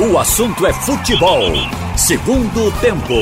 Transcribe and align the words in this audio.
O 0.00 0.16
assunto 0.16 0.64
é 0.64 0.72
futebol. 0.72 1.42
Segundo 1.96 2.70
tempo. 2.80 3.14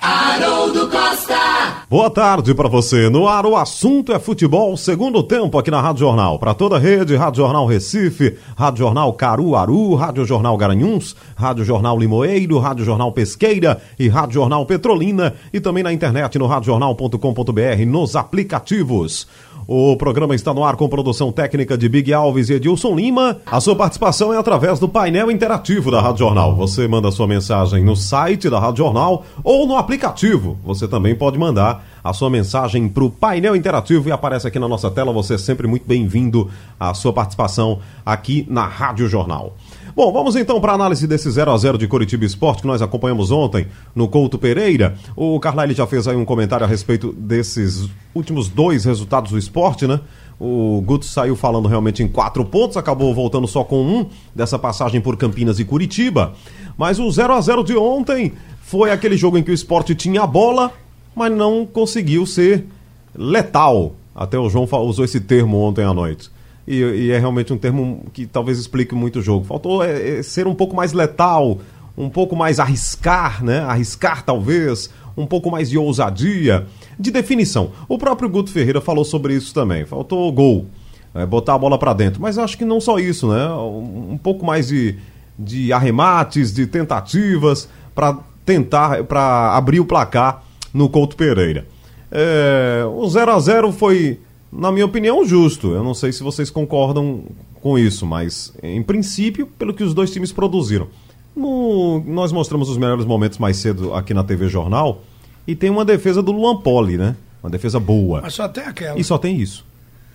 Haroldo 0.00 0.88
Costa. 0.88 1.84
Boa 1.90 2.08
tarde 2.08 2.54
para 2.54 2.68
você. 2.68 3.10
No 3.10 3.26
ar, 3.26 3.44
o 3.44 3.56
assunto 3.56 4.12
é 4.12 4.20
futebol, 4.20 4.76
segundo 4.76 5.20
tempo 5.24 5.58
aqui 5.58 5.68
na 5.68 5.80
Rádio 5.80 6.00
Jornal. 6.06 6.38
Para 6.38 6.54
toda 6.54 6.76
a 6.76 6.78
rede, 6.78 7.16
Rádio 7.16 7.42
Jornal 7.42 7.66
Recife, 7.66 8.36
Rádio 8.56 8.84
Jornal 8.84 9.12
Caruaru, 9.14 9.96
Rádio 9.96 10.24
Jornal 10.24 10.56
Garanhuns, 10.56 11.16
Rádio 11.34 11.64
Jornal 11.64 11.98
Limoeiro, 11.98 12.60
Rádio 12.60 12.84
Jornal 12.84 13.10
Pesqueira 13.10 13.82
e 13.98 14.06
Rádio 14.08 14.34
Jornal 14.34 14.64
Petrolina 14.64 15.34
e 15.52 15.58
também 15.58 15.82
na 15.82 15.92
internet 15.92 16.38
no 16.38 16.46
radiojornal.com.br 16.46 17.84
nos 17.84 18.14
aplicativos. 18.14 19.26
O 19.70 19.94
programa 19.98 20.34
está 20.34 20.54
no 20.54 20.64
ar 20.64 20.76
com 20.76 20.88
produção 20.88 21.30
técnica 21.30 21.76
de 21.76 21.90
Big 21.90 22.10
Alves 22.10 22.48
e 22.48 22.54
Edilson 22.54 22.94
Lima. 22.94 23.36
A 23.44 23.60
sua 23.60 23.76
participação 23.76 24.32
é 24.32 24.38
através 24.38 24.78
do 24.78 24.88
painel 24.88 25.30
interativo 25.30 25.90
da 25.90 26.00
Rádio 26.00 26.20
Jornal. 26.20 26.56
Você 26.56 26.88
manda 26.88 27.10
sua 27.10 27.26
mensagem 27.26 27.84
no 27.84 27.94
site 27.94 28.48
da 28.48 28.58
Rádio 28.58 28.78
Jornal 28.78 29.26
ou 29.44 29.66
no 29.66 29.76
aplicativo. 29.76 30.56
Você 30.64 30.88
também 30.88 31.14
pode 31.14 31.36
mandar 31.36 31.86
a 32.02 32.14
sua 32.14 32.30
mensagem 32.30 32.88
para 32.88 33.04
o 33.04 33.10
painel 33.10 33.54
interativo 33.54 34.08
e 34.08 34.12
aparece 34.12 34.48
aqui 34.48 34.58
na 34.58 34.68
nossa 34.68 34.90
tela. 34.90 35.12
Você 35.12 35.34
é 35.34 35.38
sempre 35.38 35.66
muito 35.66 35.86
bem-vindo 35.86 36.50
à 36.80 36.94
sua 36.94 37.12
participação 37.12 37.80
aqui 38.06 38.46
na 38.48 38.64
Rádio 38.64 39.06
Jornal. 39.06 39.54
Bom, 39.98 40.12
vamos 40.12 40.36
então 40.36 40.60
para 40.60 40.70
a 40.70 40.74
análise 40.76 41.08
desse 41.08 41.28
0 41.28 41.50
a 41.50 41.58
0 41.58 41.76
de 41.76 41.88
Curitiba 41.88 42.24
Esporte 42.24 42.60
que 42.62 42.68
nós 42.68 42.80
acompanhamos 42.80 43.32
ontem 43.32 43.66
no 43.96 44.06
Couto 44.06 44.38
Pereira. 44.38 44.94
O 45.16 45.40
Carlyle 45.40 45.74
já 45.74 45.88
fez 45.88 46.06
aí 46.06 46.14
um 46.14 46.24
comentário 46.24 46.64
a 46.64 46.68
respeito 46.68 47.12
desses 47.12 47.90
últimos 48.14 48.48
dois 48.48 48.84
resultados 48.84 49.32
do 49.32 49.38
esporte, 49.38 49.88
né? 49.88 49.98
O 50.38 50.80
Guto 50.86 51.04
saiu 51.04 51.34
falando 51.34 51.66
realmente 51.66 52.00
em 52.00 52.06
quatro 52.06 52.44
pontos, 52.44 52.76
acabou 52.76 53.12
voltando 53.12 53.48
só 53.48 53.64
com 53.64 53.82
um 53.82 54.06
dessa 54.32 54.56
passagem 54.56 55.00
por 55.00 55.16
Campinas 55.16 55.58
e 55.58 55.64
Curitiba. 55.64 56.32
Mas 56.76 57.00
o 57.00 57.10
0 57.10 57.32
a 57.32 57.40
0 57.40 57.64
de 57.64 57.76
ontem 57.76 58.34
foi 58.62 58.92
aquele 58.92 59.16
jogo 59.16 59.36
em 59.36 59.42
que 59.42 59.50
o 59.50 59.52
esporte 59.52 59.96
tinha 59.96 60.22
a 60.22 60.28
bola, 60.28 60.72
mas 61.12 61.32
não 61.32 61.66
conseguiu 61.66 62.24
ser 62.24 62.68
letal. 63.16 63.96
Até 64.14 64.38
o 64.38 64.48
João 64.48 64.68
usou 64.86 65.04
esse 65.04 65.18
termo 65.18 65.58
ontem 65.58 65.84
à 65.84 65.92
noite. 65.92 66.30
E, 66.68 66.82
e, 66.82 67.10
é 67.10 67.18
realmente 67.18 67.50
um 67.50 67.56
termo 67.56 68.04
que 68.12 68.26
talvez 68.26 68.58
explique 68.58 68.94
muito 68.94 69.20
o 69.20 69.22
jogo. 69.22 69.46
Faltou 69.46 69.82
é, 69.82 70.18
é, 70.18 70.22
ser 70.22 70.46
um 70.46 70.54
pouco 70.54 70.76
mais 70.76 70.92
letal, 70.92 71.60
um 71.96 72.10
pouco 72.10 72.36
mais 72.36 72.60
arriscar, 72.60 73.42
né? 73.42 73.60
Arriscar 73.60 74.22
talvez, 74.22 74.90
um 75.16 75.24
pouco 75.24 75.50
mais 75.50 75.70
de 75.70 75.78
ousadia, 75.78 76.66
de 77.00 77.10
definição. 77.10 77.70
O 77.88 77.96
próprio 77.96 78.28
Guto 78.28 78.50
Ferreira 78.50 78.82
falou 78.82 79.02
sobre 79.02 79.32
isso 79.32 79.54
também. 79.54 79.86
Faltou 79.86 80.30
gol, 80.30 80.66
é, 81.14 81.24
botar 81.24 81.54
a 81.54 81.58
bola 81.58 81.78
para 81.78 81.94
dentro. 81.94 82.20
Mas 82.20 82.36
acho 82.36 82.58
que 82.58 82.66
não 82.66 82.82
só 82.82 82.98
isso, 82.98 83.28
né? 83.28 83.48
Um, 83.48 84.12
um 84.12 84.18
pouco 84.18 84.44
mais 84.44 84.68
de, 84.68 84.94
de 85.38 85.72
arremates, 85.72 86.52
de 86.52 86.66
tentativas 86.66 87.66
para 87.94 88.18
tentar, 88.44 89.04
para 89.04 89.56
abrir 89.56 89.80
o 89.80 89.86
placar 89.86 90.42
no 90.74 90.90
Couto 90.90 91.16
Pereira. 91.16 91.66
É, 92.12 92.84
o 92.94 93.08
0 93.08 93.32
a 93.32 93.40
0 93.40 93.72
foi 93.72 94.20
na 94.52 94.72
minha 94.72 94.86
opinião, 94.86 95.24
justo. 95.24 95.72
Eu 95.72 95.84
não 95.84 95.94
sei 95.94 96.12
se 96.12 96.22
vocês 96.22 96.50
concordam 96.50 97.24
com 97.60 97.78
isso, 97.78 98.06
mas 98.06 98.52
em 98.62 98.82
princípio, 98.82 99.46
pelo 99.46 99.74
que 99.74 99.82
os 99.82 99.94
dois 99.94 100.10
times 100.10 100.32
produziram. 100.32 100.88
No, 101.34 102.02
nós 102.04 102.32
mostramos 102.32 102.68
os 102.68 102.76
melhores 102.76 103.04
momentos 103.04 103.38
mais 103.38 103.56
cedo 103.58 103.94
aqui 103.94 104.12
na 104.12 104.24
TV 104.24 104.48
Jornal 104.48 105.02
e 105.46 105.54
tem 105.54 105.70
uma 105.70 105.84
defesa 105.84 106.22
do 106.22 106.32
Luan 106.32 106.56
Poli, 106.56 106.96
né? 106.96 107.16
Uma 107.42 107.50
defesa 107.50 107.78
boa. 107.78 108.20
Mas 108.22 108.34
só 108.34 108.48
tem 108.48 108.64
aquela. 108.64 108.98
E 108.98 109.04
só 109.04 109.16
tem 109.16 109.36
isso. 109.36 109.64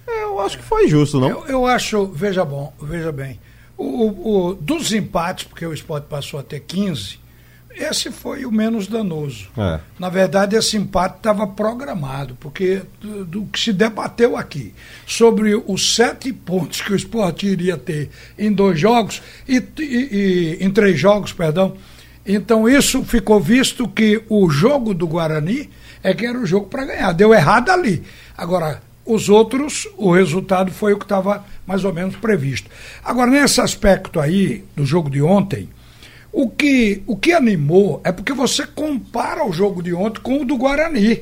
Eu 0.06 0.40
acho 0.40 0.58
que 0.58 0.64
foi 0.64 0.88
justo, 0.88 1.20
não? 1.20 1.30
Eu, 1.30 1.46
eu 1.48 1.66
acho, 1.66 2.06
veja 2.08 2.44
bom, 2.44 2.74
veja 2.82 3.12
bem. 3.12 3.40
O, 3.78 4.50
o, 4.50 4.54
dos 4.54 4.92
empates, 4.92 5.46
porque 5.46 5.66
o 5.66 5.74
esporte 5.74 6.06
passou 6.06 6.40
a 6.40 6.44
ter 6.44 6.60
15, 6.60 7.20
esse 7.76 8.12
foi 8.12 8.46
o 8.46 8.52
menos 8.52 8.88
danoso. 8.88 9.48
É. 9.58 9.80
Na 9.98 10.10
verdade, 10.10 10.56
esse 10.56 10.78
empate 10.78 11.18
estava 11.18 11.48
programado, 11.48 12.38
porque 12.40 12.82
do, 13.02 13.26
do, 13.26 13.46
que 13.46 13.60
se 13.60 13.74
debateu 13.74 14.38
aqui 14.38 14.74
sobre 15.06 15.56
os 15.56 15.96
sete 15.96 16.32
pontos 16.32 16.82
que 16.82 16.94
o 16.94 16.96
esporte 16.96 17.48
iria 17.48 17.78
ter 17.78 18.10
em 18.38 18.52
dois 18.52 18.80
jogos, 18.80 19.22
e, 19.48 19.64
e, 19.80 19.84
e 19.84 20.58
em 20.66 20.72
três 20.72 21.00
jogos, 21.00 21.34
perdão. 21.34 21.76
Então, 22.26 22.70
isso 22.70 23.04
ficou 23.04 23.40
visto 23.40 23.88
que 23.88 24.24
o 24.30 24.50
jogo 24.50 24.94
do 24.94 25.08
Guarani 25.08 25.70
é 26.02 26.14
que 26.14 26.26
era 26.26 26.40
o 26.40 26.46
jogo 26.46 26.68
para 26.68 26.86
ganhar. 26.86 27.12
Deu 27.14 27.34
errado 27.34 27.70
ali. 27.70 28.04
Agora, 28.38 28.82
os 29.06 29.28
outros, 29.28 29.88
o 29.98 30.12
resultado 30.12 30.72
foi 30.72 30.94
o 30.94 30.98
que 30.98 31.06
estava 31.06 31.44
mais 31.66 31.84
ou 31.84 31.94
menos 31.94 32.16
previsto. 32.16 32.70
Agora, 33.04 33.30
nesse 33.30 33.60
aspecto 33.60 34.20
aí, 34.20 34.64
do 34.76 34.86
jogo 34.86 35.10
de 35.10 35.22
ontem 35.22 35.70
o 36.34 36.50
que, 36.50 37.04
o 37.06 37.16
que 37.16 37.32
animou 37.32 38.02
é 38.04 38.12
porque 38.12 38.34
você 38.34 38.66
compara 38.66 39.48
o 39.48 39.54
jogo 39.54 39.84
de 39.84 39.94
ontem 39.94 40.20
com 40.20 40.42
o 40.42 40.46
do 40.46 40.58
Guarani. 40.58 41.22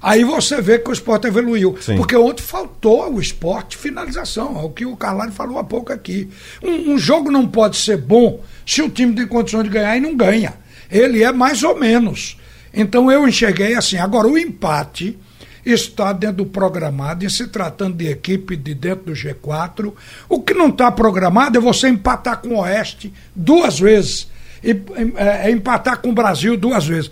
Aí 0.00 0.22
você 0.22 0.62
vê 0.62 0.78
que 0.78 0.88
o 0.88 0.92
esporte 0.92 1.26
evoluiu. 1.26 1.76
Sim. 1.80 1.96
Porque 1.96 2.14
ontem 2.14 2.42
faltou 2.42 3.02
ao 3.02 3.20
esporte 3.20 3.76
finalização, 3.76 4.56
é 4.60 4.62
o 4.62 4.70
que 4.70 4.86
o 4.86 4.96
Carlari 4.96 5.32
falou 5.32 5.58
há 5.58 5.64
pouco 5.64 5.92
aqui. 5.92 6.28
Um, 6.62 6.92
um, 6.92 6.98
jogo 6.98 7.32
não 7.32 7.48
pode 7.48 7.76
ser 7.76 7.96
bom 7.96 8.40
se 8.64 8.80
o 8.80 8.88
time 8.88 9.12
tem 9.14 9.26
condições 9.26 9.64
de 9.64 9.70
ganhar 9.70 9.96
e 9.96 10.00
não 10.00 10.16
ganha. 10.16 10.54
Ele 10.88 11.24
é 11.24 11.32
mais 11.32 11.64
ou 11.64 11.76
menos. 11.76 12.38
Então 12.72 13.10
eu 13.10 13.26
enxerguei 13.26 13.74
assim. 13.74 13.96
Agora, 13.96 14.28
o 14.28 14.38
empate 14.38 15.18
está 15.66 16.12
dentro 16.12 16.44
do 16.44 16.46
programado, 16.46 17.24
e 17.24 17.30
se 17.30 17.48
tratando 17.48 17.96
de 17.96 18.06
equipe 18.06 18.56
de 18.56 18.74
dentro 18.74 19.06
do 19.06 19.12
G4. 19.14 19.92
O 20.28 20.40
que 20.42 20.54
não 20.54 20.68
está 20.68 20.92
programado 20.92 21.58
é 21.58 21.60
você 21.60 21.88
empatar 21.88 22.40
com 22.40 22.50
o 22.50 22.60
Oeste 22.60 23.12
duas 23.34 23.80
vezes 23.80 24.28
e 24.64 24.70
é, 25.16 25.48
é, 25.48 25.50
empatar 25.50 25.98
com 26.00 26.08
o 26.08 26.14
Brasil 26.14 26.56
duas 26.56 26.86
vezes. 26.86 27.10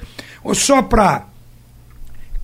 Só 0.54 0.82
para 0.82 1.26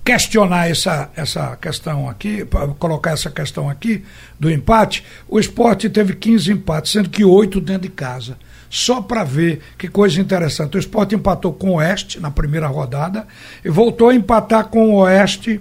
questionar 0.05 0.69
essa, 0.69 1.09
essa 1.15 1.57
questão 1.57 2.09
aqui, 2.09 2.45
colocar 2.79 3.11
essa 3.11 3.29
questão 3.29 3.69
aqui 3.69 4.03
do 4.39 4.49
empate, 4.49 5.03
o 5.27 5.39
esporte 5.39 5.89
teve 5.89 6.15
15 6.15 6.51
empates, 6.51 6.91
sendo 6.91 7.09
que 7.09 7.23
oito 7.23 7.59
dentro 7.59 7.83
de 7.83 7.89
casa. 7.89 8.37
Só 8.69 9.01
para 9.01 9.23
ver 9.23 9.61
que 9.77 9.87
coisa 9.87 10.21
interessante. 10.21 10.77
O 10.77 10.79
esporte 10.79 11.15
empatou 11.15 11.51
com 11.51 11.71
o 11.71 11.75
Oeste 11.75 12.19
na 12.19 12.29
primeira 12.29 12.67
rodada 12.67 13.27
e 13.65 13.69
voltou 13.69 14.09
a 14.09 14.15
empatar 14.15 14.67
com 14.67 14.91
o 14.91 14.95
Oeste 14.97 15.59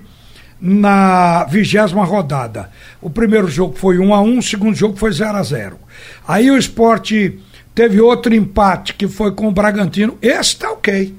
na 0.61 1.45
vigésima 1.45 2.05
rodada. 2.05 2.71
O 3.01 3.09
primeiro 3.09 3.49
jogo 3.49 3.77
foi 3.77 3.99
1 3.99 4.15
a 4.15 4.21
1 4.21 4.39
o 4.39 4.43
segundo 4.43 4.75
jogo 4.75 4.97
foi 4.97 5.13
0 5.13 5.37
a 5.37 5.43
0 5.43 5.79
Aí 6.27 6.51
o 6.51 6.59
esporte 6.59 7.39
Teve 7.79 8.01
outro 8.01 8.35
empate 8.35 8.93
que 8.93 9.07
foi 9.07 9.31
com 9.31 9.47
o 9.47 9.53
Bragantino. 9.53 10.19
Esse 10.21 10.57
tá 10.57 10.73
ok. 10.73 11.15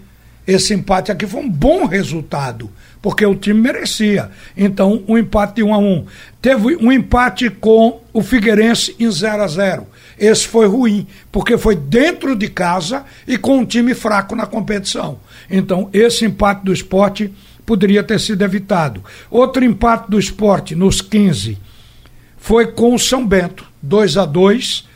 Esse 0.46 0.74
empate 0.74 1.10
aqui 1.10 1.26
foi 1.26 1.40
um 1.40 1.50
bom 1.50 1.86
resultado, 1.86 2.70
porque 3.02 3.26
o 3.26 3.34
time 3.34 3.62
merecia. 3.62 4.30
Então, 4.58 5.02
um 5.08 5.18
empate 5.18 5.56
de 5.56 5.64
1 5.64 5.70
um 5.70 5.74
a 5.74 5.78
1 5.78 5.82
um. 5.90 6.06
Teve 6.42 6.76
um 6.76 6.92
empate 6.92 7.50
com 7.50 8.02
o 8.12 8.22
Figueirense 8.22 8.94
em 9.00 9.10
0 9.10 9.42
a 9.42 9.48
0 9.48 9.88
Esse 10.20 10.50
foi 10.50 10.68
ruim, 10.68 11.08
porque 11.32 11.58
foi 11.58 11.78
dentro 11.78 12.36
de 12.36 12.50
casa 12.50 13.06
e 13.26 13.38
com 13.38 13.60
um 13.60 13.66
time 13.66 13.94
fraco 13.94 14.36
na 14.36 14.46
competição. 14.46 15.18
Então, 15.50 15.90
esse 15.94 16.26
empate 16.26 16.66
do 16.66 16.74
esporte 16.74 17.34
poderia 17.66 18.04
ter 18.04 18.20
sido 18.20 18.44
evitado. 18.44 19.02
Outro 19.32 19.64
empate 19.64 20.12
do 20.12 20.20
esporte, 20.20 20.76
nos 20.76 21.00
15, 21.00 21.58
foi 22.38 22.68
com 22.68 22.94
o 22.94 23.00
São 23.00 23.26
Bento, 23.26 23.66
2 23.82 24.18
a 24.18 24.26
2 24.26 24.89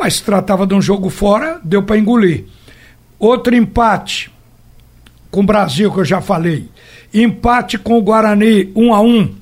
mas 0.00 0.14
se 0.14 0.24
tratava 0.24 0.66
de 0.66 0.74
um 0.74 0.80
jogo 0.80 1.10
fora, 1.10 1.60
deu 1.62 1.82
para 1.82 1.98
engolir. 1.98 2.46
Outro 3.18 3.54
empate 3.54 4.32
com 5.30 5.40
o 5.40 5.46
Brasil, 5.46 5.92
que 5.92 6.00
eu 6.00 6.04
já 6.06 6.22
falei. 6.22 6.68
Empate 7.12 7.78
com 7.78 7.98
o 7.98 8.02
Guarani, 8.02 8.72
1 8.74 8.82
um 8.82 8.94
a 8.94 9.00
1 9.02 9.06
um. 9.06 9.34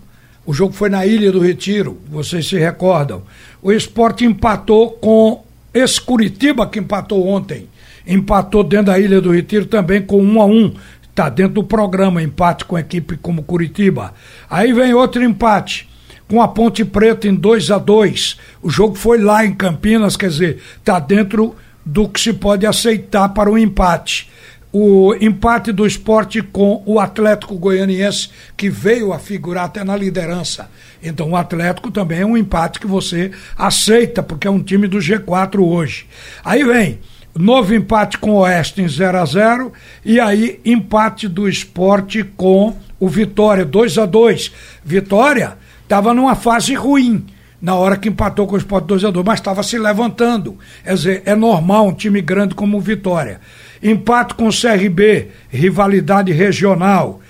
O 0.45 0.53
jogo 0.53 0.73
foi 0.73 0.89
na 0.89 1.07
Ilha 1.07 1.31
do 1.31 1.39
Retiro, 1.39 1.99
vocês 2.11 2.49
se 2.49 2.59
recordam. 2.59 3.23
O 3.63 3.71
esporte 3.71 4.25
empatou 4.25 4.91
com 4.93 5.45
esse 5.73 6.01
Curitiba 6.01 6.67
que 6.67 6.81
empatou 6.81 7.29
ontem. 7.29 7.69
Empatou 8.05 8.65
dentro 8.65 8.87
da 8.87 8.99
Ilha 8.99 9.21
do 9.21 9.31
Retiro 9.31 9.67
também 9.67 10.03
com 10.03 10.21
1 10.21 10.37
um 10.37 10.43
a 10.43 10.47
1 10.47 10.75
Está 11.19 11.29
dentro 11.29 11.55
do 11.55 11.65
programa, 11.65 12.23
empate 12.23 12.65
com 12.65 12.79
equipe 12.79 13.17
como 13.17 13.43
Curitiba. 13.43 14.15
Aí 14.49 14.73
vem 14.73 14.95
outro 14.95 15.23
empate 15.23 15.89
com 16.29 16.43
a 16.43 16.47
Ponte 16.47 16.85
Preta 16.85 17.27
em 17.27 17.35
2 17.35 17.71
a 17.71 17.79
2 17.79 18.39
O 18.63 18.71
jogo 18.71 18.95
foi 18.95 19.19
lá 19.19 19.45
em 19.45 19.55
Campinas, 19.55 20.17
quer 20.17 20.29
dizer, 20.29 20.63
está 20.79 21.01
dentro 21.01 21.57
do 21.85 22.09
que 22.09 22.21
se 22.21 22.35
pode 22.35 22.67
aceitar 22.67 23.31
para 23.31 23.51
o 23.51 23.57
empate. 23.57 24.29
O 24.71 25.15
empate 25.19 25.73
do 25.73 25.87
esporte 25.87 26.43
com 26.43 26.83
o 26.85 27.01
Atlético 27.01 27.57
Goianiense, 27.57 28.29
que 28.55 28.69
veio 28.69 29.15
a 29.15 29.19
figurar 29.19 29.65
até 29.65 29.83
na 29.83 29.97
liderança. 29.97 30.71
Então, 31.03 31.31
o 31.31 31.37
Atlético 31.37 31.91
também 31.91 32.21
é 32.21 32.27
um 32.27 32.37
empate 32.37 32.79
que 32.79 32.87
você 32.87 33.31
aceita, 33.57 34.23
porque 34.23 34.47
é 34.47 34.51
um 34.51 34.63
time 34.63 34.87
do 34.87 34.99
G4 34.99 35.61
hoje. 35.61 36.07
Aí 36.45 36.63
vem 36.63 36.99
novo 37.35 37.75
empate 37.75 38.19
com 38.19 38.33
o 38.33 38.41
Oeste 38.41 38.83
em 38.83 38.89
0 38.89 39.19
a 39.19 39.25
0 39.25 39.73
e 40.05 40.19
aí 40.19 40.61
empate 40.65 41.29
do 41.29 41.49
esporte 41.49 42.25
com 42.37 42.77
o 42.99 43.09
Vitória, 43.09 43.65
2 43.65 43.97
a 43.97 44.07
2 44.07 44.53
Vitória 44.85 45.57
estava 45.89 46.13
numa 46.13 46.35
fase 46.35 46.75
ruim. 46.75 47.25
na 47.61 47.75
hora 47.75 47.97
que 47.97 48.09
empatou 48.09 48.47
com 48.47 48.55
o 48.55 48.59
Sport 48.59 48.85
2 48.85 49.05
a 49.07 49.11
2 49.11 49.27
mas 49.27 49.41
estava 49.41 49.65
se 49.65 49.77
levantando. 49.79 50.57
Quer 50.85 50.95
dizer, 50.95 51.23
é 51.25 51.35
normal 51.35 51.89
um 51.89 51.93
time 51.93 52.21
grande 52.21 52.55
como 52.55 52.77
o 52.77 52.81
Vitória. 52.81 53.41
Empate 53.83 54.35
com 54.35 54.47
o 54.47 54.53
CRB, 54.53 55.29
rivalidade 55.49 56.31
regional. 56.31 57.21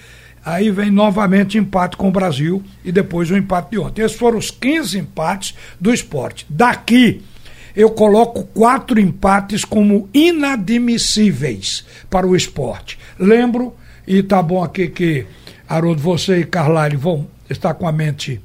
Aí 0.45 0.71
vem 0.71 0.91
novamente 0.91 1.57
empate 1.57 1.97
com 1.97 2.09
o 2.09 2.13
Brasil 2.13 2.63
e 2.85 2.93
depois 2.93 3.31
o 3.31 3.37
empate 3.37 3.71
de 3.71 3.79
ontem. 3.79 4.03
Esses 4.03 4.19
foram 4.19 4.37
os 4.37 4.51
15 4.51 4.99
empates 4.99 5.55
do 5.81 5.95
esporte. 5.95 6.45
Daqui, 6.49 7.23
eu 7.75 7.89
coloco 7.91 8.45
quatro 8.45 9.01
empates 9.01 9.65
como 9.65 10.11
inadmissíveis 10.13 11.87
para 12.11 12.27
o 12.27 12.37
esporte. 12.37 12.99
Lembro, 13.19 13.75
e 14.07 14.23
tá 14.23 14.43
bom 14.43 14.63
aqui 14.63 14.89
que, 14.89 15.27
Haroldo, 15.67 16.03
você 16.03 16.41
e 16.41 16.45
Carlyle 16.45 16.97
vão 16.97 17.27
estar 17.49 17.73
com 17.75 17.89
a 17.89 17.93
mente 17.93 18.41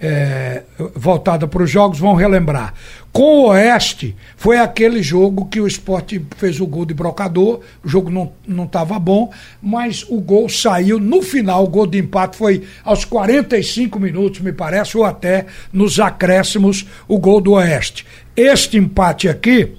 é, 0.00 0.62
voltada 0.94 1.46
para 1.46 1.62
os 1.62 1.70
jogos 1.70 1.98
vão 1.98 2.14
relembrar. 2.14 2.72
Com 3.12 3.40
o 3.40 3.48
Oeste, 3.48 4.16
foi 4.36 4.58
aquele 4.58 5.02
jogo 5.02 5.46
que 5.46 5.60
o 5.60 5.66
esporte 5.66 6.24
fez 6.36 6.60
o 6.60 6.66
gol 6.66 6.86
de 6.86 6.94
brocador, 6.94 7.60
o 7.84 7.88
jogo 7.88 8.10
não 8.46 8.64
estava 8.64 8.98
bom, 8.98 9.30
mas 9.60 10.06
o 10.08 10.20
gol 10.20 10.48
saiu 10.48 10.98
no 10.98 11.20
final, 11.20 11.64
o 11.64 11.68
gol 11.68 11.86
de 11.86 11.98
empate 11.98 12.36
foi 12.36 12.62
aos 12.84 13.04
45 13.04 13.98
minutos, 13.98 14.40
me 14.40 14.52
parece, 14.52 14.96
ou 14.96 15.04
até 15.04 15.46
nos 15.72 16.00
acréscimos, 16.00 16.86
o 17.06 17.18
gol 17.18 17.40
do 17.40 17.52
Oeste. 17.52 18.06
Este 18.34 18.78
empate 18.78 19.28
aqui, 19.28 19.74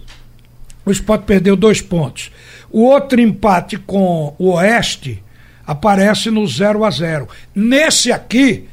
o 0.86 0.92
esporte 0.92 1.24
perdeu 1.24 1.56
dois 1.56 1.82
pontos. 1.82 2.32
O 2.70 2.84
outro 2.84 3.20
empate 3.20 3.78
com 3.78 4.36
o 4.38 4.52
Oeste 4.52 5.24
aparece 5.66 6.30
no 6.30 6.46
0 6.46 6.84
a 6.84 6.92
0 6.92 7.28
Nesse 7.56 8.12
aqui, 8.12 8.68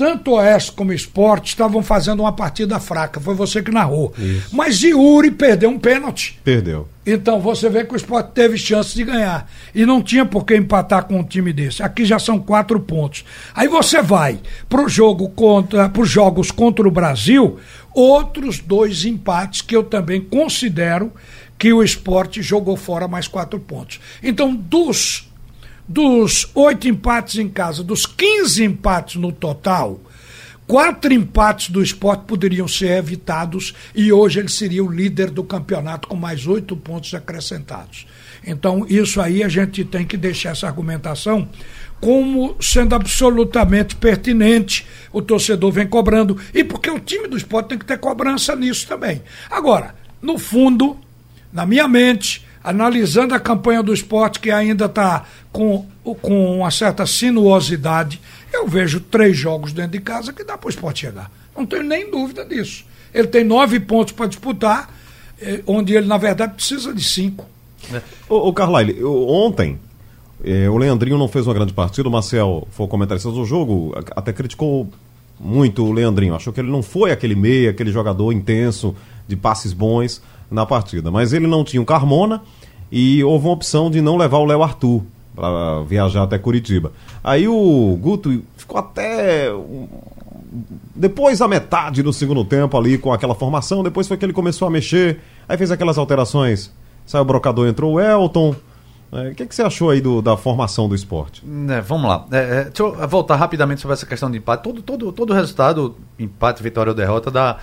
tanto 0.00 0.30
o 0.30 0.34
Oeste 0.36 0.72
como 0.72 0.92
o 0.92 0.94
Esporte 0.94 1.48
estavam 1.48 1.82
fazendo 1.82 2.20
uma 2.20 2.32
partida 2.32 2.80
fraca. 2.80 3.20
Foi 3.20 3.34
você 3.34 3.62
que 3.62 3.70
narrou. 3.70 4.14
Isso. 4.16 4.48
Mas 4.50 4.80
Yuri 4.80 5.30
perdeu 5.30 5.68
um 5.68 5.78
pênalti. 5.78 6.40
Perdeu. 6.42 6.88
Então 7.04 7.38
você 7.38 7.68
vê 7.68 7.84
que 7.84 7.92
o 7.92 7.96
Esporte 7.98 8.30
teve 8.32 8.56
chance 8.56 8.94
de 8.94 9.04
ganhar. 9.04 9.46
E 9.74 9.84
não 9.84 10.02
tinha 10.02 10.24
por 10.24 10.46
que 10.46 10.56
empatar 10.56 11.04
com 11.04 11.18
um 11.18 11.22
time 11.22 11.52
desse. 11.52 11.82
Aqui 11.82 12.06
já 12.06 12.18
são 12.18 12.38
quatro 12.38 12.80
pontos. 12.80 13.26
Aí 13.54 13.68
você 13.68 14.00
vai 14.00 14.40
para 14.70 14.88
jogo 14.88 15.28
contra, 15.28 15.92
os 15.94 16.08
jogos 16.08 16.50
contra 16.50 16.88
o 16.88 16.90
Brasil, 16.90 17.58
outros 17.94 18.58
dois 18.58 19.04
empates 19.04 19.60
que 19.60 19.76
eu 19.76 19.84
também 19.84 20.22
considero 20.22 21.12
que 21.58 21.74
o 21.74 21.82
esporte 21.82 22.40
jogou 22.40 22.74
fora 22.74 23.06
mais 23.06 23.28
quatro 23.28 23.60
pontos. 23.60 24.00
Então, 24.22 24.56
dos 24.56 25.29
dos 25.90 26.48
oito 26.54 26.86
empates 26.86 27.40
em 27.40 27.48
casa, 27.48 27.82
dos 27.82 28.06
15 28.06 28.62
empates 28.62 29.16
no 29.16 29.32
total, 29.32 30.00
quatro 30.64 31.12
empates 31.12 31.68
do 31.68 31.82
esporte 31.82 32.26
poderiam 32.28 32.68
ser 32.68 32.96
evitados 32.96 33.74
e 33.92 34.12
hoje 34.12 34.38
ele 34.38 34.48
seria 34.48 34.84
o 34.84 34.92
líder 34.92 35.30
do 35.30 35.42
campeonato 35.42 36.06
com 36.06 36.14
mais 36.14 36.46
oito 36.46 36.76
pontos 36.76 37.12
acrescentados. 37.12 38.06
Então, 38.46 38.86
isso 38.88 39.20
aí 39.20 39.42
a 39.42 39.48
gente 39.48 39.84
tem 39.84 40.06
que 40.06 40.16
deixar 40.16 40.50
essa 40.50 40.68
argumentação 40.68 41.48
como 42.00 42.54
sendo 42.60 42.94
absolutamente 42.94 43.96
pertinente. 43.96 44.86
O 45.12 45.20
torcedor 45.20 45.72
vem 45.72 45.88
cobrando. 45.88 46.38
E 46.54 46.62
porque 46.62 46.88
o 46.88 47.00
time 47.00 47.26
do 47.26 47.36
esporte 47.36 47.70
tem 47.70 47.78
que 47.78 47.84
ter 47.84 47.98
cobrança 47.98 48.54
nisso 48.54 48.86
também. 48.86 49.22
Agora, 49.50 49.92
no 50.22 50.38
fundo, 50.38 50.96
na 51.52 51.66
minha 51.66 51.88
mente, 51.88 52.46
analisando 52.62 53.34
a 53.34 53.40
campanha 53.40 53.82
do 53.82 53.92
esporte, 53.92 54.40
que 54.40 54.50
ainda 54.50 54.84
está 54.86 55.24
com, 55.52 55.86
com 56.20 56.58
uma 56.58 56.70
certa 56.70 57.06
sinuosidade, 57.06 58.20
eu 58.52 58.68
vejo 58.68 59.00
três 59.00 59.36
jogos 59.36 59.72
dentro 59.72 59.92
de 59.92 60.00
casa 60.00 60.32
que 60.32 60.44
dá 60.44 60.58
para 60.58 60.66
o 60.66 60.70
esporte 60.70 61.00
chegar. 61.00 61.30
Não 61.56 61.64
tenho 61.66 61.84
nem 61.84 62.10
dúvida 62.10 62.44
disso. 62.44 62.84
Ele 63.12 63.26
tem 63.26 63.44
nove 63.44 63.80
pontos 63.80 64.12
para 64.12 64.26
disputar, 64.26 64.90
eh, 65.40 65.62
onde 65.66 65.94
ele, 65.94 66.06
na 66.06 66.16
verdade, 66.16 66.54
precisa 66.54 66.92
de 66.94 67.02
cinco. 67.02 67.46
É. 67.92 68.00
Ô, 68.28 68.52
Carlyle, 68.52 69.02
ontem 69.04 69.78
eh, 70.44 70.68
o 70.68 70.76
Leandrinho 70.76 71.18
não 71.18 71.28
fez 71.28 71.46
uma 71.46 71.54
grande 71.54 71.72
partida, 71.72 72.08
o 72.08 72.12
Marcel 72.12 72.68
foi 72.70 72.86
o 72.86 72.88
comentarista 72.88 73.30
do 73.30 73.44
jogo, 73.44 73.92
até 74.14 74.32
criticou 74.32 74.88
muito 75.38 75.84
o 75.84 75.92
Leandrinho. 75.92 76.34
Achou 76.34 76.52
que 76.52 76.60
ele 76.60 76.70
não 76.70 76.82
foi 76.82 77.10
aquele 77.10 77.34
meia, 77.34 77.70
aquele 77.70 77.90
jogador 77.90 78.32
intenso, 78.32 78.94
de 79.26 79.36
passes 79.36 79.72
bons 79.72 80.20
na 80.50 80.66
partida. 80.66 81.10
Mas 81.10 81.32
ele 81.32 81.46
não 81.46 81.64
tinha 81.64 81.80
o 81.80 81.86
Carmona 81.86 82.42
e 82.90 83.22
houve 83.22 83.46
uma 83.46 83.54
opção 83.54 83.90
de 83.90 84.00
não 84.00 84.16
levar 84.16 84.38
o 84.38 84.44
Léo 84.44 84.62
Arthur 84.62 85.02
para 85.34 85.82
viajar 85.84 86.24
até 86.24 86.38
Curitiba. 86.38 86.92
Aí 87.22 87.46
o 87.46 87.96
Guto 88.00 88.42
ficou 88.56 88.78
até 88.78 89.48
depois 90.94 91.40
a 91.40 91.48
metade 91.48 92.02
do 92.02 92.12
segundo 92.12 92.44
tempo 92.44 92.76
ali 92.76 92.98
com 92.98 93.12
aquela 93.12 93.34
formação, 93.34 93.82
depois 93.82 94.08
foi 94.08 94.16
que 94.16 94.24
ele 94.24 94.32
começou 94.32 94.66
a 94.66 94.70
mexer, 94.70 95.20
aí 95.48 95.56
fez 95.56 95.70
aquelas 95.70 95.96
alterações. 95.96 96.72
Saiu 97.06 97.22
o 97.22 97.24
brocador, 97.24 97.66
entrou 97.66 97.94
o 97.94 98.00
Elton. 98.00 98.54
É, 99.12 99.30
o 99.30 99.34
que, 99.34 99.46
que, 99.46 99.54
você 99.54 99.62
achou 99.62 99.90
aí 99.90 100.00
do, 100.00 100.22
da 100.22 100.36
formação 100.36 100.88
do 100.88 100.94
esporte? 100.94 101.42
É, 101.68 101.80
vamos 101.80 102.08
lá. 102.08 102.26
É, 102.30 102.38
é, 102.38 102.64
deixa 102.64 102.82
eu 102.82 103.08
voltar 103.08 103.36
rapidamente 103.36 103.80
sobre 103.80 103.94
essa 103.94 104.06
questão 104.06 104.30
de 104.30 104.38
empate. 104.38 104.62
Todo, 104.62 104.82
todo, 104.82 105.10
todo 105.10 105.32
resultado, 105.32 105.96
empate, 106.18 106.62
vitória 106.62 106.90
ou 106.90 106.96
derrota, 106.96 107.30
dá, 107.30 107.58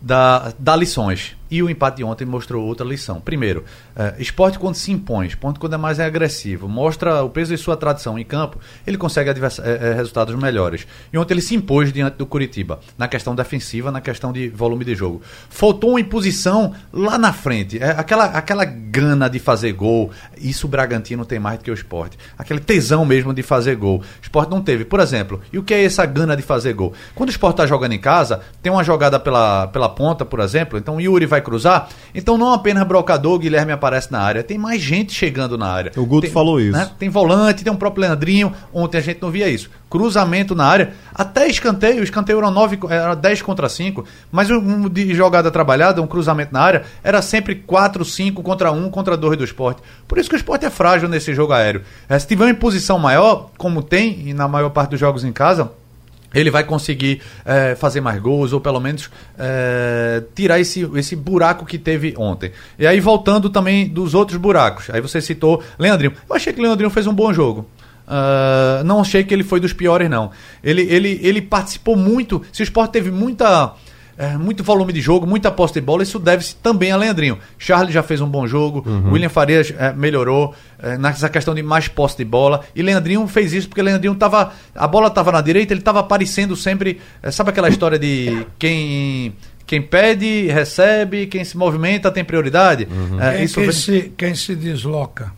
dá, 0.00 0.52
dá 0.58 0.74
lições. 0.74 1.36
E 1.50 1.62
o 1.62 1.70
empate 1.70 1.98
de 1.98 2.04
ontem 2.04 2.24
mostrou 2.24 2.64
outra 2.66 2.86
lição. 2.86 3.20
Primeiro, 3.20 3.64
é, 3.96 4.14
esporte 4.18 4.58
quando 4.58 4.74
se 4.74 4.92
impõe, 4.92 5.26
esporte 5.26 5.58
quando 5.58 5.74
é 5.74 5.78
mais 5.78 5.98
agressivo, 5.98 6.68
mostra 6.68 7.22
o 7.22 7.30
peso 7.30 7.54
de 7.54 7.60
sua 7.60 7.76
tradição 7.76 8.18
em 8.18 8.24
campo, 8.24 8.58
ele 8.86 8.96
consegue 8.96 9.30
é, 9.30 9.34
é, 9.34 9.94
resultados 9.94 10.34
melhores. 10.34 10.86
E 11.12 11.18
ontem 11.18 11.34
ele 11.34 11.40
se 11.40 11.54
impôs 11.54 11.92
diante 11.92 12.16
do 12.16 12.26
Curitiba, 12.26 12.80
na 12.96 13.08
questão 13.08 13.34
defensiva, 13.34 13.90
na 13.90 14.00
questão 14.00 14.32
de 14.32 14.48
volume 14.48 14.84
de 14.84 14.94
jogo. 14.94 15.22
Faltou 15.48 15.90
uma 15.90 16.00
imposição 16.00 16.74
lá 16.92 17.16
na 17.16 17.32
frente, 17.32 17.82
é, 17.82 17.90
aquela, 17.90 18.26
aquela 18.26 18.64
gana 18.64 19.28
de 19.28 19.38
fazer 19.38 19.72
gol, 19.72 20.10
isso 20.36 20.66
o 20.66 20.70
Bragantino 20.70 21.24
tem 21.24 21.38
mais 21.38 21.58
do 21.58 21.64
que 21.64 21.70
o 21.70 21.74
esporte. 21.74 22.18
Aquele 22.36 22.60
tesão 22.60 23.04
mesmo 23.04 23.32
de 23.32 23.42
fazer 23.42 23.74
gol. 23.76 24.02
Esporte 24.20 24.50
não 24.50 24.60
teve. 24.60 24.84
Por 24.84 25.00
exemplo, 25.00 25.40
e 25.52 25.58
o 25.58 25.62
que 25.62 25.74
é 25.74 25.84
essa 25.84 26.04
gana 26.04 26.36
de 26.36 26.42
fazer 26.42 26.72
gol? 26.72 26.92
Quando 27.14 27.28
o 27.28 27.32
esporte 27.32 27.54
está 27.54 27.66
jogando 27.66 27.92
em 27.92 27.98
casa, 27.98 28.40
tem 28.62 28.70
uma 28.70 28.84
jogada 28.84 29.18
pela, 29.18 29.66
pela 29.68 29.88
ponta, 29.88 30.24
por 30.24 30.40
exemplo, 30.40 30.78
então 30.78 30.96
o 30.96 31.00
Yuri 31.00 31.26
vai 31.26 31.37
vai 31.38 31.42
cruzar. 31.42 31.88
Então 32.14 32.36
não 32.36 32.52
apenas 32.52 32.86
Brocador, 32.86 33.38
Guilherme 33.38 33.72
aparece 33.72 34.12
na 34.12 34.20
área, 34.20 34.42
tem 34.42 34.58
mais 34.58 34.80
gente 34.80 35.12
chegando 35.12 35.56
na 35.56 35.66
área. 35.66 35.92
O 35.96 36.04
Guto 36.04 36.22
tem, 36.22 36.30
falou 36.30 36.60
isso. 36.60 36.72
Né? 36.72 36.90
Tem 36.98 37.08
volante, 37.08 37.64
tem 37.64 37.72
um 37.72 37.76
próprio 37.76 38.02
Leandrinho. 38.02 38.52
Ontem 38.72 38.98
a 38.98 39.00
gente 39.00 39.22
não 39.22 39.30
via 39.30 39.48
isso. 39.48 39.70
Cruzamento 39.88 40.54
na 40.54 40.66
área, 40.66 40.92
até 41.14 41.46
escanteio, 41.48 42.00
o 42.00 42.04
escanteio 42.04 42.38
era, 42.38 42.50
9, 42.50 42.78
era 42.90 43.14
10 43.14 43.40
contra 43.40 43.68
5, 43.68 44.04
mas 44.30 44.50
um 44.50 44.86
de 44.86 45.14
jogada 45.14 45.50
trabalhada, 45.50 46.02
um 46.02 46.06
cruzamento 46.06 46.52
na 46.52 46.60
área, 46.60 46.82
era 47.02 47.22
sempre 47.22 47.54
4, 47.54 48.04
5 48.04 48.42
contra 48.42 48.70
1 48.70 48.90
contra 48.90 49.16
2 49.16 49.38
do 49.38 49.44
esporte. 49.44 49.80
Por 50.06 50.18
isso 50.18 50.28
que 50.28 50.36
o 50.36 50.36
esporte 50.36 50.66
é 50.66 50.70
frágil 50.70 51.08
nesse 51.08 51.32
jogo 51.34 51.54
aéreo. 51.54 51.82
É, 52.06 52.18
se 52.18 52.26
tiver 52.26 52.44
uma 52.44 52.50
imposição 52.50 52.98
maior, 52.98 53.50
como 53.56 53.82
tem 53.82 54.28
e 54.28 54.34
na 54.34 54.46
maior 54.46 54.68
parte 54.70 54.90
dos 54.90 55.00
jogos 55.00 55.24
em 55.24 55.32
casa, 55.32 55.70
ele 56.34 56.50
vai 56.50 56.64
conseguir 56.64 57.22
é, 57.44 57.74
fazer 57.74 58.00
mais 58.00 58.20
gols, 58.20 58.52
ou 58.52 58.60
pelo 58.60 58.80
menos 58.80 59.10
é, 59.38 60.22
tirar 60.34 60.60
esse, 60.60 60.88
esse 60.94 61.16
buraco 61.16 61.64
que 61.64 61.78
teve 61.78 62.14
ontem. 62.16 62.52
E 62.78 62.86
aí, 62.86 63.00
voltando 63.00 63.48
também 63.48 63.88
dos 63.88 64.14
outros 64.14 64.36
buracos. 64.36 64.90
Aí 64.90 65.00
você 65.00 65.20
citou 65.20 65.62
Leandrinho. 65.78 66.12
Eu 66.28 66.36
achei 66.36 66.52
que 66.52 66.60
Leandrinho 66.60 66.90
fez 66.90 67.06
um 67.06 67.14
bom 67.14 67.32
jogo. 67.32 67.66
Uh, 68.08 68.82
não 68.84 69.02
achei 69.02 69.22
que 69.22 69.34
ele 69.34 69.44
foi 69.44 69.60
dos 69.60 69.74
piores, 69.74 70.08
não. 70.08 70.30
Ele, 70.64 70.82
ele, 70.82 71.20
ele 71.22 71.42
participou 71.42 71.94
muito. 71.94 72.42
Se 72.50 72.62
o 72.62 72.64
esporte 72.64 72.92
teve 72.92 73.10
muita 73.10 73.74
é, 74.18 74.36
muito 74.36 74.64
volume 74.64 74.92
de 74.92 75.00
jogo, 75.00 75.26
muita 75.26 75.48
posse 75.50 75.74
de 75.74 75.80
bola, 75.80 76.02
isso 76.02 76.18
deve-se 76.18 76.56
também 76.56 76.90
a 76.90 76.96
Leandrinho. 76.96 77.38
Charles 77.56 77.94
já 77.94 78.02
fez 78.02 78.20
um 78.20 78.26
bom 78.26 78.46
jogo, 78.48 78.82
uhum. 78.84 79.12
William 79.12 79.28
Farias 79.28 79.72
é, 79.78 79.92
melhorou 79.92 80.52
é, 80.80 80.98
nessa 80.98 81.28
questão 81.28 81.54
de 81.54 81.62
mais 81.62 81.86
posse 81.86 82.16
de 82.16 82.24
bola, 82.24 82.64
e 82.74 82.82
Leandrinho 82.82 83.26
fez 83.28 83.52
isso 83.52 83.68
porque 83.68 83.80
Leandrinho 83.80 84.16
tava. 84.16 84.52
A 84.74 84.88
bola 84.88 85.06
estava 85.06 85.30
na 85.30 85.40
direita, 85.40 85.72
ele 85.72 85.80
estava 85.80 86.00
aparecendo 86.00 86.56
sempre. 86.56 87.00
É, 87.22 87.30
sabe 87.30 87.50
aquela 87.50 87.68
história 87.68 87.98
de 87.98 88.44
quem 88.58 89.32
quem 89.64 89.82
pede, 89.82 90.46
recebe, 90.46 91.26
quem 91.26 91.44
se 91.44 91.56
movimenta 91.56 92.10
tem 92.10 92.24
prioridade. 92.24 92.88
Uhum. 92.90 93.20
É, 93.20 93.36
quem, 93.36 93.44
isso 93.44 93.60
quem, 93.60 93.72
se, 93.72 94.12
quem 94.16 94.34
se 94.34 94.56
desloca 94.56 95.30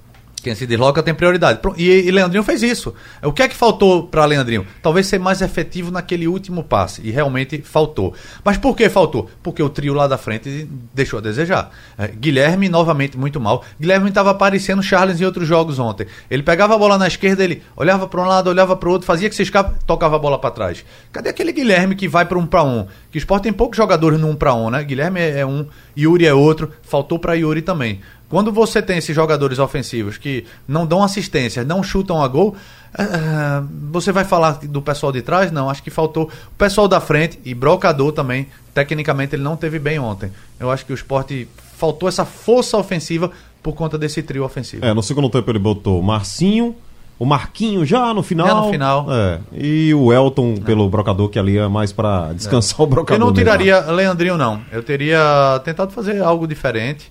quem 0.43 0.55
se 0.55 0.67
desloca 0.67 1.03
tem 1.03 1.15
prioridade. 1.15 1.61
E, 1.77 1.89
e 1.89 2.11
Leandrinho 2.11 2.43
fez 2.43 2.63
isso. 2.63 2.95
O 3.23 3.33
que 3.33 3.43
é 3.43 3.49
que 3.49 3.55
faltou 3.55 4.07
para 4.07 4.25
Leandrinho? 4.25 4.67
Talvez 4.83 5.07
ser 5.07 5.19
mais 5.19 5.43
efetivo 5.43 5.91
naquele 5.91 6.27
último 6.27 6.65
passe. 6.65 7.01
E 7.05 7.11
realmente 7.11 7.63
faltou. 7.63 8.15
Mas 8.45 8.57
por 8.57 8.77
que 8.77 8.89
faltou? 8.89 9.31
Porque 9.43 9.63
o 9.63 9.69
trio 9.69 9.95
lá 9.95 10.07
da 10.07 10.17
frente 10.19 10.69
deixou 10.95 11.19
a 11.19 11.23
desejar. 11.23 11.71
É, 11.99 12.09
Guilherme, 12.09 12.69
novamente, 12.69 13.17
muito 13.17 13.41
mal. 13.41 13.65
Guilherme 13.79 14.09
estava 14.09 14.31
aparecendo 14.31 14.83
Charles 14.83 15.21
em 15.21 15.25
outros 15.25 15.47
jogos 15.47 15.79
ontem. 15.79 16.07
Ele 16.31 16.43
pegava 16.43 16.75
a 16.75 16.79
bola 16.79 16.97
na 16.97 17.07
esquerda, 17.07 17.45
ele 17.45 17.63
olhava 17.77 18.07
para 18.07 18.21
um 18.21 18.27
lado, 18.27 18.49
olhava 18.49 18.77
para 18.77 18.89
o 18.89 18.93
outro, 18.93 19.07
fazia 19.07 19.29
que 19.29 19.35
se 19.35 19.43
escapa, 19.43 19.75
tocava 19.87 20.17
a 20.17 20.19
bola 20.19 20.39
para 20.39 20.51
trás. 20.51 20.85
Cadê 21.13 21.29
aquele 21.29 21.53
Guilherme 21.53 21.95
que 21.95 22.09
vai 22.09 22.25
para 22.25 22.39
um 22.39 22.47
para 22.47 22.63
um? 22.63 22.87
Que 23.11 23.17
o 23.17 23.21
esporte 23.21 23.45
tem 23.45 23.53
poucos 23.53 23.77
jogadores 23.77 24.19
no 24.19 24.29
um 24.29 24.37
para 24.37 24.55
um, 24.55 24.71
né? 24.71 24.83
Guilherme 24.83 25.21
é, 25.21 25.41
é 25.41 25.47
um, 25.47 25.67
Yuri 25.97 26.27
é 26.27 26.35
outro. 26.35 26.71
Faltou 26.83 27.19
para 27.19 27.35
Yuri 27.35 27.63
também. 27.63 28.01
Quando 28.31 28.53
você 28.53 28.81
tem 28.81 28.97
esses 28.97 29.15
jogadores 29.15 29.59
ofensivos 29.59 30.17
que 30.17 30.47
não 30.67 30.87
dão 30.87 31.03
assistência, 31.03 31.65
não 31.65 31.83
chutam 31.83 32.23
a 32.23 32.29
gol, 32.29 32.55
uh, 32.95 33.69
você 33.91 34.13
vai 34.13 34.25
falar 34.25 34.61
do 34.63 34.81
pessoal 34.81 35.11
de 35.11 35.21
trás? 35.21 35.51
Não, 35.51 35.69
acho 35.69 35.83
que 35.83 35.91
faltou 35.91 36.31
o 36.47 36.57
pessoal 36.57 36.87
da 36.87 37.01
frente 37.01 37.41
e 37.45 37.53
Brocador 37.53 38.13
também. 38.13 38.47
Tecnicamente 38.73 39.35
ele 39.35 39.43
não 39.43 39.57
teve 39.57 39.81
bem 39.81 39.99
ontem. 39.99 40.31
Eu 40.61 40.71
acho 40.71 40.87
que 40.87 40.93
o 40.93 40.95
esporte 40.95 41.49
faltou 41.77 42.09
essa 42.09 42.25
força 42.25 42.79
ofensiva 42.79 43.33
por 43.61 43.75
conta 43.75 43.99
desse 43.99 44.23
trio 44.23 44.45
ofensivo. 44.45 44.87
É, 44.87 44.95
no 44.95 45.03
segundo 45.03 45.29
tempo 45.29 45.51
ele 45.51 45.59
botou 45.59 46.01
Marcinho, 46.01 46.77
o 47.19 47.27
Marquinho 47.27 47.85
já 47.85 48.15
no 48.15 48.23
final. 48.23 48.47
Já 48.47 48.55
no 48.55 48.71
final. 48.71 49.07
É, 49.11 49.41
e 49.53 49.93
o 49.93 50.13
Elton 50.13 50.55
é. 50.57 50.61
pelo 50.61 50.89
brocador, 50.89 51.29
que 51.29 51.39
ali 51.39 51.59
é 51.59 51.67
mais 51.67 51.93
para 51.93 52.33
descansar 52.33 52.79
é. 52.79 52.83
o 52.85 52.87
brocador. 52.87 53.21
Eu 53.21 53.27
não 53.27 53.35
tiraria 53.35 53.81
mesmo. 53.81 53.93
Leandrinho, 53.93 54.37
não. 54.37 54.63
Eu 54.71 54.85
teria 54.85 55.61
tentado 55.65 55.91
fazer 55.91 56.23
algo 56.23 56.47
diferente. 56.47 57.11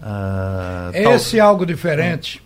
Uh, 0.00 0.94
Esse 1.14 1.38
tal... 1.38 1.48
algo 1.48 1.66
diferente 1.66 2.42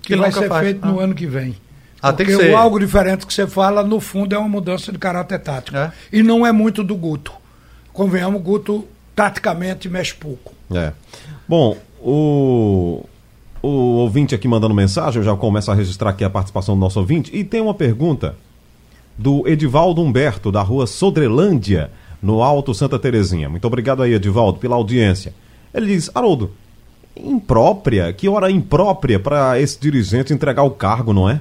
que, 0.00 0.14
que 0.14 0.16
vai 0.16 0.32
ser 0.32 0.48
faz. 0.48 0.64
feito 0.64 0.80
ah. 0.82 0.88
no 0.88 1.00
ano 1.00 1.14
que 1.14 1.26
vem. 1.26 1.56
Ah, 2.00 2.12
Porque 2.12 2.34
o 2.34 2.56
algo 2.56 2.80
diferente 2.80 3.24
que 3.24 3.32
você 3.32 3.46
fala, 3.46 3.84
no 3.84 4.00
fundo, 4.00 4.34
é 4.34 4.38
uma 4.38 4.48
mudança 4.48 4.90
de 4.90 4.98
caráter 4.98 5.38
tático. 5.38 5.76
É? 5.76 5.92
E 6.12 6.20
não 6.20 6.44
é 6.44 6.50
muito 6.50 6.82
do 6.82 6.96
Guto. 6.96 7.32
Convenhamos, 7.92 8.40
o 8.40 8.42
Guto 8.42 8.84
taticamente 9.14 9.88
mexe 9.88 10.12
pouco. 10.12 10.52
É. 10.74 10.92
Bom, 11.46 11.76
o, 12.00 13.06
o 13.62 13.68
ouvinte 13.68 14.34
aqui 14.34 14.48
mandando 14.48 14.74
mensagem, 14.74 15.20
eu 15.20 15.24
já 15.24 15.36
começo 15.36 15.70
a 15.70 15.74
registrar 15.74 16.10
aqui 16.10 16.24
a 16.24 16.30
participação 16.30 16.74
do 16.74 16.80
nosso 16.80 16.98
ouvinte. 16.98 17.30
E 17.32 17.44
tem 17.44 17.60
uma 17.60 17.74
pergunta 17.74 18.34
do 19.16 19.46
Edivaldo 19.46 20.02
Humberto, 20.02 20.50
da 20.50 20.62
rua 20.62 20.88
Sodrelândia, 20.88 21.90
no 22.20 22.42
Alto 22.42 22.74
Santa 22.74 22.98
Terezinha. 22.98 23.48
Muito 23.48 23.66
obrigado 23.66 24.02
aí, 24.02 24.14
Edivaldo, 24.14 24.58
pela 24.58 24.74
audiência. 24.74 25.34
Ele 25.72 25.86
diz: 25.86 26.10
Haroldo, 26.14 26.50
imprópria? 27.16 28.12
Que 28.12 28.28
hora 28.28 28.50
imprópria 28.50 29.18
para 29.18 29.60
esse 29.60 29.78
dirigente 29.78 30.32
entregar 30.32 30.62
o 30.62 30.70
cargo, 30.70 31.12
não 31.12 31.28
é? 31.28 31.40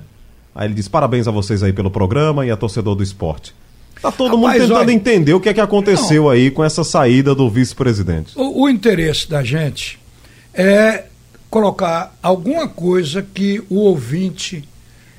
Aí 0.53 0.67
ele 0.67 0.73
diz: 0.73 0.87
parabéns 0.87 1.27
a 1.27 1.31
vocês 1.31 1.63
aí 1.63 1.73
pelo 1.73 1.89
programa 1.89 2.45
e 2.45 2.51
a 2.51 2.57
torcedor 2.57 2.95
do 2.95 3.03
esporte. 3.03 3.53
Tá 4.01 4.11
todo 4.11 4.35
Rapaz, 4.35 4.53
mundo 4.53 4.67
tentando 4.67 4.79
olha, 4.79 4.91
entender 4.91 5.33
o 5.33 5.39
que 5.39 5.49
é 5.49 5.53
que 5.53 5.61
aconteceu 5.61 6.23
não, 6.23 6.29
aí 6.31 6.49
com 6.49 6.63
essa 6.63 6.83
saída 6.83 7.35
do 7.35 7.49
vice-presidente. 7.49 8.33
O, 8.35 8.63
o, 8.63 8.69
interesse 8.69 9.29
da 9.29 9.43
gente 9.43 9.99
é 10.53 11.05
colocar 11.49 12.17
alguma 12.21 12.67
coisa 12.67 13.21
que 13.21 13.61
o 13.69 13.75
ouvinte 13.75 14.67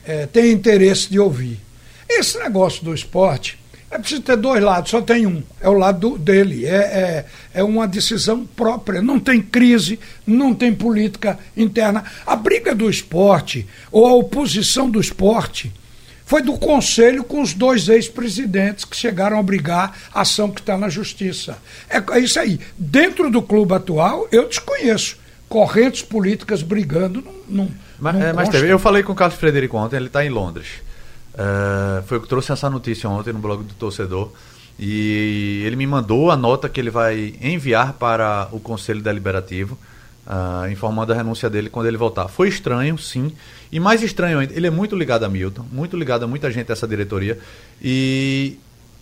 é, 0.05 0.27
tem 0.27 0.51
interesse 0.51 1.09
de 1.09 1.21
ouvir. 1.21 1.61
Esse 2.09 2.39
negócio 2.39 2.85
do 2.85 2.93
esporte 2.93 3.57
é 3.93 3.99
preciso 3.99 4.23
ter 4.23 4.37
dois 4.39 4.63
lados, 4.63 4.91
só 4.91 5.03
tem 5.03 5.27
um. 5.27 5.43
É 5.61 5.69
o 5.69 5.75
lado 5.75 6.17
dele. 6.17 6.65
É, 6.65 6.77
é, 6.77 7.27
é 7.53 7.63
uma 7.63 7.87
decisão 7.87 8.47
própria. 8.47 9.03
Não 9.03 9.21
tem 9.21 9.43
crise, 9.43 10.01
não 10.27 10.55
tem 10.55 10.75
política 10.75 11.39
interna. 11.55 12.03
A 12.27 12.35
briga 12.35 12.75
do 12.75 12.89
esporte, 12.89 13.67
ou 13.91 14.07
a 14.07 14.15
oposição 14.15 14.91
do 14.91 14.99
esporte, 14.99 15.71
foi 16.25 16.41
do 16.41 16.57
conselho 16.57 17.23
com 17.23 17.43
os 17.43 17.53
dois 17.53 17.87
ex-presidentes 17.91 18.87
que 18.87 18.97
chegaram 18.97 19.39
a 19.39 19.43
brigar 19.43 19.95
a 20.15 20.23
ação 20.23 20.51
que 20.51 20.61
está 20.61 20.79
na 20.79 20.89
justiça. 20.89 21.59
É, 21.91 22.03
é 22.17 22.21
isso 22.21 22.41
aí. 22.41 22.59
Dentro 22.79 23.31
do 23.31 23.43
clube 23.43 23.75
atual, 23.75 24.27
eu 24.33 24.49
desconheço 24.49 25.19
correntes 25.51 26.01
políticas 26.01 26.63
brigando. 26.63 27.23
Não, 27.47 27.65
não, 27.65 27.71
mas, 28.01 28.15
não 28.15 28.23
é, 28.23 28.33
mas 28.33 28.49
teve. 28.49 28.69
Eu 28.69 28.79
falei 28.79 29.03
com 29.03 29.13
o 29.13 29.15
Carlos 29.15 29.39
Frederico 29.39 29.77
ontem, 29.77 29.97
ele 29.97 30.07
está 30.07 30.25
em 30.25 30.31
Londres. 30.31 30.67
Uh, 31.35 32.03
foi 32.07 32.19
o 32.19 32.21
que 32.21 32.29
trouxe 32.29 32.53
essa 32.53 32.69
notícia 32.69 33.09
ontem 33.09 33.33
no 33.33 33.39
blog 33.39 33.63
do 33.63 33.75
torcedor. 33.75 34.31
E 34.79 35.63
ele 35.65 35.77
me 35.77 35.87
mandou 35.87 36.31
a 36.31 36.37
nota 36.37 36.69
que 36.69 36.81
ele 36.81 36.91
vai 36.91 37.35
enviar 37.41 37.95
para 37.95 38.49
o 38.53 38.61
Conselho 38.61 39.03
Deliberativo, 39.03 39.79
uh, 40.27 40.71
informando 40.71 41.13
a 41.13 41.17
renúncia 41.17 41.49
dele 41.49 41.71
quando 41.71 41.87
ele 41.87 41.97
voltar. 41.97 42.29
Foi 42.29 42.49
estranho, 42.49 42.97
sim. 42.99 43.33
E 43.71 43.79
mais 43.79 44.03
estranho 44.03 44.39
ainda, 44.39 44.55
ele 44.55 44.67
é 44.67 44.71
muito 44.71 44.97
ligado 44.97 45.25
a 45.25 45.29
Milton, 45.29 45.65
muito 45.71 45.97
ligado 45.97 46.25
a 46.25 46.27
muita 46.27 46.51
gente 46.51 46.67
dessa 46.67 46.87
diretoria. 46.87 47.39
E 47.81 48.59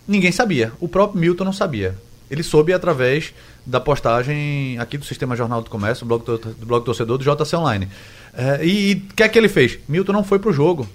ninguém 0.07 0.31
sabia. 0.31 0.71
O 0.79 0.87
próprio 0.87 1.19
Milton 1.19 1.45
não 1.45 1.53
sabia. 1.53 1.97
Ele 2.29 2.43
soube 2.43 2.71
através 2.71 3.33
da 3.65 3.79
postagem 3.79 4.77
aqui 4.79 4.97
do 4.97 5.03
Sistema 5.03 5.35
Jornal 5.35 5.61
do 5.61 5.69
Comércio, 5.69 6.05
do 6.05 6.07
blog, 6.07 6.23
do 6.25 6.65
blog 6.65 6.85
torcedor 6.85 7.17
do 7.17 7.23
JC 7.23 7.55
Online. 7.55 7.85
Uh, 8.33 8.63
e 8.63 8.93
o 9.11 9.13
que 9.13 9.23
é 9.23 9.27
que 9.27 9.37
ele 9.37 9.49
fez? 9.49 9.79
Milton 9.87 10.13
não 10.13 10.23
foi 10.23 10.39
para 10.39 10.49
o 10.49 10.53
jogo. 10.53 10.87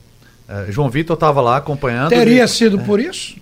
É, 0.48 0.70
João 0.70 0.88
Vitor 0.88 1.14
estava 1.14 1.40
lá 1.40 1.56
acompanhando. 1.56 2.10
Teria 2.10 2.46
sido 2.46 2.78
por 2.80 3.00
isso? 3.00 3.36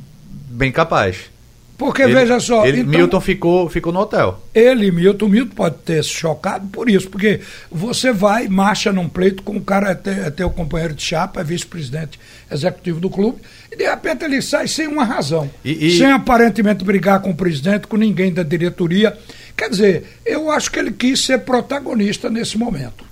Bem 0.49 0.73
capaz. 0.73 1.35
Porque, 1.77 2.03
ele, 2.03 2.15
veja 2.15 2.39
só. 2.39 2.65
Ele, 2.65 2.81
então, 2.81 2.91
Milton 2.91 3.21
ficou, 3.21 3.69
ficou 3.69 3.93
no 3.93 4.01
hotel. 4.01 4.41
Ele, 4.55 4.93
Milton, 4.93 5.29
Milton 5.29 5.55
pode 5.55 5.77
ter 5.79 6.05
se 6.05 6.11
chocado 6.11 6.67
por 6.69 6.89
isso, 6.89 7.09
porque 7.11 7.41
você 7.71 8.13
vai, 8.13 8.47
marcha 8.47 8.93
num 8.93 9.09
pleito 9.09 9.43
com 9.43 9.57
o 9.57 9.61
cara, 9.61 9.91
é, 9.91 9.95
ter, 9.95 10.19
é 10.19 10.31
teu 10.31 10.49
companheiro 10.51 10.95
de 10.95 11.03
chapa, 11.03 11.41
é 11.41 11.45
vice-presidente 11.45 12.19
executivo 12.51 13.01
do 13.01 13.11
clube, 13.11 13.39
e 13.73 13.77
de 13.77 13.85
repente 13.85 14.25
ele 14.25 14.41
sai 14.41 14.69
sem 14.69 14.87
uma 14.87 15.05
razão. 15.05 15.51
E, 15.65 15.89
e... 15.89 15.99
Sem 15.99 16.13
aparentemente 16.13 16.85
brigar 16.85 17.21
com 17.21 17.31
o 17.31 17.37
presidente, 17.37 17.89
com 17.89 17.97
ninguém 17.97 18.33
da 18.33 18.45
diretoria. 18.45 19.17
Quer 19.57 19.69
dizer, 19.69 20.19
eu 20.25 20.51
acho 20.51 20.71
que 20.71 20.79
ele 20.79 20.93
quis 20.93 21.25
ser 21.25 21.41
protagonista 21.41 22.31
nesse 22.31 22.57
momento. 22.57 23.05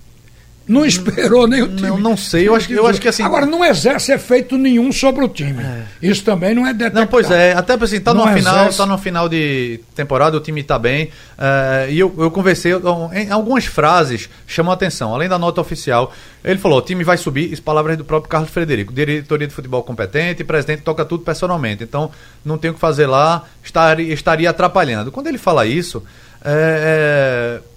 Não 0.66 0.86
esperou 0.86 1.46
nem 1.46 1.62
o 1.62 1.68
time. 1.68 1.88
Não, 1.88 1.98
não 1.98 2.16
sei, 2.16 2.46
eu 2.46 2.54
acho, 2.54 2.72
eu 2.72 2.86
acho 2.86 3.00
que 3.00 3.08
assim. 3.08 3.22
Agora, 3.22 3.44
não 3.44 3.64
exerce 3.64 4.12
efeito 4.12 4.56
nenhum 4.56 4.92
sobre 4.92 5.24
o 5.24 5.28
time. 5.28 5.62
É. 5.62 5.82
Isso 6.00 6.24
também 6.24 6.54
não 6.54 6.66
é 6.66 6.72
detectado. 6.72 7.00
Não, 7.00 7.06
pois 7.06 7.30
é, 7.30 7.52
até 7.52 7.74
assim, 7.74 8.00
tá 8.00 8.14
no 8.14 8.26
final, 8.28 8.72
tá 8.72 8.86
no 8.86 8.98
final 8.98 9.28
de 9.28 9.80
temporada, 9.94 10.36
o 10.36 10.40
time 10.40 10.62
tá 10.62 10.78
bem. 10.78 11.06
Uh, 11.06 11.90
e 11.90 11.98
eu, 11.98 12.14
eu 12.18 12.30
conversei, 12.30 12.72
em 13.12 13.30
algumas 13.30 13.64
frases 13.64 14.30
chamam 14.46 14.70
a 14.70 14.74
atenção. 14.74 15.12
Além 15.12 15.28
da 15.28 15.38
nota 15.38 15.60
oficial, 15.60 16.12
ele 16.44 16.58
falou: 16.58 16.78
o 16.78 16.82
time 16.82 17.02
vai 17.02 17.16
subir, 17.16 17.52
isso 17.52 17.62
palavras 17.62 17.96
do 17.96 18.04
próprio 18.04 18.30
Carlos 18.30 18.50
Frederico. 18.50 18.92
Diretoria 18.92 19.48
de 19.48 19.54
futebol 19.54 19.82
competente, 19.82 20.44
presidente 20.44 20.82
toca 20.82 21.04
tudo 21.04 21.24
personalmente. 21.24 21.82
Então, 21.82 22.10
não 22.44 22.56
tem 22.56 22.70
o 22.70 22.74
que 22.74 22.80
fazer 22.80 23.06
lá, 23.06 23.44
estaria, 23.64 24.12
estaria 24.12 24.50
atrapalhando. 24.50 25.10
Quando 25.10 25.26
ele 25.26 25.38
fala 25.38 25.66
isso, 25.66 26.04
é, 26.44 27.60
é 27.60 27.71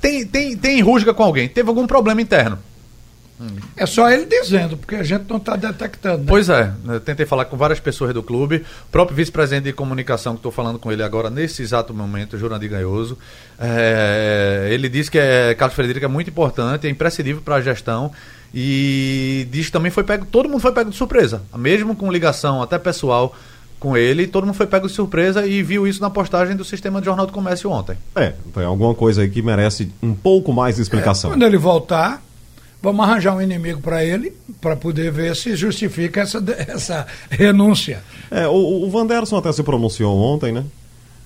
tem, 0.00 0.26
tem, 0.26 0.56
tem 0.56 0.80
rusga 0.80 1.12
com 1.12 1.22
alguém, 1.22 1.48
teve 1.48 1.68
algum 1.68 1.86
problema 1.86 2.20
interno. 2.20 2.58
É 3.76 3.86
só 3.86 4.10
ele 4.10 4.26
dizendo, 4.26 4.76
porque 4.76 4.96
a 4.96 5.04
gente 5.04 5.26
não 5.28 5.36
está 5.36 5.54
detectando. 5.54 6.18
Né? 6.18 6.24
Pois 6.26 6.48
é, 6.48 6.72
eu 6.88 6.98
tentei 6.98 7.24
falar 7.24 7.44
com 7.44 7.56
várias 7.56 7.78
pessoas 7.78 8.12
do 8.12 8.20
clube, 8.22 8.64
o 8.88 8.90
próprio 8.90 9.16
vice-presidente 9.16 9.64
de 9.64 9.72
comunicação, 9.72 10.32
que 10.32 10.40
estou 10.40 10.50
falando 10.50 10.78
com 10.78 10.90
ele 10.90 11.04
agora 11.04 11.30
nesse 11.30 11.62
exato 11.62 11.94
momento, 11.94 12.36
Jurandir 12.36 12.68
Ganhoso. 12.68 13.16
É, 13.58 14.68
ele 14.72 14.88
disse 14.88 15.08
que 15.08 15.18
é, 15.18 15.54
Carlos 15.54 15.76
Frederico 15.76 16.04
é 16.04 16.08
muito 16.08 16.30
importante, 16.30 16.88
é 16.88 16.90
imprescindível 16.90 17.40
para 17.40 17.56
a 17.56 17.60
gestão. 17.60 18.10
E 18.52 19.46
diz 19.50 19.66
que 19.66 19.72
também 19.72 19.90
foi 19.90 20.02
pego, 20.02 20.24
todo 20.24 20.48
mundo 20.48 20.60
foi 20.60 20.72
pego 20.72 20.90
de 20.90 20.96
surpresa, 20.96 21.42
mesmo 21.54 21.94
com 21.94 22.10
ligação 22.10 22.62
até 22.62 22.78
pessoal 22.78 23.36
com 23.78 23.96
ele, 23.96 24.26
todo 24.26 24.44
mundo 24.44 24.56
foi 24.56 24.66
pego 24.66 24.86
de 24.86 24.92
surpresa 24.92 25.46
e 25.46 25.62
viu 25.62 25.86
isso 25.86 26.00
na 26.00 26.10
postagem 26.10 26.56
do 26.56 26.64
Sistema 26.64 27.00
de 27.00 27.06
Jornal 27.06 27.26
do 27.26 27.32
Comércio 27.32 27.70
ontem. 27.70 27.96
É, 28.16 28.34
tem 28.52 28.64
alguma 28.64 28.94
coisa 28.94 29.22
aí 29.22 29.30
que 29.30 29.40
merece 29.40 29.90
um 30.02 30.14
pouco 30.14 30.52
mais 30.52 30.76
de 30.76 30.82
explicação. 30.82 31.30
É, 31.30 31.34
quando 31.34 31.44
ele 31.44 31.56
voltar, 31.56 32.22
vamos 32.82 33.04
arranjar 33.04 33.36
um 33.36 33.42
inimigo 33.42 33.80
para 33.80 34.04
ele, 34.04 34.32
para 34.60 34.74
poder 34.74 35.12
ver 35.12 35.36
se 35.36 35.54
justifica 35.54 36.22
essa, 36.22 36.42
essa 36.68 37.06
renúncia. 37.30 38.02
É, 38.30 38.46
o, 38.48 38.84
o 38.84 38.90
Vanderson 38.90 39.36
até 39.36 39.52
se 39.52 39.62
pronunciou 39.62 40.16
ontem, 40.16 40.52
né? 40.52 40.64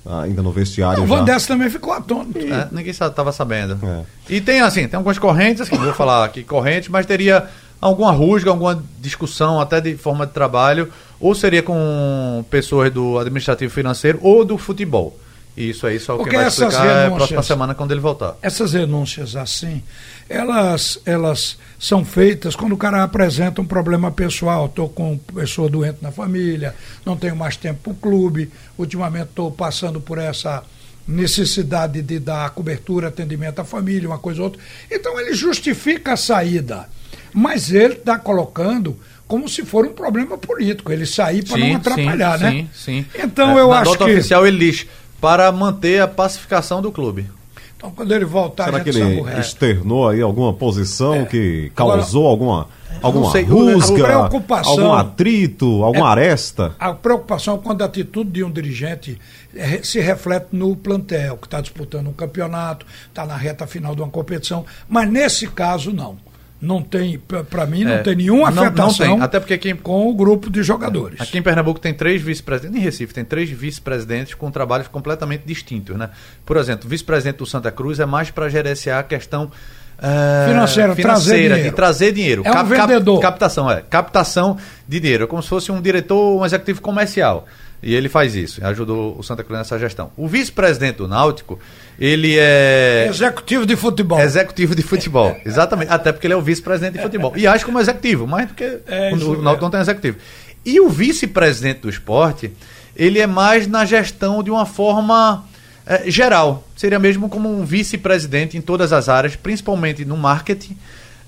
ainda 0.05 0.43
no 0.43 0.51
vestiário. 0.51 1.03
o 1.03 1.07
Vanderson 1.07 1.47
também 1.47 1.71
ficou 1.71 1.93
atônito. 1.93 2.41
E... 2.41 2.53
É, 2.53 2.69
ninguém 2.73 2.91
estava 2.91 3.33
sabendo. 3.33 3.79
É. 3.87 4.03
E 4.29 4.41
tem 4.41 4.61
assim, 4.61 4.87
tem 4.89 4.97
algumas 4.97 5.19
correntes, 5.19 5.69
que 5.69 5.77
não 5.77 5.85
vou 5.85 5.95
falar 5.95 6.25
aqui 6.25 6.43
correntes, 6.43 6.89
mas 6.89 7.07
teria 7.07 7.49
alguma 7.83 8.12
rusga, 8.12 8.51
alguma 8.51 8.81
discussão 9.01 9.61
até 9.61 9.81
de 9.81 9.97
forma 9.97 10.25
de 10.25 10.33
trabalho, 10.33 10.91
ou 11.19 11.35
seria 11.35 11.62
com 11.62 12.45
pessoas 12.49 12.93
do 12.93 13.19
administrativo 13.19 13.75
financeiro 13.75 14.21
ou 14.23 14.45
do 14.45 14.57
futebol. 14.57 15.19
E 15.55 15.71
isso 15.71 15.87
aí 15.87 15.99
só 15.99 16.17
o 16.17 16.25
que 16.25 16.35
vai 16.35 16.47
explicar 16.47 16.87
é 16.87 17.07
a 17.09 17.11
próxima 17.11 17.43
semana 17.43 17.75
quando 17.75 17.91
ele 17.91 18.01
voltar. 18.01 18.37
Essas 18.41 18.73
renúncias 18.73 19.37
assim, 19.37 19.83
elas, 20.27 20.99
elas 21.05 21.59
são 21.79 22.05
feitas 22.05 22.57
quando 22.57 22.73
o 22.73 22.77
cara 22.77 23.03
apresenta 23.03 23.61
um 23.61 23.67
problema 23.67 24.11
pessoal. 24.11 24.67
Estou 24.67 24.89
com 24.89 25.19
pessoa 25.19 25.69
doente 25.69 25.99
na 26.01 26.11
família, 26.11 26.75
não 27.05 27.19
tenho 27.19 27.37
mais 27.37 27.57
tempo 27.57 27.81
para 27.83 27.93
o 27.93 27.97
clube, 27.97 28.51
ultimamente 28.79 29.29
estou 29.29 29.51
passando 29.51 30.01
por 30.01 30.17
essa 30.17 30.62
necessidade 31.07 32.01
de 32.01 32.19
dar 32.19 32.49
cobertura, 32.51 33.09
atendimento 33.09 33.59
à 33.59 33.65
família, 33.65 34.09
uma 34.09 34.19
coisa 34.19 34.41
ou 34.41 34.45
outra. 34.47 34.62
Então 34.91 35.21
ele 35.21 35.35
justifica 35.35 36.15
a 36.15 36.17
saída 36.17 36.89
mas 37.33 37.73
ele 37.73 37.95
está 37.95 38.19
colocando 38.19 38.97
como 39.27 39.49
se 39.49 39.65
for 39.65 39.87
um 39.87 39.93
problema 39.95 40.37
político, 40.37 40.93
ele 40.93 41.07
sair 41.07 41.43
para 41.43 41.57
não 41.57 41.77
atrapalhar, 41.77 42.39
sim, 42.39 42.45
né? 42.45 42.51
Sim, 42.51 42.69
sim. 42.75 43.07
Então 43.15 43.59
é, 43.59 43.62
eu 43.62 43.69
na 43.71 43.81
acho 43.81 43.93
nota 43.93 44.05
que 44.05 44.12
oficial 44.12 44.47
ele 44.47 44.59
diz 44.59 44.87
para 45.19 45.51
manter 45.51 46.03
a 46.03 46.09
pacificação 46.09 46.83
do 46.83 46.93
clube. 46.93 47.27
Então 47.75 47.91
quando 47.91 48.12
ele 48.12 48.27
voltar, 48.27 48.67
Será 48.67 48.81
que 48.81 48.91
ele 48.91 49.41
externou 49.41 50.09
aí 50.09 50.21
alguma 50.21 50.53
posição 50.53 51.15
é. 51.15 51.25
que 51.25 51.73
causou 51.75 52.31
Agora, 52.31 52.31
alguma 52.31 52.69
alguma 53.01 53.33
sei, 53.33 53.43
rusga, 53.43 54.05
preocupação, 54.05 54.73
algum 54.73 54.93
atrito, 54.93 55.83
alguma 55.83 56.09
é, 56.09 56.11
aresta? 56.11 56.77
A 56.79 56.93
preocupação 56.93 57.57
quando 57.57 57.81
a 57.81 57.87
atitude 57.87 58.31
de 58.31 58.45
um 58.45 58.51
dirigente 58.51 59.19
é, 59.57 59.83
se 59.83 59.99
reflete 59.99 60.49
no 60.53 60.77
plantel, 60.77 61.39
que 61.39 61.47
está 61.47 61.61
disputando 61.61 62.09
um 62.09 62.12
campeonato, 62.12 62.85
está 63.09 63.25
na 63.25 63.37
reta 63.37 63.67
final 63.67 63.95
de 63.95 64.03
uma 64.03 64.11
competição, 64.11 64.67
mas 64.89 65.11
nesse 65.11 65.47
caso 65.47 65.91
não 65.91 66.19
não 66.62 66.81
tem, 66.81 67.21
para 67.50 67.66
mim, 67.66 67.83
não 67.83 67.95
é, 67.95 67.99
tem 67.99 68.14
nenhuma 68.14 68.49
afetação 68.49 69.09
não, 69.09 69.16
tem. 69.16 69.25
Até 69.25 69.40
porque 69.40 69.54
aqui, 69.54 69.75
com 69.75 70.09
o 70.09 70.14
grupo 70.14 70.49
de 70.49 70.62
jogadores. 70.62 71.21
Aqui 71.21 71.37
em 71.37 71.42
Pernambuco 71.42 71.81
tem 71.81 71.92
três 71.92 72.23
vice-presidentes, 72.23 72.81
em 72.81 72.85
Recife 72.85 73.12
tem 73.12 73.25
três 73.25 73.50
vice-presidentes 73.50 74.35
com 74.35 74.49
trabalhos 74.49 74.87
completamente 74.87 75.42
distintos. 75.45 75.97
Né? 75.97 76.09
Por 76.47 76.57
exemplo, 76.57 76.87
o 76.87 76.88
vice-presidente 76.88 77.38
do 77.38 77.47
Santa 77.47 77.73
Cruz 77.73 77.99
é 77.99 78.07
mais 78.07 78.31
para 78.31 78.49
gerenciar 78.49 79.00
a 79.00 79.02
questão 79.02 79.47
uh, 79.47 80.49
financeira, 80.49 80.95
financeira 80.95 81.54
trazer 81.57 81.62
de 81.64 81.71
trazer 81.73 82.12
dinheiro. 82.12 82.42
É 82.45 82.50
um 82.50 82.54
cap, 82.54 82.69
vendedor. 82.69 83.21
Cap, 83.21 83.33
captação, 83.33 83.69
é. 83.69 83.83
Captação 83.83 84.57
de 84.87 85.00
dinheiro. 85.00 85.25
É 85.25 85.26
como 85.26 85.42
se 85.42 85.49
fosse 85.49 85.73
um 85.73 85.81
diretor, 85.81 86.40
um 86.40 86.47
executivo 86.47 86.81
comercial. 86.81 87.45
E 87.83 87.95
ele 87.95 88.09
faz 88.09 88.37
isso, 88.37 88.65
ajudou 88.65 89.19
o 89.19 89.23
Santa 89.25 89.43
Cruz 89.43 89.59
nessa 89.59 89.77
gestão. 89.77 90.12
O 90.17 90.29
vice-presidente 90.29 90.99
do 90.99 91.09
Náutico, 91.09 91.59
ele 91.99 92.37
é. 92.39 93.09
Executivo 93.11 93.67
de 93.67 93.75
futebol. 93.75 94.21
Executivo 94.21 94.75
de 94.75 94.83
futebol, 94.83 95.37
exatamente. 95.45 95.91
Até 95.91 96.12
porque 96.12 96.27
ele 96.29 96.35
é 96.35 96.37
o 96.37 96.43
vice-presidente 96.43 96.97
de 96.97 97.03
futebol. 97.03 97.33
E 97.37 97.47
age 97.47 97.65
como 97.65 97.81
executivo, 97.81 98.27
mais 98.27 98.47
do 98.47 98.55
que 98.55 98.65
é, 98.87 99.12
o, 99.12 99.31
o 99.31 99.43
Náutico 99.43 99.65
não 99.65 99.71
tem 99.71 99.81
executivo. 99.81 100.17
E 100.65 100.79
o 100.81 100.89
vice-presidente 100.89 101.81
do 101.81 101.91
esporte, 101.91 102.53
ele 102.95 103.19
é 103.19 103.27
mais 103.27 103.67
na 103.67 103.85
gestão 103.85 104.45
de 104.45 104.51
uma 104.51 104.65
forma 104.65 105.45
é, 105.85 106.09
geral. 106.09 106.65
Seria 106.77 107.01
mesmo 107.01 107.29
como 107.29 107.49
um 107.49 107.65
vice-presidente 107.65 108.57
em 108.57 108.61
todas 108.61 108.93
as 108.93 109.09
áreas, 109.09 109.35
principalmente 109.35 110.05
no 110.05 110.17
marketing 110.17 110.77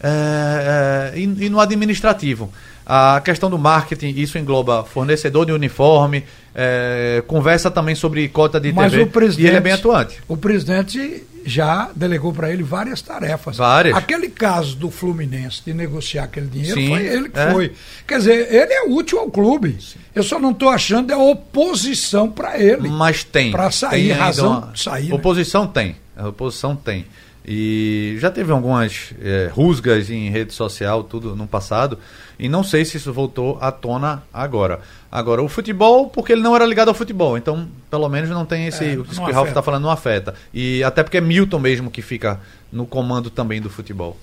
é, 0.00 1.12
é, 1.14 1.18
e, 1.18 1.22
e 1.22 1.48
no 1.48 1.58
administrativo. 1.58 2.52
A 2.86 3.20
questão 3.24 3.48
do 3.48 3.58
marketing, 3.58 4.14
isso 4.16 4.36
engloba 4.36 4.84
fornecedor 4.84 5.46
de 5.46 5.52
uniforme, 5.52 6.24
é, 6.54 7.22
conversa 7.26 7.70
também 7.70 7.94
sobre 7.94 8.28
cota 8.28 8.60
de 8.60 8.72
Mas 8.72 8.92
TV. 8.92 9.04
O 9.04 9.06
presidente, 9.06 9.44
e 9.44 9.48
ele 9.48 9.56
é 9.56 9.60
bem 9.60 9.72
atuante. 9.72 10.22
O 10.28 10.36
presidente 10.36 11.24
já 11.44 11.90
delegou 11.94 12.32
para 12.32 12.50
ele 12.50 12.62
várias 12.62 13.02
tarefas. 13.02 13.56
Várias. 13.56 13.96
Aquele 13.96 14.28
caso 14.28 14.76
do 14.76 14.90
Fluminense 14.90 15.62
de 15.64 15.74
negociar 15.74 16.24
aquele 16.24 16.46
dinheiro 16.46 16.80
Sim, 16.80 16.88
foi 16.88 17.06
ele 17.06 17.28
que 17.28 17.38
é. 17.38 17.50
foi. 17.50 17.72
Quer 18.06 18.18
dizer, 18.18 18.54
ele 18.54 18.72
é 18.72 18.84
útil 18.88 19.18
ao 19.18 19.30
clube. 19.30 19.76
Sim. 19.80 19.98
Eu 20.14 20.22
só 20.22 20.38
não 20.38 20.52
estou 20.52 20.68
achando 20.68 21.12
é 21.12 21.16
oposição 21.16 22.30
para 22.30 22.58
ele. 22.58 22.88
Mas 22.88 23.24
tem. 23.24 23.50
Para 23.50 23.70
sair, 23.70 24.08
tem 24.08 24.12
razão 24.12 24.58
uma... 24.58 24.76
sair. 24.76 25.08
Né? 25.08 25.14
Oposição 25.14 25.64
né? 25.64 25.70
tem. 25.74 25.96
A 26.16 26.28
oposição 26.28 26.76
tem. 26.76 27.06
E 27.46 28.16
já 28.18 28.30
teve 28.30 28.50
algumas 28.50 29.12
é, 29.20 29.50
rusgas 29.52 30.08
em 30.08 30.30
rede 30.30 30.54
social, 30.54 31.04
tudo 31.04 31.36
no 31.36 31.46
passado, 31.46 31.98
e 32.38 32.48
não 32.48 32.64
sei 32.64 32.86
se 32.86 32.96
isso 32.96 33.12
voltou 33.12 33.58
à 33.60 33.70
tona 33.70 34.22
agora. 34.32 34.80
Agora, 35.12 35.42
o 35.42 35.48
futebol, 35.48 36.08
porque 36.08 36.32
ele 36.32 36.40
não 36.40 36.56
era 36.56 36.64
ligado 36.64 36.88
ao 36.88 36.94
futebol, 36.94 37.36
então 37.36 37.68
pelo 37.90 38.08
menos 38.08 38.30
não 38.30 38.46
tem 38.46 38.66
esse. 38.66 38.84
É, 38.84 38.96
o 38.96 39.04
que 39.04 39.20
o 39.20 39.32
Ralf 39.32 39.48
está 39.48 39.62
falando 39.62 39.82
não 39.82 39.90
afeta. 39.90 40.34
E 40.54 40.82
até 40.82 41.02
porque 41.02 41.18
é 41.18 41.20
Milton 41.20 41.58
mesmo 41.58 41.90
que 41.90 42.00
fica 42.00 42.40
no 42.72 42.86
comando 42.86 43.28
também 43.28 43.60
do 43.60 43.68
futebol. 43.68 44.16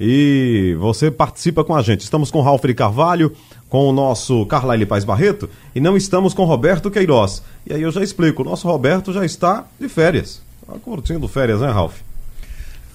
E 0.00 0.76
você 0.80 1.10
participa 1.10 1.64
com 1.64 1.76
a 1.76 1.82
gente. 1.82 2.00
Estamos 2.00 2.30
com 2.30 2.40
o 2.40 2.42
Ralf 2.42 2.64
de 2.64 2.74
Carvalho, 2.74 3.32
com 3.68 3.88
o 3.88 3.92
nosso 3.92 4.44
Carlyle 4.46 4.84
Paz 4.84 5.04
Barreto, 5.04 5.48
e 5.74 5.80
não 5.80 5.96
estamos 5.96 6.34
com 6.34 6.44
Roberto 6.44 6.90
Queiroz. 6.90 7.42
E 7.64 7.72
aí 7.72 7.82
eu 7.82 7.92
já 7.92 8.02
explico: 8.02 8.42
o 8.42 8.44
nosso 8.44 8.66
Roberto 8.66 9.12
já 9.12 9.24
está 9.24 9.64
de 9.80 9.88
férias. 9.88 10.42
Está 10.60 10.78
curtindo 10.80 11.28
férias, 11.28 11.60
né, 11.60 11.70
Ralf? 11.70 12.00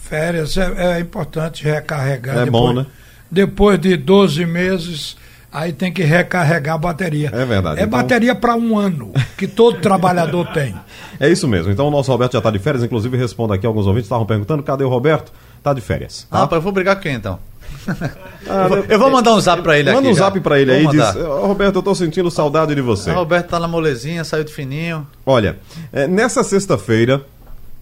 Férias 0.07 0.55
é, 0.55 0.97
é 0.97 0.99
importante 0.99 1.63
recarregar. 1.63 2.37
É 2.37 2.45
depois, 2.45 2.51
bom, 2.51 2.73
né? 2.73 2.85
Depois 3.29 3.79
de 3.79 3.97
12 3.97 4.45
meses, 4.45 5.17
aí 5.51 5.73
tem 5.73 5.91
que 5.91 6.01
recarregar 6.01 6.75
a 6.75 6.77
bateria. 6.77 7.29
É 7.33 7.45
verdade. 7.45 7.81
É 7.81 7.83
então... 7.83 7.99
bateria 7.99 8.33
para 8.33 8.55
um 8.55 8.77
ano, 8.77 9.11
que 9.37 9.47
todo 9.47 9.79
trabalhador 9.81 10.47
tem. 10.53 10.73
É 11.19 11.29
isso 11.29 11.47
mesmo. 11.47 11.71
Então 11.71 11.87
o 11.87 11.91
nosso 11.91 12.09
Roberto 12.09 12.33
já 12.33 12.37
está 12.37 12.49
de 12.49 12.59
férias, 12.59 12.83
inclusive 12.83 13.17
responda 13.17 13.55
aqui 13.55 13.67
alguns 13.67 13.85
ouvintes 13.85 14.05
estavam 14.05 14.25
perguntando, 14.25 14.63
cadê 14.63 14.83
o 14.83 14.89
Roberto? 14.89 15.33
Está 15.57 15.73
de 15.73 15.81
férias. 15.81 16.25
Tá? 16.29 16.47
Ah, 16.49 16.55
eu 16.55 16.61
vou 16.61 16.71
brigar 16.71 16.95
com 16.95 17.01
quem 17.01 17.15
então? 17.15 17.39
Ah, 18.49 18.69
eu, 18.87 18.97
vou, 18.97 19.11
mandar 19.11 19.33
um 19.33 19.41
zap 19.41 19.61
para 19.61 19.77
ele 19.77 19.91
manda 19.91 19.99
aqui. 19.99 20.07
Manda 20.07 20.21
um 20.21 20.23
zap 20.23 20.39
para 20.39 20.57
ele 20.57 20.71
aí 20.71 20.85
e 20.85 20.87
diz: 20.87 21.15
oh, 21.17 21.47
Roberto, 21.47 21.75
eu 21.75 21.83
tô 21.83 21.93
sentindo 21.93 22.31
saudade 22.31 22.73
de 22.73 22.79
você. 22.79 23.11
O 23.11 23.15
Roberto 23.15 23.49
tá 23.49 23.59
na 23.59 23.67
molezinha, 23.67 24.23
saiu 24.23 24.45
de 24.45 24.53
fininho. 24.53 25.05
Olha, 25.25 25.57
é, 25.91 26.07
nessa 26.07 26.45
sexta-feira, 26.45 27.25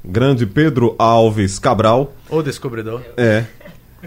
grande 0.07 0.45
Pedro 0.45 0.95
Alves 0.97 1.59
Cabral. 1.59 2.13
O 2.29 2.41
descobridor. 2.41 3.01
É. 3.17 3.45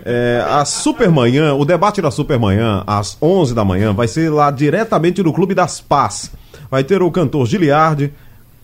É, 0.05 0.45
a 0.49 0.65
Supermanhã, 0.65 1.55
o 1.55 1.65
debate 1.65 2.01
da 2.01 2.11
Supermanhã, 2.11 2.85
às 2.87 3.17
11 3.21 3.55
da 3.55 3.65
manhã, 3.65 3.93
vai 3.93 4.07
ser 4.07 4.31
lá 4.31 4.51
diretamente 4.51 5.23
no 5.23 5.33
Clube 5.33 5.55
das 5.55 5.81
Paz. 5.81 6.31
Vai 6.71 6.85
ter 6.85 7.03
o 7.03 7.11
cantor 7.11 7.47
Giliardi, 7.47 8.13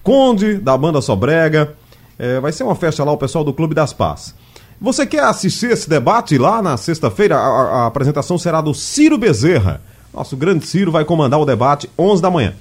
Conde, 0.03 0.55
da 0.55 0.77
banda 0.77 1.01
Sobrega. 1.01 1.75
É, 2.19 2.39
vai 2.39 2.53
ser 2.53 2.63
uma 2.63 2.75
festa 2.77 3.03
lá, 3.03 3.11
o 3.11 3.17
pessoal 3.17 3.43
do 3.43 3.53
Clube 3.53 3.75
das 3.75 3.93
Paz. 3.93 4.35
Você 4.81 5.07
quer 5.07 5.25
assistir 5.25 5.71
esse 5.71 5.89
debate 5.89 6.37
lá 6.37 6.61
na 6.61 6.77
sexta-feira? 6.77 7.37
A, 7.37 7.41
a, 7.41 7.87
apresentação 7.87 8.37
será 8.39 8.61
do 8.61 8.75
Ciro 8.75 9.17
Bezerra. 9.17 9.81
Nosso 10.13 10.37
grande 10.37 10.67
Ciro 10.67 10.93
vai 10.93 11.05
comandar 11.05 11.41
o 11.41 11.47
debate 11.47 11.91
11 11.99 12.23
da 12.23 12.31
manhã. 12.31 12.55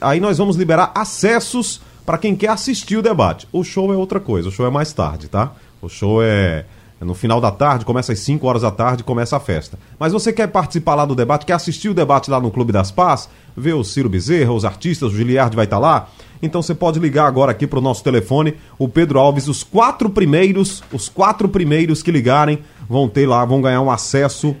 Aí 0.00 0.18
nós 0.20 0.38
vamos 0.38 0.56
liberar 0.56 0.92
acessos 0.94 1.80
para 2.08 2.16
quem 2.16 2.34
quer 2.34 2.48
assistir 2.48 2.96
o 2.96 3.02
debate. 3.02 3.46
O 3.52 3.62
show 3.62 3.92
é 3.92 3.96
outra 3.98 4.18
coisa, 4.18 4.48
o 4.48 4.50
show 4.50 4.66
é 4.66 4.70
mais 4.70 4.94
tarde, 4.94 5.28
tá? 5.28 5.52
O 5.82 5.90
show 5.90 6.22
é 6.22 6.64
no 7.02 7.12
final 7.12 7.38
da 7.38 7.50
tarde, 7.50 7.84
começa 7.84 8.14
às 8.14 8.18
5 8.20 8.46
horas 8.46 8.62
da 8.62 8.70
tarde, 8.70 9.04
começa 9.04 9.36
a 9.36 9.40
festa. 9.40 9.78
Mas 9.98 10.14
você 10.14 10.32
quer 10.32 10.46
participar 10.46 10.94
lá 10.94 11.04
do 11.04 11.14
debate, 11.14 11.44
quer 11.44 11.52
assistir 11.52 11.90
o 11.90 11.94
debate 11.94 12.30
lá 12.30 12.40
no 12.40 12.50
Clube 12.50 12.72
das 12.72 12.90
Paz, 12.90 13.28
ver 13.54 13.74
o 13.74 13.84
Ciro 13.84 14.08
Bezerra, 14.08 14.54
os 14.54 14.64
artistas, 14.64 15.12
o 15.12 15.14
Giliard 15.14 15.54
vai 15.54 15.66
estar 15.66 15.76
tá 15.76 15.80
lá? 15.80 16.08
Então 16.40 16.62
você 16.62 16.74
pode 16.74 16.98
ligar 16.98 17.26
agora 17.26 17.52
aqui 17.52 17.66
para 17.66 17.78
o 17.78 17.82
nosso 17.82 18.02
telefone, 18.02 18.54
o 18.78 18.88
Pedro 18.88 19.18
Alves, 19.18 19.46
os 19.46 19.62
quatro 19.62 20.08
primeiros, 20.08 20.82
os 20.90 21.10
quatro 21.10 21.46
primeiros 21.46 22.02
que 22.02 22.10
ligarem 22.10 22.60
vão 22.88 23.06
ter 23.06 23.28
lá, 23.28 23.44
vão 23.44 23.60
ganhar 23.60 23.82
um 23.82 23.90
acesso 23.90 24.56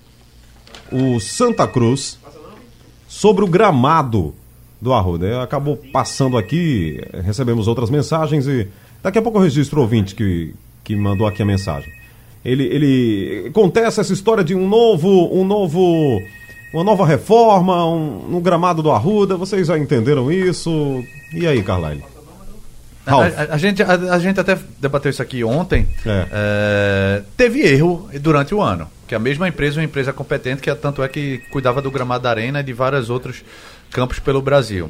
o 0.91 1.19
Santa 1.19 1.67
Cruz, 1.67 2.17
sobre 3.07 3.45
o 3.45 3.47
gramado 3.47 4.33
do 4.81 4.91
Arruda. 4.91 5.43
Acabou 5.43 5.77
passando 5.77 6.39
aqui, 6.39 6.99
recebemos 7.23 7.67
outras 7.67 7.91
mensagens 7.91 8.47
e 8.47 8.67
daqui 9.03 9.19
a 9.19 9.21
pouco 9.21 9.37
eu 9.37 9.43
registro 9.43 9.79
o 9.79 9.83
ouvinte 9.83 10.15
que 10.15 10.55
que 10.83 10.95
mandou 10.95 11.25
aqui 11.25 11.41
a 11.41 11.45
mensagem. 11.45 11.91
Ele, 12.43 12.63
ele 12.63 13.47
acontece 13.47 14.01
essa 14.01 14.11
história 14.11 14.43
de 14.43 14.53
um 14.53 14.67
novo, 14.67 15.29
um 15.33 15.45
novo, 15.45 16.21
uma 16.73 16.83
nova 16.83 17.05
reforma 17.05 17.85
um, 17.85 18.27
no 18.29 18.41
gramado 18.41 18.83
do 18.83 18.91
Arruda. 18.91 19.37
Vocês 19.37 19.67
já 19.67 19.77
entenderam 19.77 20.31
isso? 20.31 21.03
E 21.33 21.47
aí, 21.47 21.63
Carlyle? 21.63 22.03
A, 23.05 23.15
a, 23.15 23.53
a, 23.55 23.57
gente, 23.57 23.83
a, 23.83 23.93
a, 23.93 24.19
gente 24.19 24.39
até 24.39 24.57
debateu 24.79 25.09
isso 25.09 25.21
aqui 25.21 25.43
ontem. 25.43 25.87
É. 26.05 26.27
É, 26.31 27.21
teve 27.35 27.61
erro 27.61 28.09
durante 28.19 28.53
o 28.55 28.61
ano. 28.61 28.89
Que 29.07 29.15
a 29.15 29.19
mesma 29.19 29.47
empresa, 29.47 29.79
uma 29.79 29.85
empresa 29.85 30.13
competente, 30.13 30.61
que 30.61 30.69
é, 30.69 30.75
tanto 30.75 31.03
é 31.03 31.07
que 31.07 31.39
cuidava 31.51 31.81
do 31.81 31.91
gramado 31.91 32.23
da 32.23 32.29
arena 32.29 32.61
e 32.61 32.63
de 32.63 32.73
vários 32.73 33.09
outros 33.09 33.43
campos 33.91 34.19
pelo 34.19 34.41
Brasil. 34.41 34.89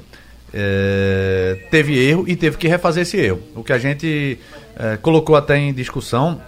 É, 0.54 1.58
teve 1.72 1.98
erro 1.98 2.26
e 2.28 2.36
teve 2.36 2.58
que 2.58 2.68
refazer 2.68 3.04
esse 3.04 3.18
erro. 3.18 3.42
O 3.56 3.64
que 3.64 3.74
a 3.74 3.80
gente 3.80 4.38
é, 4.78 4.98
colocou 4.98 5.36
até 5.36 5.58
em 5.58 5.74
discussão 5.74 6.40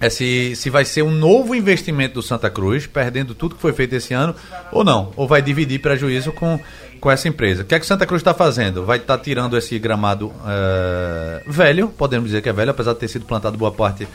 é 0.00 0.08
se, 0.08 0.54
se 0.54 0.70
vai 0.70 0.84
ser 0.84 1.02
um 1.02 1.10
novo 1.10 1.54
investimento 1.54 2.14
do 2.14 2.22
Santa 2.22 2.48
Cruz, 2.48 2.86
perdendo 2.86 3.34
tudo 3.34 3.56
que 3.56 3.60
foi 3.60 3.72
feito 3.72 3.94
esse 3.94 4.14
ano, 4.14 4.34
ou 4.70 4.84
não. 4.84 5.12
Ou 5.16 5.26
vai 5.26 5.42
dividir 5.42 5.80
prejuízo 5.80 6.32
com, 6.32 6.60
com 7.00 7.10
essa 7.10 7.26
empresa. 7.26 7.62
O 7.62 7.64
que 7.64 7.74
é 7.74 7.80
que 7.80 7.86
Santa 7.86 8.06
Cruz 8.06 8.20
está 8.20 8.32
fazendo? 8.32 8.84
Vai 8.84 8.98
estar 8.98 9.18
tá 9.18 9.22
tirando 9.22 9.56
esse 9.56 9.78
gramado 9.78 10.32
é, 10.46 11.42
velho, 11.46 11.88
podemos 11.88 12.26
dizer 12.26 12.42
que 12.42 12.48
é 12.48 12.52
velho, 12.52 12.70
apesar 12.70 12.92
de 12.92 13.00
ter 13.00 13.08
sido 13.08 13.24
plantado 13.24 13.58
boa 13.58 13.72
parte 13.72 14.06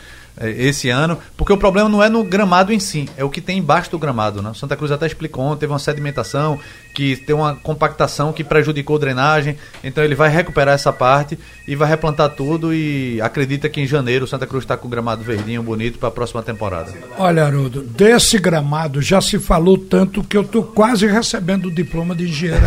esse 0.42 0.90
ano, 0.90 1.18
porque 1.38 1.54
o 1.54 1.58
problema 1.58 1.88
não 1.88 2.02
é 2.02 2.10
no 2.10 2.24
gramado 2.24 2.74
em 2.74 2.80
si, 2.80 3.08
é 3.16 3.24
o 3.24 3.30
que 3.30 3.42
tem 3.42 3.60
embaixo 3.60 3.92
do 3.92 4.00
gramado. 4.00 4.42
Né? 4.42 4.52
Santa 4.56 4.76
Cruz 4.76 4.92
até 4.92 5.06
explicou, 5.06 5.56
teve 5.56 5.72
uma 5.72 5.80
sedimentação, 5.80 6.60
que 6.94 7.16
tem 7.16 7.36
uma 7.36 7.56
compactação 7.56 8.34
que 8.34 8.44
prejudicou 8.44 8.96
a 8.96 9.00
drenagem, 9.00 9.58
então 9.84 10.04
ele 10.04 10.16
vai 10.16 10.30
recuperar 10.30 10.76
essa 10.76 10.92
parte 10.94 11.38
e 11.68 11.76
vai 11.76 11.88
replantar 11.88 12.30
tudo 12.30 12.74
e 12.74 13.20
acredita 13.22 13.70
que 13.70 13.82
em 13.82 13.88
janeiro 13.88 14.28
Santa 14.28 14.46
Cruz 14.48 14.64
está 14.64 14.78
com 14.78 14.88
o 14.88 14.92
gramado 14.92 15.24
verdinho 15.24 15.62
bonito 15.64 15.98
para 15.98 16.10
a 16.10 16.12
próxima 16.12 16.42
temporada. 16.44 16.92
Olha, 17.18 17.46
Haroldo, 17.46 17.82
desse 17.82 18.38
gramado 18.38 19.02
já 19.02 19.22
se 19.22 19.40
falou 19.40 19.78
tanto 19.78 20.24
que 20.24 20.38
eu 20.38 20.42
estou 20.42 20.64
quase 20.64 21.08
recebendo 21.08 21.68
o 21.68 21.72
diploma 21.72 22.16
de 22.16 22.26
engenheiro 22.26 22.64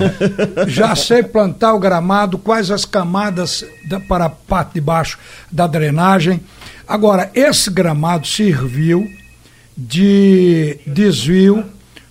já 0.66 0.94
sei 0.94 1.22
plantar 1.22 1.74
o 1.74 1.78
gramado, 1.78 2.38
quais 2.38 2.70
as 2.70 2.84
camadas 2.84 3.64
da, 3.88 4.00
para 4.00 4.26
a 4.26 4.30
parte 4.30 4.74
de 4.74 4.80
baixo 4.80 5.18
da 5.50 5.66
drenagem 5.66 6.40
Agora, 6.90 7.30
esse 7.36 7.70
gramado 7.70 8.26
serviu 8.26 9.08
de 9.76 10.76
desvio 10.84 11.64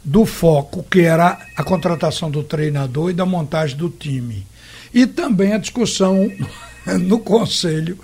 do 0.05 0.25
foco, 0.25 0.85
que 0.89 1.01
era 1.01 1.37
a 1.53 1.61
contratação 1.65 2.31
do 2.31 2.43
treinador 2.43 3.09
e 3.09 3.13
da 3.13 3.25
montagem 3.25 3.75
do 3.75 3.89
time. 3.89 4.47
E 4.93 5.05
também 5.05 5.51
a 5.51 5.57
discussão 5.57 6.31
no 6.97 7.19
Conselho 7.19 7.99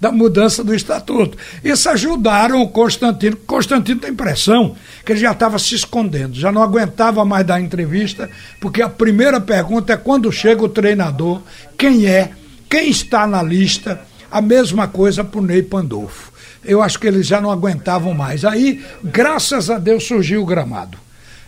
da 0.00 0.10
mudança 0.10 0.64
do 0.64 0.74
estatuto. 0.74 1.36
Isso 1.62 1.90
ajudaram 1.90 2.62
o 2.62 2.70
Constantino. 2.70 3.36
Constantino 3.36 4.00
tem 4.00 4.10
impressão 4.10 4.74
que 5.04 5.12
ele 5.12 5.20
já 5.20 5.32
estava 5.32 5.58
se 5.58 5.74
escondendo, 5.74 6.36
já 6.36 6.50
não 6.50 6.62
aguentava 6.62 7.22
mais 7.26 7.46
dar 7.46 7.60
entrevista, 7.60 8.30
porque 8.58 8.80
a 8.80 8.88
primeira 8.88 9.42
pergunta 9.42 9.92
é 9.92 9.96
quando 9.98 10.32
chega 10.32 10.64
o 10.64 10.70
treinador, 10.70 11.42
quem 11.76 12.06
é, 12.06 12.30
quem 12.66 12.88
está 12.88 13.26
na 13.26 13.42
lista 13.42 14.00
a 14.34 14.42
mesma 14.42 14.88
coisa 14.88 15.22
para 15.22 15.38
o 15.38 15.46
Ney 15.46 15.62
Pandolfo. 15.62 16.32
Eu 16.64 16.82
acho 16.82 16.98
que 16.98 17.06
eles 17.06 17.24
já 17.24 17.40
não 17.40 17.52
aguentavam 17.52 18.12
mais. 18.12 18.44
Aí, 18.44 18.84
graças 19.04 19.70
a 19.70 19.78
Deus, 19.78 20.08
surgiu 20.08 20.42
o 20.42 20.44
gramado. 20.44 20.98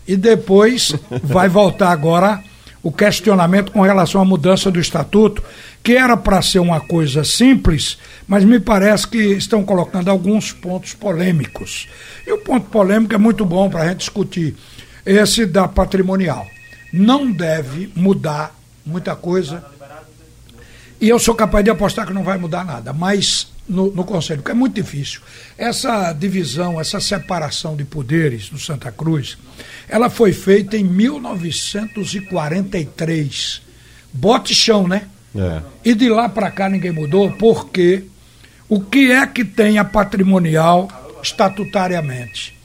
E 0.07 0.17
depois 0.17 0.95
vai 1.21 1.49
voltar 1.49 1.91
agora 1.91 2.41
o 2.85 2.93
questionamento 2.93 3.73
com 3.73 3.81
relação 3.81 4.21
à 4.21 4.25
mudança 4.25 4.71
do 4.71 4.79
estatuto, 4.79 5.43
que 5.83 5.97
era 5.97 6.17
para 6.17 6.41
ser 6.41 6.61
uma 6.61 6.79
coisa 6.79 7.25
simples, 7.25 7.99
mas 8.29 8.45
me 8.45 8.61
parece 8.61 9.09
que 9.09 9.19
estão 9.19 9.65
colocando 9.65 10.09
alguns 10.09 10.53
pontos 10.53 10.95
polêmicos. 10.95 11.89
E 12.25 12.31
o 12.31 12.39
ponto 12.39 12.71
polêmico 12.71 13.17
é 13.17 13.19
muito 13.19 13.45
bom 13.45 13.69
para 13.69 13.83
a 13.83 13.89
gente 13.89 13.99
discutir. 13.99 14.55
Esse 15.05 15.45
da 15.45 15.67
patrimonial. 15.67 16.47
Não 16.93 17.33
deve 17.33 17.91
mudar 17.97 18.55
muita 18.85 19.17
coisa 19.17 19.65
e 21.01 21.09
eu 21.09 21.19
sou 21.19 21.35
capaz 21.35 21.65
de 21.65 21.71
apostar 21.71 22.07
que 22.07 22.13
não 22.13 22.23
vai 22.23 22.39
mudar 22.39 22.65
nada, 22.65 22.93
mas 22.93 23.49
no, 23.69 23.93
no 23.93 24.05
Conselho, 24.05 24.43
porque 24.43 24.53
é 24.53 24.55
muito 24.55 24.75
difícil. 24.75 25.21
Essa 25.59 26.13
divisão, 26.13 26.81
essa 26.81 27.01
separação 27.01 27.75
de 27.77 27.85
poderes 27.85 28.49
no 28.51 28.59
Santa 28.59 28.91
Cruz, 28.93 29.37
ela 29.89 30.09
foi 30.09 30.33
feita 30.33 30.77
em 30.77 30.85
1943. 30.85 33.63
Bote 34.13 34.55
chão, 34.55 34.87
né? 34.87 35.09
É. 35.35 35.63
E 35.85 35.93
de 35.95 36.09
lá 36.09 36.29
para 36.29 36.49
cá 36.51 36.69
ninguém 36.69 36.93
mudou, 36.93 37.33
porque 37.33 38.05
o 38.69 38.81
que 38.81 39.11
é 39.13 39.27
que 39.27 39.45
tem 39.45 39.79
a 39.79 39.85
patrimonial 39.85 40.89
estatutariamente? 41.23 42.57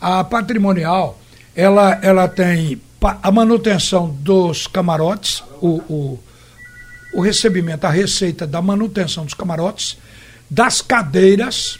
A 0.00 0.22
patrimonial, 0.22 1.18
ela, 1.54 1.98
ela 2.02 2.28
tem 2.28 2.80
a 3.00 3.30
manutenção 3.30 4.08
dos 4.20 4.66
camarotes, 4.66 5.42
o, 5.60 5.76
o 5.88 6.18
o 7.12 7.20
recebimento, 7.20 7.86
a 7.86 7.90
receita 7.90 8.46
da 8.46 8.60
manutenção 8.60 9.24
dos 9.24 9.34
camarotes, 9.34 9.98
das 10.50 10.80
cadeiras, 10.80 11.78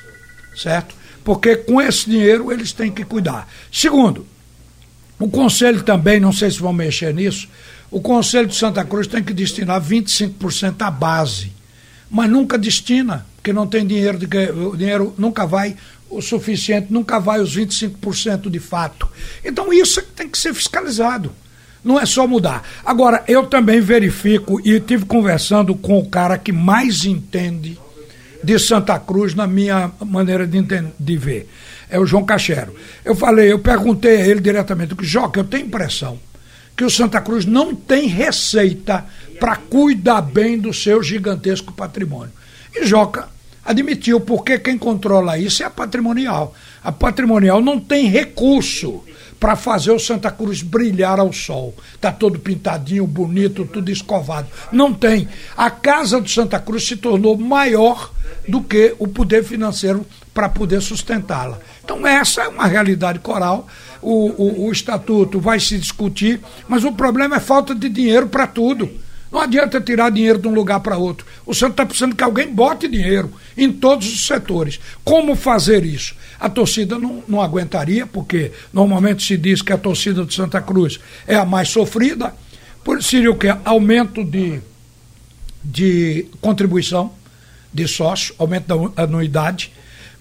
certo? 0.56 0.94
Porque 1.24 1.56
com 1.56 1.80
esse 1.80 2.08
dinheiro 2.08 2.50
eles 2.50 2.72
têm 2.72 2.90
que 2.90 3.04
cuidar. 3.04 3.48
Segundo, 3.72 4.26
o 5.18 5.28
Conselho 5.28 5.82
também, 5.82 6.20
não 6.20 6.32
sei 6.32 6.50
se 6.50 6.60
vão 6.60 6.72
mexer 6.72 7.12
nisso, 7.12 7.48
o 7.90 8.00
Conselho 8.00 8.46
de 8.46 8.54
Santa 8.54 8.84
Cruz 8.84 9.06
tem 9.06 9.22
que 9.22 9.32
destinar 9.32 9.80
25% 9.80 10.82
à 10.82 10.90
base, 10.90 11.52
mas 12.10 12.30
nunca 12.30 12.58
destina, 12.58 13.26
porque 13.36 13.52
não 13.52 13.66
tem 13.66 13.86
dinheiro, 13.86 14.18
de, 14.18 14.26
o 14.50 14.76
dinheiro 14.76 15.14
nunca 15.18 15.46
vai 15.46 15.76
o 16.10 16.22
suficiente, 16.22 16.90
nunca 16.90 17.18
vai 17.18 17.40
os 17.40 17.56
25% 17.56 18.48
de 18.48 18.58
fato. 18.58 19.08
Então 19.44 19.72
isso 19.72 20.00
é 20.00 20.04
tem 20.14 20.28
que 20.28 20.38
ser 20.38 20.54
fiscalizado. 20.54 21.32
Não 21.88 21.98
é 21.98 22.04
só 22.04 22.26
mudar. 22.26 22.62
Agora, 22.84 23.24
eu 23.26 23.46
também 23.46 23.80
verifico 23.80 24.60
e 24.62 24.78
tive 24.78 25.06
conversando 25.06 25.74
com 25.74 25.98
o 25.98 26.06
cara 26.06 26.36
que 26.36 26.52
mais 26.52 27.06
entende 27.06 27.78
de 28.44 28.58
Santa 28.58 28.98
Cruz 28.98 29.34
na 29.34 29.46
minha 29.46 29.90
maneira 30.04 30.46
de, 30.46 30.58
entender, 30.58 30.92
de 31.00 31.16
ver. 31.16 31.48
É 31.88 31.98
o 31.98 32.04
João 32.04 32.26
Cachero. 32.26 32.74
Eu 33.02 33.16
falei, 33.16 33.50
eu 33.50 33.58
perguntei 33.58 34.20
a 34.20 34.26
ele 34.26 34.38
diretamente, 34.38 34.94
Joca, 35.00 35.40
eu 35.40 35.44
tenho 35.44 35.64
impressão 35.64 36.18
que 36.76 36.84
o 36.84 36.90
Santa 36.90 37.22
Cruz 37.22 37.46
não 37.46 37.74
tem 37.74 38.06
receita 38.06 39.06
para 39.40 39.56
cuidar 39.56 40.20
bem 40.20 40.58
do 40.58 40.74
seu 40.74 41.02
gigantesco 41.02 41.72
patrimônio. 41.72 42.34
E 42.76 42.84
Joca 42.84 43.30
admitiu, 43.64 44.20
porque 44.20 44.58
quem 44.58 44.76
controla 44.76 45.38
isso 45.38 45.62
é 45.62 45.66
a 45.66 45.70
patrimonial. 45.70 46.54
A 46.84 46.92
patrimonial 46.92 47.62
não 47.62 47.80
tem 47.80 48.08
recurso 48.08 49.02
para 49.38 49.56
fazer 49.56 49.92
o 49.92 49.98
Santa 49.98 50.30
Cruz 50.30 50.62
brilhar 50.62 51.20
ao 51.20 51.32
sol. 51.32 51.74
Está 51.94 52.10
todo 52.10 52.38
pintadinho, 52.38 53.06
bonito, 53.06 53.64
tudo 53.64 53.90
escovado. 53.90 54.48
Não 54.72 54.92
tem. 54.92 55.28
A 55.56 55.70
casa 55.70 56.20
do 56.20 56.28
Santa 56.28 56.58
Cruz 56.58 56.86
se 56.86 56.96
tornou 56.96 57.36
maior 57.36 58.10
do 58.48 58.62
que 58.62 58.94
o 58.98 59.06
poder 59.06 59.44
financeiro 59.44 60.04
para 60.34 60.48
poder 60.48 60.80
sustentá-la. 60.80 61.58
Então, 61.84 62.06
essa 62.06 62.42
é 62.42 62.48
uma 62.48 62.66
realidade 62.66 63.18
coral. 63.18 63.66
O, 64.00 64.30
o, 64.42 64.66
o 64.68 64.72
estatuto 64.72 65.40
vai 65.40 65.58
se 65.58 65.78
discutir, 65.78 66.40
mas 66.68 66.84
o 66.84 66.92
problema 66.92 67.36
é 67.36 67.40
falta 67.40 67.74
de 67.74 67.88
dinheiro 67.88 68.28
para 68.28 68.46
tudo. 68.46 68.88
Não 69.30 69.40
adianta 69.40 69.80
tirar 69.80 70.10
dinheiro 70.10 70.38
de 70.38 70.48
um 70.48 70.54
lugar 70.54 70.80
para 70.80 70.96
outro. 70.96 71.26
O 71.44 71.54
Santos 71.54 71.72
está 71.72 71.86
precisando 71.86 72.16
que 72.16 72.24
alguém 72.24 72.52
bote 72.52 72.88
dinheiro 72.88 73.30
em 73.56 73.70
todos 73.70 74.06
os 74.06 74.26
setores. 74.26 74.80
Como 75.04 75.36
fazer 75.36 75.84
isso? 75.84 76.14
A 76.40 76.48
torcida 76.48 76.98
não, 76.98 77.22
não 77.28 77.40
aguentaria, 77.40 78.06
porque 78.06 78.52
normalmente 78.72 79.22
se 79.22 79.36
diz 79.36 79.60
que 79.60 79.72
a 79.72 79.78
torcida 79.78 80.24
de 80.24 80.34
Santa 80.34 80.62
Cruz 80.62 80.98
é 81.26 81.34
a 81.34 81.44
mais 81.44 81.68
sofrida. 81.68 82.34
Por, 82.82 83.02
seria 83.02 83.30
o 83.30 83.36
que? 83.36 83.48
Aumento 83.64 84.24
de, 84.24 84.60
de 85.62 86.26
contribuição 86.40 87.12
de 87.72 87.86
sócio, 87.86 88.34
aumento 88.38 88.66
da 88.94 89.02
anuidade 89.02 89.72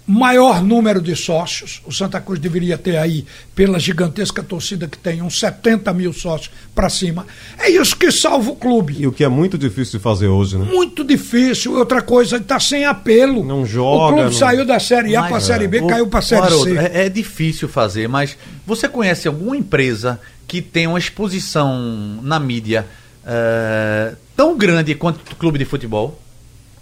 maior 0.08 0.64
número 0.64 1.02
de 1.02 1.14
sócios. 1.18 1.82
O 1.86 1.92
Santa 1.92 2.22
Cruz 2.22 2.40
deveria 2.40 2.78
ter 2.78 2.96
aí, 2.96 3.26
pela 3.54 3.78
gigantesca 3.78 4.42
torcida 4.42 4.88
que 4.88 4.98
tem, 4.98 5.22
uns 5.22 5.38
70 5.38 5.94
mil 5.94 6.14
sócios 6.14 6.50
para 6.74 6.90
cima. 6.90 7.28
É 7.60 7.70
isso 7.70 7.96
que 7.98 8.10
salva 8.10 8.52
o 8.52 8.56
clube. 8.56 8.96
E 8.98 9.06
o 9.06 9.12
que 9.12 9.24
é 9.24 9.28
muito 9.28 9.58
difícil 9.58 10.00
de 10.00 10.04
fazer 10.04 10.28
hoje, 10.28 10.58
né? 10.58 10.64
Muito 10.64 11.04
difícil. 11.04 11.74
Outra 11.74 12.02
coisa, 12.02 12.38
está 12.38 12.58
sem 12.58 12.86
apelo. 12.86 13.44
Não 13.44 13.66
joga. 13.66 14.04
O 14.04 14.08
clube 14.08 14.24
não... 14.24 14.32
saiu 14.32 14.66
da 14.66 14.80
Série 14.80 15.14
A 15.18 15.24
para 15.24 15.38
a 15.38 15.42
Série 15.42 15.68
B, 15.68 15.80
é. 15.80 15.88
caiu 15.88 16.08
para 16.08 16.20
a 16.20 16.22
Série 16.22 16.42
Haroldo, 16.42 16.64
C. 16.64 16.78
É, 16.78 17.06
é 17.06 17.10
difícil 17.10 17.68
fazer, 17.68 18.08
mas 18.08 18.38
você 18.66 18.88
conhece 18.88 19.28
alguma 19.28 19.58
empresa 19.58 20.20
que 20.48 20.62
tem 20.62 20.88
uma 20.88 20.98
exposição 20.98 22.22
na 22.24 22.40
mídia 22.40 22.88
uh, 23.24 24.16
tão 24.38 24.58
grande 24.58 24.96
quanto 24.96 25.20
o 25.34 25.36
clube 25.36 25.60
de 25.60 25.66
futebol? 25.66 26.18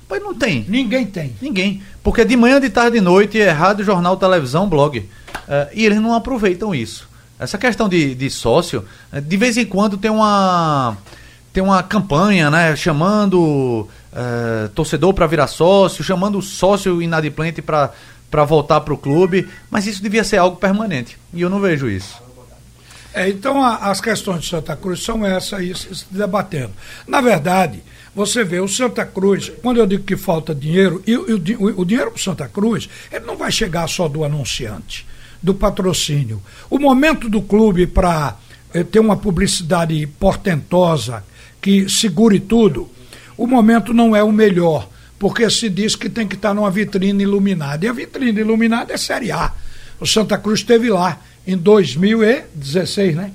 Pois 0.08 0.22
não 0.22 0.34
tem. 0.34 0.66
Ninguém 0.68 1.06
tem. 1.06 1.36
Ninguém. 1.42 1.82
Porque 2.04 2.24
de 2.24 2.36
manhã, 2.36 2.60
de 2.60 2.70
tarde, 2.70 2.98
de 2.98 3.02
noite 3.02 3.40
é 3.40 3.50
rádio, 3.50 3.84
jornal, 3.84 4.18
televisão, 4.18 4.70
blog. 4.70 5.00
Uh, 5.00 5.08
e 5.74 5.86
eles 5.86 6.00
não 6.00 6.14
aproveitam 6.14 6.74
isso. 6.74 7.10
Essa 7.40 7.58
questão 7.58 7.90
de, 7.90 8.16
de 8.16 8.30
sócio, 8.30 8.86
uh, 9.12 9.20
de 9.20 9.38
vez 9.38 9.58
em 9.58 9.66
quando 9.66 9.98
tem 9.98 10.12
uma 10.12 10.98
tem 11.52 11.64
uma 11.64 11.82
campanha, 11.82 12.52
né, 12.52 12.76
chamando 12.76 13.88
uh, 14.12 14.70
torcedor 14.76 15.14
para 15.14 15.26
virar 15.26 15.48
sócio, 15.48 16.04
chamando 16.04 16.42
sócio 16.42 17.02
inadimplente 17.02 17.62
para 17.62 17.92
para 18.30 18.44
voltar 18.44 18.82
para 18.82 18.94
o 18.94 18.98
clube, 18.98 19.48
mas 19.70 19.88
isso 19.88 20.04
devia 20.04 20.24
ser 20.24 20.38
algo 20.38 20.58
permanente. 20.58 21.18
E 21.34 21.42
eu 21.42 21.50
não 21.50 21.62
vejo 21.62 21.90
isso. 21.90 22.22
É, 23.14 23.30
então 23.30 23.64
a, 23.64 23.78
as 23.90 24.02
questões 24.02 24.42
de 24.42 24.50
Santa 24.50 24.76
Cruz 24.76 25.02
são 25.02 25.26
essas 25.26 25.54
aí 25.54 25.74
se 25.74 26.06
debatendo. 26.12 26.74
Na 27.08 27.22
verdade, 27.22 27.82
você 28.16 28.46
vê, 28.46 28.62
o 28.62 28.68
Santa 28.68 29.06
Cruz, 29.06 29.52
quando 29.62 29.78
eu 29.78 29.86
digo 29.86 30.04
que 30.04 30.16
falta 30.16 30.56
dinheiro, 30.56 31.04
e, 31.06 31.18
o, 31.18 31.26
o, 31.60 31.82
o 31.82 31.86
dinheiro 31.86 32.12
para 32.12 32.24
Santa 32.24 32.48
Cruz, 32.48 32.90
ele 33.12 33.26
não 33.26 33.36
vai 33.36 33.52
chegar 33.52 33.88
só 33.90 34.08
do 34.08 34.24
anunciante, 34.24 35.06
do 35.44 35.54
patrocínio. 35.54 36.42
O 36.70 36.80
momento 36.80 37.28
do 37.28 37.42
clube 37.42 37.86
para 37.86 38.38
eh, 38.74 38.84
ter 38.84 39.00
uma 39.02 39.18
publicidade 39.18 40.08
portentosa, 40.08 41.26
que 41.62 41.90
segure 41.90 42.40
tudo, 42.40 42.90
o 43.38 43.46
momento 43.46 43.94
não 43.94 44.16
é 44.16 44.24
o 44.24 44.32
melhor, 44.32 44.88
porque 45.20 45.50
se 45.50 45.70
diz 45.70 45.96
que 45.96 46.10
tem 46.10 46.26
que 46.26 46.36
estar 46.36 46.54
numa 46.54 46.72
vitrine 46.72 47.24
iluminada. 47.24 47.86
E 47.86 47.90
a 47.90 47.94
vitrine 47.94 48.40
iluminada 48.40 48.94
é 48.94 48.98
Série 48.98 49.32
A. 49.32 49.52
O 50.00 50.06
Santa 50.06 50.38
Cruz 50.38 50.62
esteve 50.62 50.90
lá 50.90 51.20
em 51.46 51.58
2016, 51.58 53.16
né? 53.16 53.32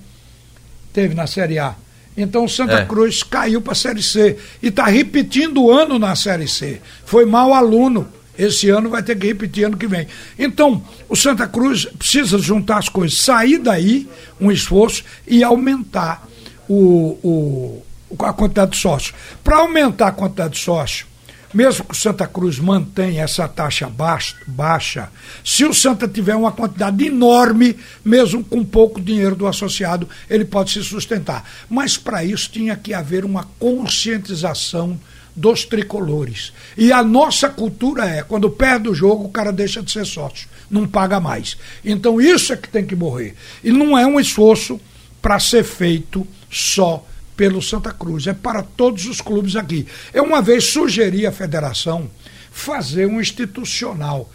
Teve 0.91 1.15
na 1.15 1.27
Série 1.27 1.59
A. 1.59 1.75
Então 2.17 2.47
Santa 2.49 2.81
é. 2.81 2.85
Cruz 2.85 3.23
caiu 3.23 3.61
para 3.61 3.73
a 3.73 3.77
Série 3.77 4.03
C 4.03 4.37
e 4.63 4.69
está 4.69 4.85
repetindo 4.87 5.63
o 5.63 5.71
ano 5.71 5.99
na 5.99 6.15
Série 6.17 6.49
C. 6.49 6.81
Foi 7.05 7.25
mau 7.25 7.55
aluno. 7.55 8.07
Esse 8.39 8.71
ano 8.71 8.89
vai 8.89 9.03
ter 9.03 9.19
que 9.19 9.27
repetir 9.27 9.65
ano 9.65 9.77
que 9.77 9.87
vem. 9.87 10.07
Então, 10.39 10.83
o 11.09 11.15
Santa 11.15 11.47
Cruz 11.47 11.85
precisa 11.85 12.39
juntar 12.39 12.79
as 12.79 12.89
coisas, 12.89 13.19
sair 13.19 13.59
daí 13.59 14.09
um 14.41 14.51
esforço 14.51 15.05
e 15.27 15.45
aumentar 15.45 16.27
o, 16.67 17.19
o, 17.23 17.83
a 18.25 18.33
quantidade 18.33 18.71
de 18.71 18.79
sócios. 18.79 19.15
Para 19.45 19.59
aumentar 19.59 20.09
a 20.09 20.13
quantidade 20.13 20.55
de 20.55 20.61
sócios, 20.61 21.10
mesmo 21.53 21.85
que 21.85 21.93
o 21.93 21.97
Santa 21.97 22.27
Cruz 22.27 22.59
mantenha 22.59 23.25
essa 23.25 23.49
taxa 23.49 23.89
baixa, 23.89 24.37
baixa, 24.47 25.09
se 25.45 25.65
o 25.65 25.75
Santa 25.75 26.07
tiver 26.07 26.37
uma 26.37 26.53
quantidade 26.53 27.05
enorme, 27.05 27.77
mesmo 28.05 28.45
com 28.45 28.65
pouco 28.65 29.01
dinheiro 29.01 29.35
do 29.35 29.47
associado, 29.47 30.09
ele 30.29 30.45
pode 30.45 30.73
se 30.73 30.83
sustentar. 30.85 31.49
Mas 31.69 31.97
para 31.97 32.25
isso 32.25 32.51
tinha 32.51 32.77
que 32.77 32.95
haver 32.95 33.25
uma 33.25 33.45
conscientização 33.59 34.99
dos 35.35 35.65
tricolores. 35.65 36.53
E 36.77 36.93
a 36.93 37.03
nossa 37.03 37.49
cultura 37.49 38.05
é, 38.05 38.23
quando 38.23 38.51
perde 38.51 38.89
o 38.89 38.95
jogo, 38.95 39.25
o 39.25 39.31
cara 39.31 39.53
deixa 39.53 39.83
de 39.83 39.91
ser 39.91 40.05
sócio, 40.05 40.49
não 40.71 40.87
paga 40.87 41.19
mais. 41.19 41.57
Então 41.85 42.21
isso 42.21 42.53
é 42.53 42.57
que 42.57 42.69
tem 42.69 42.85
que 42.85 42.95
morrer. 42.95 43.35
E 43.63 43.73
não 43.73 43.97
é 43.97 44.07
um 44.07 44.21
esforço 44.21 44.81
para 45.23 45.39
ser 45.39 45.65
feito 45.65 46.27
só 46.51 47.05
pelo 47.41 47.63
Santa 47.63 47.91
Cruz, 47.91 48.27
é 48.27 48.35
para 48.35 48.63
todos 48.63 49.07
os 49.07 49.23
clubes 49.23 49.57
aqui. 49.57 49.87
Eu 50.13 50.25
uma 50.25 50.43
vez 50.43 50.65
sugeri 50.65 51.27
à 51.27 51.33
federação 51.33 52.11
fazer 52.53 53.07
um 53.07 53.19
institucional, 53.19 54.31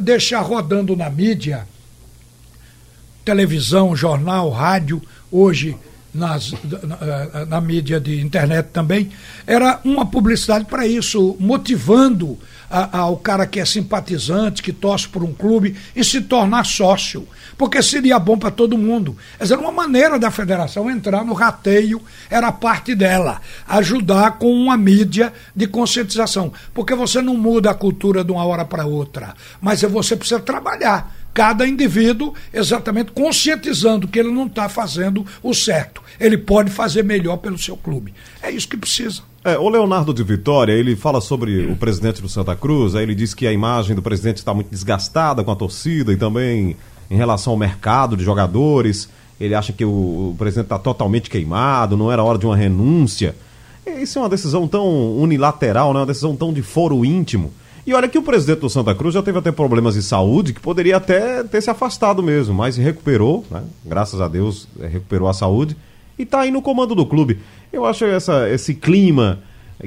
deixar 0.00 0.38
rodando 0.38 0.94
na 0.94 1.10
mídia, 1.10 1.66
televisão, 3.24 3.96
jornal, 3.96 4.50
rádio, 4.50 5.02
hoje 5.32 5.76
nas, 6.14 6.52
na, 6.62 7.44
na, 7.44 7.60
mídia 7.60 7.98
de 7.98 8.20
internet 8.20 8.68
também, 8.72 9.10
era 9.44 9.80
uma 9.84 10.06
publicidade 10.06 10.64
para 10.66 10.86
isso, 10.86 11.36
motivando 11.40 12.38
a, 12.74 12.98
a, 12.98 13.06
o 13.08 13.16
cara 13.16 13.46
que 13.46 13.60
é 13.60 13.64
simpatizante, 13.64 14.60
que 14.60 14.72
torce 14.72 15.08
por 15.08 15.22
um 15.22 15.32
clube, 15.32 15.76
em 15.94 16.02
se 16.02 16.20
tornar 16.20 16.66
sócio. 16.66 17.24
Porque 17.56 17.80
seria 17.80 18.18
bom 18.18 18.36
para 18.36 18.50
todo 18.50 18.76
mundo. 18.76 19.16
Essa 19.38 19.54
era 19.54 19.62
uma 19.62 19.70
maneira 19.70 20.18
da 20.18 20.28
federação 20.28 20.90
entrar 20.90 21.24
no 21.24 21.34
rateio, 21.34 22.02
era 22.28 22.50
parte 22.50 22.92
dela, 22.92 23.40
ajudar 23.68 24.38
com 24.38 24.52
uma 24.52 24.76
mídia 24.76 25.32
de 25.54 25.68
conscientização. 25.68 26.52
Porque 26.74 26.96
você 26.96 27.22
não 27.22 27.36
muda 27.36 27.70
a 27.70 27.74
cultura 27.74 28.24
de 28.24 28.32
uma 28.32 28.44
hora 28.44 28.64
para 28.64 28.84
outra, 28.84 29.34
mas 29.60 29.82
você 29.82 30.16
precisa 30.16 30.40
trabalhar 30.40 31.14
cada 31.34 31.66
indivíduo 31.66 32.32
exatamente 32.52 33.10
conscientizando 33.10 34.06
que 34.06 34.18
ele 34.18 34.30
não 34.30 34.46
está 34.46 34.68
fazendo 34.68 35.26
o 35.42 35.52
certo. 35.52 36.00
Ele 36.18 36.38
pode 36.38 36.70
fazer 36.70 37.02
melhor 37.02 37.38
pelo 37.38 37.58
seu 37.58 37.76
clube. 37.76 38.14
É 38.40 38.50
isso 38.50 38.68
que 38.68 38.76
precisa. 38.76 39.22
É, 39.44 39.58
o 39.58 39.68
Leonardo 39.68 40.14
de 40.14 40.22
Vitória, 40.22 40.72
ele 40.72 40.96
fala 40.96 41.20
sobre 41.20 41.66
o 41.66 41.76
presidente 41.76 42.22
do 42.22 42.28
Santa 42.28 42.56
Cruz, 42.56 42.94
aí 42.94 43.02
ele 43.02 43.14
diz 43.14 43.34
que 43.34 43.46
a 43.46 43.52
imagem 43.52 43.94
do 43.94 44.00
presidente 44.00 44.38
está 44.38 44.54
muito 44.54 44.70
desgastada 44.70 45.44
com 45.44 45.50
a 45.50 45.56
torcida 45.56 46.12
e 46.12 46.16
também 46.16 46.76
em 47.10 47.16
relação 47.16 47.52
ao 47.52 47.58
mercado 47.58 48.16
de 48.16 48.24
jogadores. 48.24 49.08
Ele 49.38 49.54
acha 49.54 49.72
que 49.72 49.84
o, 49.84 49.90
o 50.30 50.36
presidente 50.38 50.66
está 50.66 50.78
totalmente 50.78 51.28
queimado, 51.28 51.96
não 51.96 52.10
era 52.10 52.22
hora 52.22 52.38
de 52.38 52.46
uma 52.46 52.56
renúncia. 52.56 53.34
Isso 53.84 54.18
é 54.18 54.22
uma 54.22 54.28
decisão 54.30 54.66
tão 54.66 55.18
unilateral, 55.18 55.92
né? 55.92 56.00
uma 56.00 56.06
decisão 56.06 56.34
tão 56.34 56.52
de 56.52 56.62
foro 56.62 57.04
íntimo. 57.04 57.52
E 57.86 57.92
olha 57.92 58.08
que 58.08 58.16
o 58.16 58.22
presidente 58.22 58.60
do 58.60 58.70
Santa 58.70 58.94
Cruz 58.94 59.14
já 59.14 59.22
teve 59.22 59.38
até 59.38 59.52
problemas 59.52 59.94
de 59.94 60.02
saúde, 60.02 60.54
que 60.54 60.60
poderia 60.60 60.96
até 60.96 61.44
ter 61.44 61.60
se 61.60 61.68
afastado 61.68 62.22
mesmo, 62.22 62.54
mas 62.54 62.76
recuperou, 62.78 63.44
né? 63.50 63.62
graças 63.84 64.20
a 64.22 64.28
Deus, 64.28 64.66
é, 64.80 64.86
recuperou 64.86 65.28
a 65.28 65.34
saúde 65.34 65.76
e 66.18 66.22
está 66.22 66.40
aí 66.40 66.50
no 66.50 66.62
comando 66.62 66.94
do 66.94 67.04
clube. 67.04 67.40
Eu 67.70 67.84
acho 67.84 68.06
essa, 68.06 68.48
esse 68.48 68.74
clima 68.74 69.40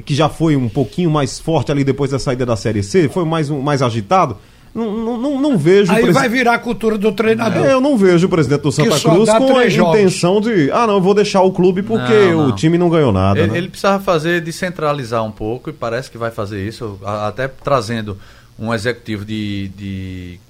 que 0.04 0.14
já 0.14 0.28
foi 0.28 0.54
um 0.54 0.68
pouquinho 0.68 1.10
mais 1.10 1.40
forte 1.40 1.72
ali 1.72 1.82
depois 1.82 2.10
da 2.10 2.18
saída 2.18 2.46
da 2.46 2.54
Série 2.54 2.82
C, 2.82 3.08
foi 3.08 3.24
mais, 3.24 3.48
mais 3.50 3.82
agitado. 3.82 4.36
Não, 4.74 5.18
não, 5.18 5.40
não, 5.40 5.58
vejo. 5.58 5.90
Aí 5.92 6.10
vai 6.12 6.28
virar 6.28 6.54
a 6.54 6.58
cultura 6.58 6.96
do 6.96 7.10
treinador. 7.10 7.66
É, 7.66 7.72
eu 7.72 7.80
não 7.80 7.96
vejo 7.96 8.26
o 8.26 8.30
presidente 8.30 8.62
do 8.62 8.70
Santa 8.70 9.00
Cruz 9.00 9.28
com 9.28 9.56
a 9.56 9.66
intenção 9.66 10.40
de. 10.40 10.70
Ah, 10.70 10.86
não, 10.86 10.94
eu 10.94 11.00
vou 11.00 11.14
deixar 11.14 11.42
o 11.42 11.50
clube 11.50 11.82
porque 11.82 12.12
não, 12.12 12.46
não. 12.46 12.48
o 12.48 12.52
time 12.54 12.78
não 12.78 12.88
ganhou 12.88 13.12
nada. 13.12 13.40
Ele, 13.40 13.52
né? 13.52 13.58
ele 13.58 13.68
precisava 13.68 14.02
fazer, 14.02 14.40
descentralizar 14.40 15.24
um 15.24 15.32
pouco 15.32 15.70
e 15.70 15.72
parece 15.72 16.10
que 16.10 16.18
vai 16.18 16.30
fazer 16.30 16.66
isso, 16.66 16.98
até 17.04 17.48
trazendo 17.48 18.16
um 18.58 18.72
executivo 18.74 19.24
de, 19.24 19.68
de 19.76 20.40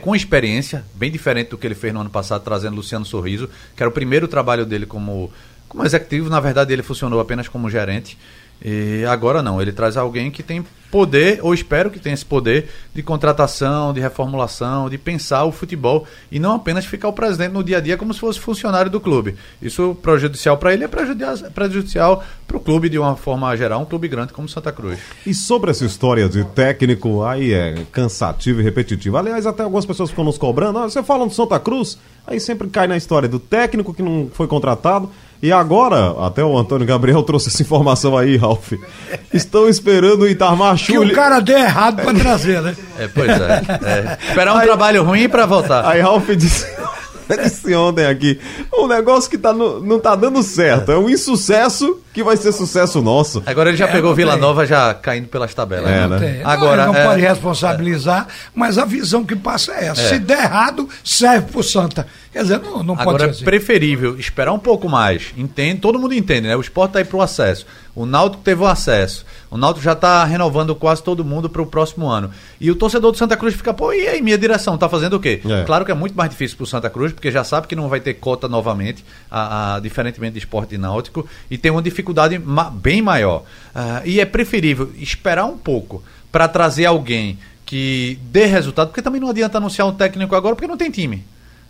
com 0.00 0.14
experiência, 0.14 0.84
bem 0.94 1.10
diferente 1.10 1.50
do 1.50 1.58
que 1.58 1.66
ele 1.66 1.74
fez 1.74 1.92
no 1.92 2.00
ano 2.00 2.10
passado, 2.10 2.42
trazendo 2.42 2.76
Luciano 2.76 3.04
Sorriso, 3.04 3.50
que 3.76 3.82
era 3.82 3.90
o 3.90 3.92
primeiro 3.92 4.28
trabalho 4.28 4.64
dele 4.64 4.86
como, 4.86 5.30
como 5.68 5.84
executivo. 5.84 6.30
Na 6.30 6.38
verdade, 6.38 6.72
ele 6.72 6.82
funcionou 6.82 7.18
apenas 7.18 7.48
como 7.48 7.68
gerente. 7.68 8.16
E 8.64 9.04
agora 9.04 9.42
não, 9.42 9.60
ele 9.60 9.72
traz 9.72 9.96
alguém 9.96 10.30
que 10.30 10.42
tem 10.42 10.64
poder, 10.90 11.40
ou 11.42 11.52
espero 11.52 11.90
que 11.90 11.98
tenha 11.98 12.14
esse 12.14 12.24
poder, 12.24 12.68
de 12.94 13.02
contratação, 13.02 13.92
de 13.92 14.00
reformulação, 14.00 14.88
de 14.88 14.96
pensar 14.96 15.44
o 15.44 15.52
futebol 15.52 16.06
e 16.30 16.38
não 16.38 16.54
apenas 16.54 16.86
ficar 16.86 17.08
o 17.08 17.12
presidente 17.12 17.52
no 17.52 17.62
dia 17.62 17.78
a 17.78 17.80
dia 17.80 17.96
como 17.96 18.14
se 18.14 18.20
fosse 18.20 18.40
funcionário 18.40 18.90
do 18.90 19.00
clube. 19.00 19.36
Isso 19.60 19.96
prejudicial 20.00 20.56
para 20.56 20.72
ele 20.72 20.84
é 20.84 20.88
prejudicial 20.88 22.24
para 22.46 22.56
o 22.56 22.60
clube 22.60 22.88
de 22.88 22.98
uma 22.98 23.16
forma 23.16 23.54
geral, 23.56 23.82
um 23.82 23.84
clube 23.84 24.08
grande 24.08 24.32
como 24.32 24.48
Santa 24.48 24.72
Cruz. 24.72 24.98
E 25.26 25.34
sobre 25.34 25.70
essa 25.70 25.84
história 25.84 26.28
de 26.28 26.44
técnico, 26.44 27.22
aí 27.24 27.52
é 27.52 27.74
cansativo 27.92 28.60
e 28.60 28.64
repetitivo. 28.64 29.16
Aliás, 29.16 29.46
até 29.46 29.64
algumas 29.64 29.84
pessoas 29.84 30.10
ficam 30.10 30.24
nos 30.24 30.38
cobrando, 30.38 30.78
ah, 30.78 30.88
você 30.88 31.02
fala 31.02 31.26
do 31.26 31.34
Santa 31.34 31.58
Cruz, 31.58 31.98
aí 32.26 32.40
sempre 32.40 32.68
cai 32.68 32.86
na 32.86 32.96
história 32.96 33.28
do 33.28 33.38
técnico 33.38 33.92
que 33.92 34.02
não 34.02 34.30
foi 34.32 34.46
contratado 34.46 35.10
e 35.46 35.52
agora, 35.52 36.12
até 36.26 36.42
o 36.42 36.58
Antônio 36.58 36.84
Gabriel 36.84 37.22
trouxe 37.22 37.48
essa 37.48 37.62
informação 37.62 38.18
aí, 38.18 38.36
Ralf. 38.36 38.72
Estão 39.32 39.68
esperando 39.68 40.22
o 40.22 40.28
Itamar 40.28 40.76
Chuli. 40.76 41.06
Que 41.06 41.12
o 41.12 41.14
cara 41.14 41.38
deu 41.38 41.56
errado 41.56 42.02
para 42.02 42.12
trazer, 42.18 42.60
né? 42.60 42.74
É, 42.98 43.06
pois 43.06 43.30
é. 43.30 43.62
é. 43.84 44.18
Esperar 44.28 44.54
um 44.54 44.58
aí, 44.58 44.66
trabalho 44.66 45.04
ruim 45.04 45.28
para 45.28 45.46
voltar. 45.46 45.86
Aí 45.86 46.00
Ralf 46.00 46.28
disse. 46.30 46.66
disse 47.44 47.72
ontem 47.76 48.06
aqui. 48.06 48.40
Um 48.74 48.88
negócio 48.88 49.30
que 49.30 49.38
tá 49.38 49.52
no, 49.52 49.78
não 49.80 50.00
tá 50.00 50.16
dando 50.16 50.42
certo. 50.42 50.90
É 50.90 50.98
um 50.98 51.08
insucesso 51.08 52.00
que 52.16 52.24
vai 52.24 52.34
ser 52.34 52.50
sucesso 52.50 53.02
nosso. 53.02 53.42
Agora 53.44 53.68
ele 53.68 53.76
já 53.76 53.86
é, 53.86 53.92
pegou 53.92 54.14
Vila 54.14 54.32
tem. 54.32 54.40
Nova 54.40 54.64
já 54.64 54.94
caindo 54.94 55.28
pelas 55.28 55.52
tabelas. 55.52 55.90
É, 55.90 56.08
né? 56.08 56.18
Tem. 56.18 56.42
Agora, 56.42 56.86
não, 56.86 56.94
não 56.94 56.98
é, 56.98 57.04
pode 57.04 57.20
responsabilizar, 57.20 58.26
mas 58.54 58.78
a 58.78 58.86
visão 58.86 59.22
que 59.22 59.36
passa 59.36 59.72
é 59.74 59.88
essa. 59.88 60.00
É. 60.00 60.08
Se 60.08 60.18
der 60.18 60.44
errado, 60.44 60.88
serve 61.04 61.52
pro 61.52 61.62
Santa. 61.62 62.06
Quer 62.32 62.42
dizer, 62.42 62.60
não, 62.60 62.82
não 62.82 62.94
Agora 62.98 63.24
pode 63.24 63.36
ser. 63.36 63.42
é 63.42 63.44
preferível 63.44 64.18
esperar 64.18 64.52
um 64.52 64.58
pouco 64.58 64.88
mais. 64.88 65.34
Entende, 65.36 65.80
todo 65.80 65.98
mundo 65.98 66.14
entende, 66.14 66.48
né? 66.48 66.56
O 66.56 66.60
esporte 66.62 66.92
tá 66.92 67.00
aí 67.00 67.04
pro 67.04 67.20
acesso. 67.20 67.66
O 67.94 68.04
Náutico 68.04 68.42
teve 68.42 68.60
o 68.60 68.66
acesso. 68.66 69.24
O 69.50 69.56
Náutico 69.56 69.82
já 69.82 69.92
está 69.92 70.22
renovando 70.22 70.74
quase 70.74 71.02
todo 71.02 71.24
mundo 71.24 71.48
para 71.48 71.62
o 71.62 71.66
próximo 71.66 72.06
ano. 72.06 72.30
E 72.60 72.70
o 72.70 72.76
torcedor 72.76 73.10
do 73.10 73.16
Santa 73.16 73.38
Cruz 73.38 73.54
fica, 73.54 73.72
pô, 73.72 73.90
e 73.90 74.06
aí, 74.06 74.20
minha 74.20 74.36
direção, 74.36 74.76
tá 74.76 74.86
fazendo 74.86 75.16
o 75.16 75.20
quê? 75.20 75.40
É. 75.48 75.64
Claro 75.64 75.82
que 75.82 75.90
é 75.90 75.94
muito 75.94 76.14
mais 76.14 76.28
difícil 76.28 76.58
para 76.58 76.64
o 76.64 76.66
Santa 76.66 76.90
Cruz, 76.90 77.10
porque 77.10 77.30
já 77.30 77.42
sabe 77.42 77.66
que 77.66 77.74
não 77.74 77.88
vai 77.88 78.00
ter 78.00 78.12
cota 78.12 78.46
novamente, 78.48 79.02
a, 79.30 79.76
a 79.76 79.80
diferentemente 79.80 80.34
de 80.34 80.40
esporte 80.40 80.74
e 80.74 80.78
náutico, 80.78 81.26
e 81.50 81.56
tem 81.56 81.72
uma 81.72 81.80
dificuldade 81.80 82.05
ma 82.38 82.70
bem 82.70 83.02
maior. 83.02 83.42
Uh, 83.74 84.02
e 84.04 84.20
é 84.20 84.24
preferível 84.24 84.92
esperar 84.96 85.44
um 85.44 85.56
pouco 85.56 86.02
para 86.30 86.48
trazer 86.48 86.86
alguém 86.86 87.38
que 87.64 88.18
dê 88.22 88.46
resultado, 88.46 88.88
porque 88.88 89.02
também 89.02 89.20
não 89.20 89.28
adianta 89.28 89.58
anunciar 89.58 89.88
um 89.88 89.92
técnico 89.92 90.34
agora, 90.34 90.54
porque 90.54 90.68
não 90.68 90.76
tem 90.76 90.90
time. 90.90 91.24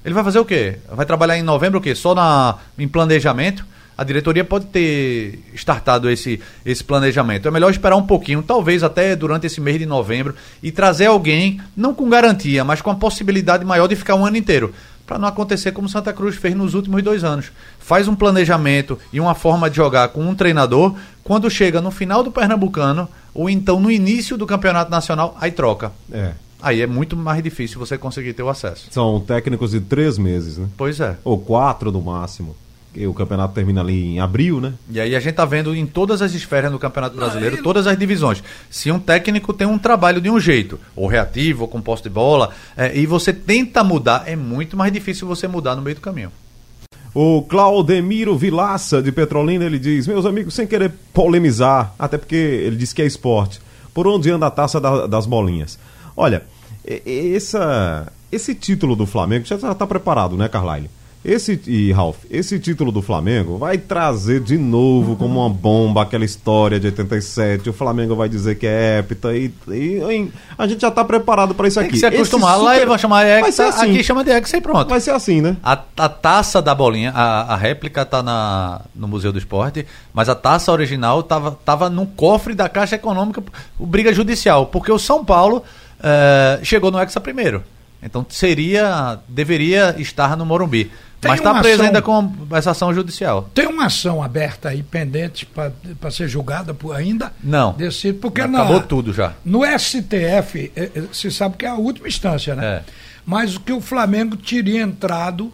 Ele 0.04 0.14
vai 0.14 0.22
fazer 0.22 0.38
o 0.38 0.44
quê? 0.44 0.78
Vai 0.90 1.06
trabalhar 1.06 1.36
em 1.36 1.42
novembro 1.42 1.78
o 1.78 1.82
quê? 1.82 1.94
Só 1.94 2.14
na, 2.14 2.56
em 2.78 2.86
planejamento? 2.86 3.64
A 3.96 4.04
diretoria 4.04 4.44
pode 4.44 4.66
ter 4.66 5.38
startado 5.54 6.10
esse, 6.10 6.40
esse 6.64 6.84
planejamento. 6.84 7.48
É 7.48 7.50
melhor 7.50 7.70
esperar 7.70 7.96
um 7.96 8.06
pouquinho, 8.06 8.42
talvez 8.42 8.82
até 8.82 9.16
durante 9.16 9.46
esse 9.46 9.60
mês 9.60 9.78
de 9.78 9.86
novembro, 9.86 10.34
e 10.62 10.70
trazer 10.70 11.06
alguém, 11.06 11.60
não 11.74 11.94
com 11.94 12.08
garantia, 12.08 12.62
mas 12.62 12.82
com 12.82 12.90
a 12.90 12.94
possibilidade 12.94 13.64
maior 13.64 13.86
de 13.86 13.96
ficar 13.96 14.14
um 14.14 14.26
ano 14.26 14.36
inteiro. 14.36 14.74
Para 15.06 15.18
não 15.18 15.28
acontecer 15.28 15.72
como 15.72 15.88
Santa 15.88 16.12
Cruz 16.12 16.36
fez 16.36 16.54
nos 16.54 16.74
últimos 16.74 17.02
dois 17.02 17.24
anos. 17.24 17.52
Faz 17.78 18.08
um 18.08 18.14
planejamento 18.14 18.98
e 19.12 19.20
uma 19.20 19.34
forma 19.34 19.70
de 19.70 19.76
jogar 19.76 20.08
com 20.08 20.20
um 20.28 20.34
treinador, 20.34 20.94
quando 21.22 21.48
chega 21.48 21.80
no 21.80 21.90
final 21.90 22.22
do 22.22 22.30
Pernambucano, 22.30 23.08
ou 23.32 23.48
então 23.48 23.80
no 23.80 23.90
início 23.90 24.36
do 24.36 24.46
Campeonato 24.46 24.90
Nacional, 24.90 25.36
aí 25.40 25.52
troca. 25.52 25.92
É. 26.12 26.32
Aí 26.60 26.82
é 26.82 26.86
muito 26.86 27.16
mais 27.16 27.42
difícil 27.42 27.78
você 27.78 27.96
conseguir 27.96 28.32
ter 28.32 28.42
o 28.42 28.48
acesso. 28.48 28.88
São 28.90 29.20
técnicos 29.20 29.70
de 29.70 29.80
três 29.80 30.18
meses, 30.18 30.58
né? 30.58 30.66
Pois 30.76 31.00
é. 31.00 31.16
Ou 31.22 31.38
quatro 31.38 31.92
no 31.92 32.02
máximo 32.02 32.56
o 33.04 33.12
campeonato 33.12 33.52
termina 33.52 33.80
ali 33.80 34.14
em 34.14 34.20
abril, 34.20 34.60
né? 34.60 34.74
E 34.88 35.00
aí 35.00 35.16
a 35.16 35.20
gente 35.20 35.34
tá 35.34 35.44
vendo 35.44 35.74
em 35.74 35.84
todas 35.84 36.22
as 36.22 36.32
esferas 36.32 36.70
do 36.70 36.78
Campeonato 36.78 37.16
Brasileiro, 37.16 37.62
todas 37.62 37.86
as 37.86 37.98
divisões. 37.98 38.42
Se 38.70 38.90
um 38.90 38.98
técnico 38.98 39.52
tem 39.52 39.66
um 39.66 39.78
trabalho 39.78 40.20
de 40.20 40.30
um 40.30 40.38
jeito, 40.38 40.78
ou 40.94 41.06
reativo, 41.06 41.62
ou 41.62 41.68
com 41.68 41.82
posse 41.82 42.04
de 42.04 42.08
bola, 42.08 42.50
é, 42.76 42.96
e 42.96 43.04
você 43.04 43.32
tenta 43.32 43.82
mudar, 43.82 44.22
é 44.26 44.36
muito 44.36 44.76
mais 44.76 44.92
difícil 44.92 45.26
você 45.26 45.48
mudar 45.48 45.74
no 45.74 45.82
meio 45.82 45.96
do 45.96 46.00
caminho. 46.00 46.30
O 47.12 47.42
Claudemiro 47.42 48.36
Vilaça, 48.36 49.02
de 49.02 49.10
Petrolina, 49.10 49.64
ele 49.64 49.78
diz: 49.78 50.06
Meus 50.06 50.26
amigos, 50.26 50.54
sem 50.54 50.66
querer 50.66 50.92
polemizar, 51.12 51.94
até 51.98 52.18
porque 52.18 52.36
ele 52.36 52.76
diz 52.76 52.92
que 52.92 53.02
é 53.02 53.06
esporte, 53.06 53.60
por 53.92 54.06
onde 54.06 54.30
anda 54.30 54.46
a 54.46 54.50
taça 54.50 54.80
da, 54.80 55.06
das 55.06 55.24
bolinhas? 55.24 55.78
Olha, 56.14 56.42
essa, 57.34 58.12
esse 58.30 58.54
título 58.54 58.94
do 58.94 59.06
Flamengo 59.06 59.46
já 59.46 59.56
está 59.56 59.86
preparado, 59.86 60.36
né, 60.36 60.48
Carlyle? 60.48 60.90
Esse, 61.32 61.60
e 61.66 61.90
Ralf, 61.92 62.18
esse 62.30 62.58
título 62.60 62.92
do 62.92 63.02
Flamengo 63.02 63.58
vai 63.58 63.76
trazer 63.78 64.40
de 64.40 64.56
novo 64.56 65.16
como 65.16 65.40
uma 65.40 65.50
bomba 65.50 66.02
aquela 66.02 66.24
história 66.24 66.78
de 66.78 66.86
87. 66.86 67.68
O 67.68 67.72
Flamengo 67.72 68.14
vai 68.14 68.28
dizer 68.28 68.54
que 68.56 68.66
é 68.66 68.98
hepta 69.00 69.34
e, 69.36 69.52
e, 69.68 69.72
e 69.72 70.32
a 70.56 70.66
gente 70.68 70.80
já 70.82 70.88
está 70.88 71.04
preparado 71.04 71.54
para 71.54 71.66
isso 71.66 71.80
Tem 71.80 71.86
aqui. 71.88 71.94
que 71.94 71.98
se 72.00 72.06
acostumar. 72.06 72.56
Lá 72.58 72.70
super- 72.70 72.76
ele 72.76 72.86
vai 72.86 72.98
chamar 72.98 73.22
ser 73.24 73.44
Hexa, 73.48 73.68
assim. 73.68 73.90
aqui 73.90 74.04
chama 74.04 74.22
de 74.22 74.30
Hexa 74.30 74.56
e 74.56 74.60
pronto. 74.60 74.88
Vai 74.88 75.00
ser 75.00 75.10
assim, 75.10 75.40
né? 75.40 75.56
A, 75.62 75.72
a 75.96 76.08
taça 76.08 76.62
da 76.62 76.74
bolinha, 76.74 77.10
a, 77.10 77.54
a 77.54 77.56
réplica 77.56 78.04
tá 78.04 78.22
na, 78.22 78.82
no 78.94 79.08
Museu 79.08 79.32
do 79.32 79.38
Esporte, 79.38 79.84
mas 80.14 80.28
a 80.28 80.34
taça 80.34 80.70
original 80.70 81.22
tava, 81.22 81.58
tava 81.64 81.90
no 81.90 82.06
cofre 82.06 82.54
da 82.54 82.68
Caixa 82.68 82.94
Econômica, 82.96 83.42
o 83.78 83.84
briga 83.86 84.12
judicial, 84.12 84.66
porque 84.66 84.92
o 84.92 84.98
São 84.98 85.24
Paulo 85.24 85.62
eh, 86.02 86.60
chegou 86.62 86.90
no 86.90 87.00
Hexa 87.00 87.20
primeiro. 87.20 87.62
Então 88.02 88.24
seria, 88.28 89.18
deveria 89.28 89.94
estar 89.98 90.36
no 90.36 90.44
Morumbi. 90.46 90.90
Tem 91.20 91.30
mas 91.30 91.40
está 91.40 91.54
preso 91.60 91.76
ação- 91.76 91.86
ainda 91.86 92.02
com 92.02 92.32
essa 92.52 92.70
ação 92.72 92.92
judicial. 92.94 93.48
Tem 93.54 93.66
uma 93.66 93.86
ação 93.86 94.22
aberta 94.22 94.68
aí, 94.68 94.82
pendente, 94.82 95.46
para 95.46 96.10
ser 96.10 96.28
julgada 96.28 96.74
por 96.74 96.94
ainda? 96.94 97.32
Não. 97.42 97.72
Desse, 97.72 98.12
porque 98.12 98.42
Acabou 98.42 98.80
na, 98.80 98.86
tudo 98.86 99.12
já. 99.12 99.32
No 99.44 99.64
STF, 99.64 100.70
eh, 100.76 100.90
eh, 100.94 101.00
você 101.10 101.30
sabe 101.30 101.56
que 101.56 101.64
é 101.64 101.68
a 101.68 101.74
última 101.74 102.06
instância, 102.06 102.54
né? 102.54 102.66
É. 102.66 102.82
Mas 103.24 103.56
o 103.56 103.60
que 103.60 103.72
o 103.72 103.80
Flamengo 103.80 104.36
teria 104.36 104.82
entrado 104.82 105.52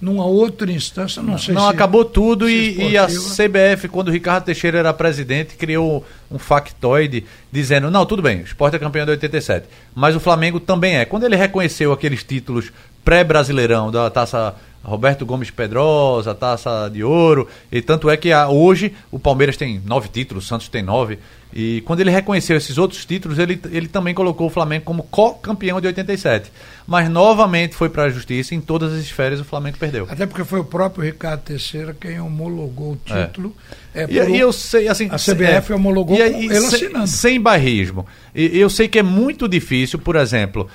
numa 0.00 0.26
outra 0.26 0.70
instância, 0.70 1.22
não, 1.22 1.38
sei 1.38 1.54
Não, 1.54 1.62
se. 1.62 1.68
acabou 1.68 2.04
tudo 2.04 2.48
e, 2.48 2.90
e 2.90 2.98
a. 2.98 3.06
CBF, 3.06 3.88
quando 3.88 4.08
o 4.08 4.10
Ricardo 4.10 4.44
Teixeira 4.44 4.78
era 4.78 4.92
presidente, 4.92 5.56
criou 5.56 6.04
um 6.30 6.38
factoide 6.38 7.24
dizendo: 7.50 7.90
não, 7.90 8.04
tudo 8.04 8.20
bem, 8.22 8.40
o 8.42 8.44
Sport 8.44 8.74
é 8.74 8.78
campeão 8.78 9.04
de 9.06 9.12
87, 9.12 9.66
mas 9.94 10.14
o 10.14 10.20
Flamengo 10.20 10.60
também 10.60 10.98
é. 10.98 11.04
Quando 11.04 11.24
ele 11.24 11.36
reconheceu 11.36 11.92
aqueles 11.92 12.22
títulos 12.22 12.70
pré-brasileirão 13.04 13.90
da 13.90 14.10
taça 14.10 14.54
Roberto 14.86 15.26
Gomes 15.26 15.50
Pedrosa, 15.50 16.34
taça 16.34 16.88
de 16.92 17.02
ouro, 17.02 17.48
e 17.72 17.82
tanto 17.82 18.08
é 18.08 18.16
que 18.16 18.30
a- 18.32 18.48
hoje 18.48 18.92
o 19.10 19.18
Palmeiras 19.18 19.56
tem 19.56 19.80
nove 19.84 20.08
títulos, 20.08 20.44
o 20.44 20.48
Santos 20.48 20.68
tem 20.68 20.82
nove. 20.82 21.18
E 21.52 21.80
quando 21.86 22.00
ele 22.00 22.10
reconheceu 22.10 22.56
esses 22.56 22.76
outros 22.76 23.04
títulos, 23.06 23.38
ele, 23.38 23.58
ele 23.70 23.88
também 23.88 24.12
colocou 24.12 24.46
o 24.46 24.50
Flamengo 24.50 24.84
como 24.84 25.02
co-campeão 25.04 25.80
de 25.80 25.86
87. 25.86 26.52
Mas 26.86 27.08
novamente 27.08 27.74
foi 27.74 27.88
para 27.88 28.04
a 28.04 28.10
justiça, 28.10 28.54
em 28.54 28.60
todas 28.60 28.92
as 28.92 29.00
esferas 29.00 29.40
o 29.40 29.44
Flamengo 29.44 29.78
perdeu. 29.78 30.06
Até 30.10 30.26
porque 30.26 30.44
foi 30.44 30.60
o 30.60 30.64
próprio 30.64 31.02
Ricardo 31.04 31.40
Teixeira 31.42 31.96
quem 31.98 32.20
homologou 32.20 32.92
o 32.92 33.00
É. 33.12 33.24
título. 33.26 33.56
É, 33.94 34.02
E, 34.02 34.06
por 34.06 34.14
e 34.14 34.20
um- 34.32 34.36
eu 34.36 34.52
sei, 34.52 34.86
assim. 34.88 35.08
A 35.10 35.16
CBF 35.18 35.72
homologou 35.72 36.16
e 36.16 36.30
com 36.30 36.38
ele 36.42 36.60
sem, 36.60 36.66
assinando. 36.66 37.06
Sem 37.06 37.40
barrismo. 37.40 38.06
E 38.34 38.58
eu 38.58 38.68
sei 38.68 38.86
que 38.86 38.98
é 38.98 39.02
muito 39.02 39.48
difícil, 39.48 39.98
por 39.98 40.14
exemplo, 40.16 40.68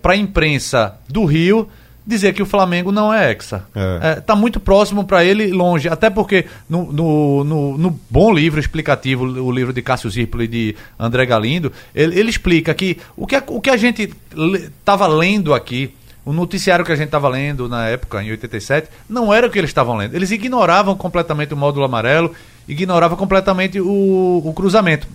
para 0.00 0.12
a 0.12 0.16
imprensa 0.16 0.94
do 1.08 1.24
Rio 1.24 1.68
dizer 2.08 2.32
que 2.32 2.42
o 2.42 2.46
Flamengo 2.46 2.90
não 2.90 3.12
é 3.12 3.30
hexa. 3.30 3.64
É. 3.74 4.18
Está 4.18 4.34
muito 4.34 4.58
próximo 4.58 5.04
para 5.04 5.22
ele, 5.24 5.48
longe. 5.52 5.88
Até 5.88 6.08
porque 6.08 6.46
no, 6.68 6.90
no, 6.92 7.44
no- 7.44 7.78
no 7.78 8.00
bom 8.08 8.32
livro 8.32 8.58
explicativo, 8.58 9.24
o 9.24 9.52
livro 9.52 9.72
de 9.72 9.82
Cássio 9.82 10.08
Zirpolo 10.10 10.42
e 10.42 10.48
de 10.48 10.76
André 10.98 11.26
Galindo, 11.26 11.70
ele, 11.94 12.18
ele 12.18 12.30
explica 12.30 12.72
que 12.74 12.96
o 13.16 13.26
que 13.26 13.36
a, 13.36 13.42
o 13.48 13.60
que 13.60 13.70
a 13.70 13.76
gente 13.76 14.10
estava 14.34 15.06
lendo 15.06 15.52
aqui. 15.54 15.94
O 16.24 16.32
noticiário 16.32 16.84
que 16.84 16.92
a 16.92 16.96
gente 16.96 17.06
estava 17.06 17.26
lendo 17.26 17.70
na 17.70 17.86
época, 17.88 18.22
em 18.22 18.30
87, 18.30 18.88
não 19.08 19.32
era 19.32 19.46
o 19.46 19.50
que 19.50 19.58
eles 19.58 19.70
estavam 19.70 19.96
lendo. 19.96 20.14
Eles 20.14 20.30
ignoravam 20.30 20.94
completamente 20.94 21.54
o 21.54 21.56
módulo 21.56 21.86
amarelo, 21.86 22.34
ignoravam 22.68 23.16
completamente 23.16 23.80
o, 23.80 24.42
o 24.44 24.52
cruzamento. 24.54 25.06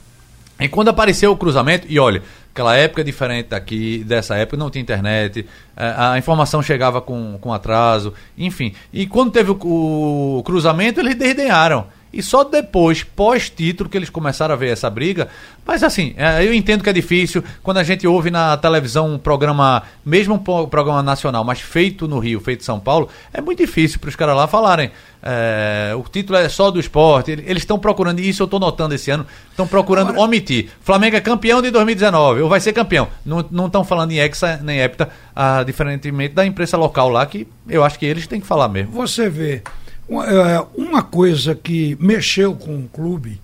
E 0.60 0.68
quando 0.70 0.90
apareceu 0.90 1.32
o 1.32 1.38
cruzamento, 1.38 1.88
e 1.90 2.00
olha, 2.00 2.22
aquela 2.54 2.76
época 2.76 3.04
diferente 3.04 3.50
daqui, 3.50 4.04
dessa 4.04 4.36
época, 4.36 4.56
não 4.56 4.70
tinha 4.70 4.82
internet, 4.82 5.46
eh, 5.76 5.96
a 5.98 6.18
informação 6.18 6.62
chegava 6.62 7.02
com, 7.02 7.38
com 7.42 7.52
atraso, 7.52 8.14
enfim. 8.38 8.74
E 8.94 9.08
quando 9.08 9.32
teve 9.32 9.52
o, 9.52 10.38
o 10.38 10.44
cruzamento, 10.44 11.00
eles 11.00 11.16
desdenharam. 11.16 11.88
E 12.14 12.22
só 12.22 12.44
depois, 12.44 13.04
pós-título, 13.04 13.90
que 13.90 13.98
eles 13.98 14.10
começaram 14.10 14.54
a 14.54 14.58
ver 14.58 14.70
essa 14.72 14.88
briga. 14.90 15.28
Mas 15.66 15.82
assim, 15.84 16.14
eh, 16.16 16.46
eu 16.46 16.54
entendo 16.54 16.84
que 16.84 16.90
é 16.90 16.94
difícil 16.94 17.44
quando 17.64 17.78
a 17.78 17.84
gente 17.84 18.06
ouve 18.08 18.30
na 18.30 18.56
televisão 18.58 19.14
um 19.14 19.18
programa, 19.18 19.82
mesmo 20.06 20.36
um 20.36 20.68
programa 20.68 21.02
nacional, 21.02 21.44
mas 21.44 21.60
feito 21.60 22.08
no 22.08 22.20
Rio, 22.20 22.40
feito 22.40 22.62
em 22.62 22.64
São 22.66 22.80
Paulo, 22.80 23.10
é 23.34 23.42
muito 23.42 23.58
difícil 23.60 24.00
para 24.00 24.10
os 24.10 24.16
caras 24.16 24.36
lá 24.36 24.48
falarem. 24.48 24.92
eh, 25.26 25.94
o 25.96 26.04
título 26.04 26.38
é 26.38 26.50
só 26.50 26.70
do 26.70 26.80
esporte. 26.80 27.32
Ele- 27.32 27.44
Eles 27.48 27.64
estão 27.64 27.80
procurando, 27.80 28.20
e 28.20 28.28
isso 28.28 28.44
eu 28.44 28.46
estou 28.46 28.60
notando 28.60 28.94
esse 28.94 29.10
ano, 29.10 29.26
estão 29.50 29.66
procurando 29.66 30.20
omitir. 30.20 30.68
Flamengo 30.82 31.16
é 31.16 31.22
campeão 31.22 31.62
de 31.62 31.72
2019, 31.72 32.42
ou 32.42 32.50
vai 32.50 32.60
ser 32.60 32.74
campeão. 32.74 33.08
Não 33.26 33.40
estão 33.68 33.86
falando 33.86 34.12
em 34.12 34.20
Hexa 34.20 34.60
nem 34.62 34.80
Hepta, 34.82 35.10
ah, 35.34 35.64
diferentemente 35.64 36.34
da 36.34 36.46
imprensa 36.46 36.76
local 36.76 37.08
lá, 37.08 37.26
que 37.26 37.48
eu 37.70 37.86
acho 37.86 37.98
que 37.98 38.06
eles 38.06 38.28
têm 38.28 38.42
que 38.42 38.46
falar 38.46 38.68
mesmo. 38.68 38.92
Você 38.92 39.30
vê, 39.30 39.62
uma, 40.08 40.26
é, 40.26 40.66
uma 40.76 41.02
coisa 41.04 41.56
que 41.56 41.98
mexeu 42.00 42.56
com 42.56 42.78
o 42.80 42.88
clube 42.90 43.40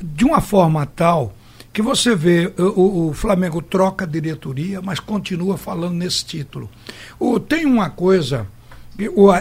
de 0.00 0.24
uma 0.24 0.40
forma 0.40 0.86
tal 0.86 1.34
que 1.72 1.82
você 1.82 2.14
vê 2.16 2.52
o, 2.58 3.08
o- 3.08 3.12
Flamengo 3.14 3.60
troca 3.62 4.06
diretoria, 4.06 4.80
mas 4.82 4.98
continua 4.98 5.56
falando 5.56 5.94
nesse 5.94 6.24
título. 6.24 6.68
O, 7.20 7.38
tem 7.38 7.66
uma 7.66 7.88
coisa, 7.90 8.46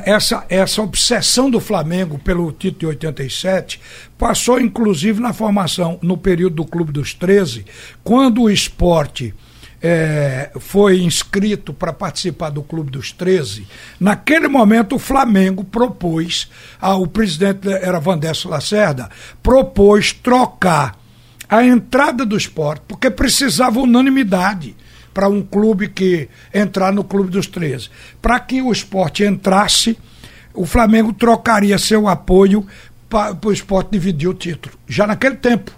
essa, 0.05 0.45
essa 0.49 0.81
obsessão 0.81 1.49
do 1.49 1.59
Flamengo 1.59 2.19
pelo 2.19 2.51
título 2.51 2.79
de 2.79 2.85
87 2.87 3.79
passou 4.17 4.59
inclusive 4.59 5.19
na 5.19 5.33
formação, 5.33 5.97
no 6.01 6.15
período 6.17 6.57
do 6.57 6.65
Clube 6.65 6.91
dos 6.91 7.13
13, 7.13 7.65
quando 8.03 8.43
o 8.43 8.49
esporte 8.51 9.33
é, 9.81 10.51
foi 10.59 11.01
inscrito 11.01 11.73
para 11.73 11.93
participar 11.93 12.49
do 12.49 12.63
Clube 12.63 12.91
dos 12.91 13.11
13, 13.11 13.67
naquele 13.99 14.47
momento 14.47 14.95
o 14.95 14.99
Flamengo 14.99 15.63
propôs, 15.63 16.49
ah, 16.81 16.95
o 16.95 17.07
presidente 17.07 17.69
era 17.69 17.99
Vandesso 17.99 18.49
Lacerda, 18.49 19.09
propôs 19.43 20.13
trocar 20.13 20.97
a 21.49 21.63
entrada 21.63 22.25
do 22.25 22.35
esporte, 22.35 22.83
porque 22.87 23.09
precisava 23.09 23.79
unanimidade 23.79 24.75
para 25.13 25.29
um 25.29 25.41
clube 25.41 25.87
que 25.87 26.29
entrar 26.53 26.93
no 26.93 27.03
Clube 27.03 27.31
dos 27.31 27.47
13. 27.47 27.89
Para 28.21 28.39
que 28.39 28.61
o 28.61 28.71
esporte 28.71 29.23
entrasse, 29.23 29.97
o 30.53 30.65
Flamengo 30.65 31.13
trocaria 31.13 31.77
seu 31.79 32.07
apoio 32.07 32.67
para 33.09 33.35
o 33.43 33.51
esporte 33.51 33.91
dividir 33.91 34.27
o 34.27 34.33
título. 34.33 34.75
Já 34.87 35.07
naquele 35.07 35.35
tempo. 35.35 35.71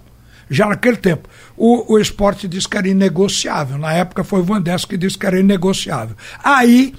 Já 0.50 0.66
naquele 0.66 0.96
tempo. 0.96 1.28
O, 1.56 1.94
o 1.94 1.98
esporte 1.98 2.48
disse 2.48 2.68
que 2.68 2.76
era 2.76 2.88
inegociável. 2.88 3.78
Na 3.78 3.92
época 3.92 4.24
foi 4.24 4.40
o 4.40 4.44
Vandesso 4.44 4.88
que 4.88 4.96
disse 4.96 5.16
que 5.16 5.24
era 5.24 5.38
inegociável. 5.38 6.16
Aí 6.42 6.92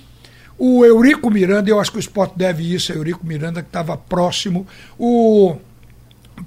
o 0.58 0.86
Eurico 0.86 1.30
Miranda, 1.30 1.70
eu 1.70 1.80
acho 1.80 1.92
que 1.92 1.98
o 1.98 2.00
esporte 2.00 2.38
deve 2.38 2.72
isso, 2.72 2.92
a 2.92 2.96
Eurico 2.96 3.26
Miranda, 3.26 3.64
que 3.64 3.68
estava 3.68 3.98
próximo, 3.98 4.68
o 4.98 5.58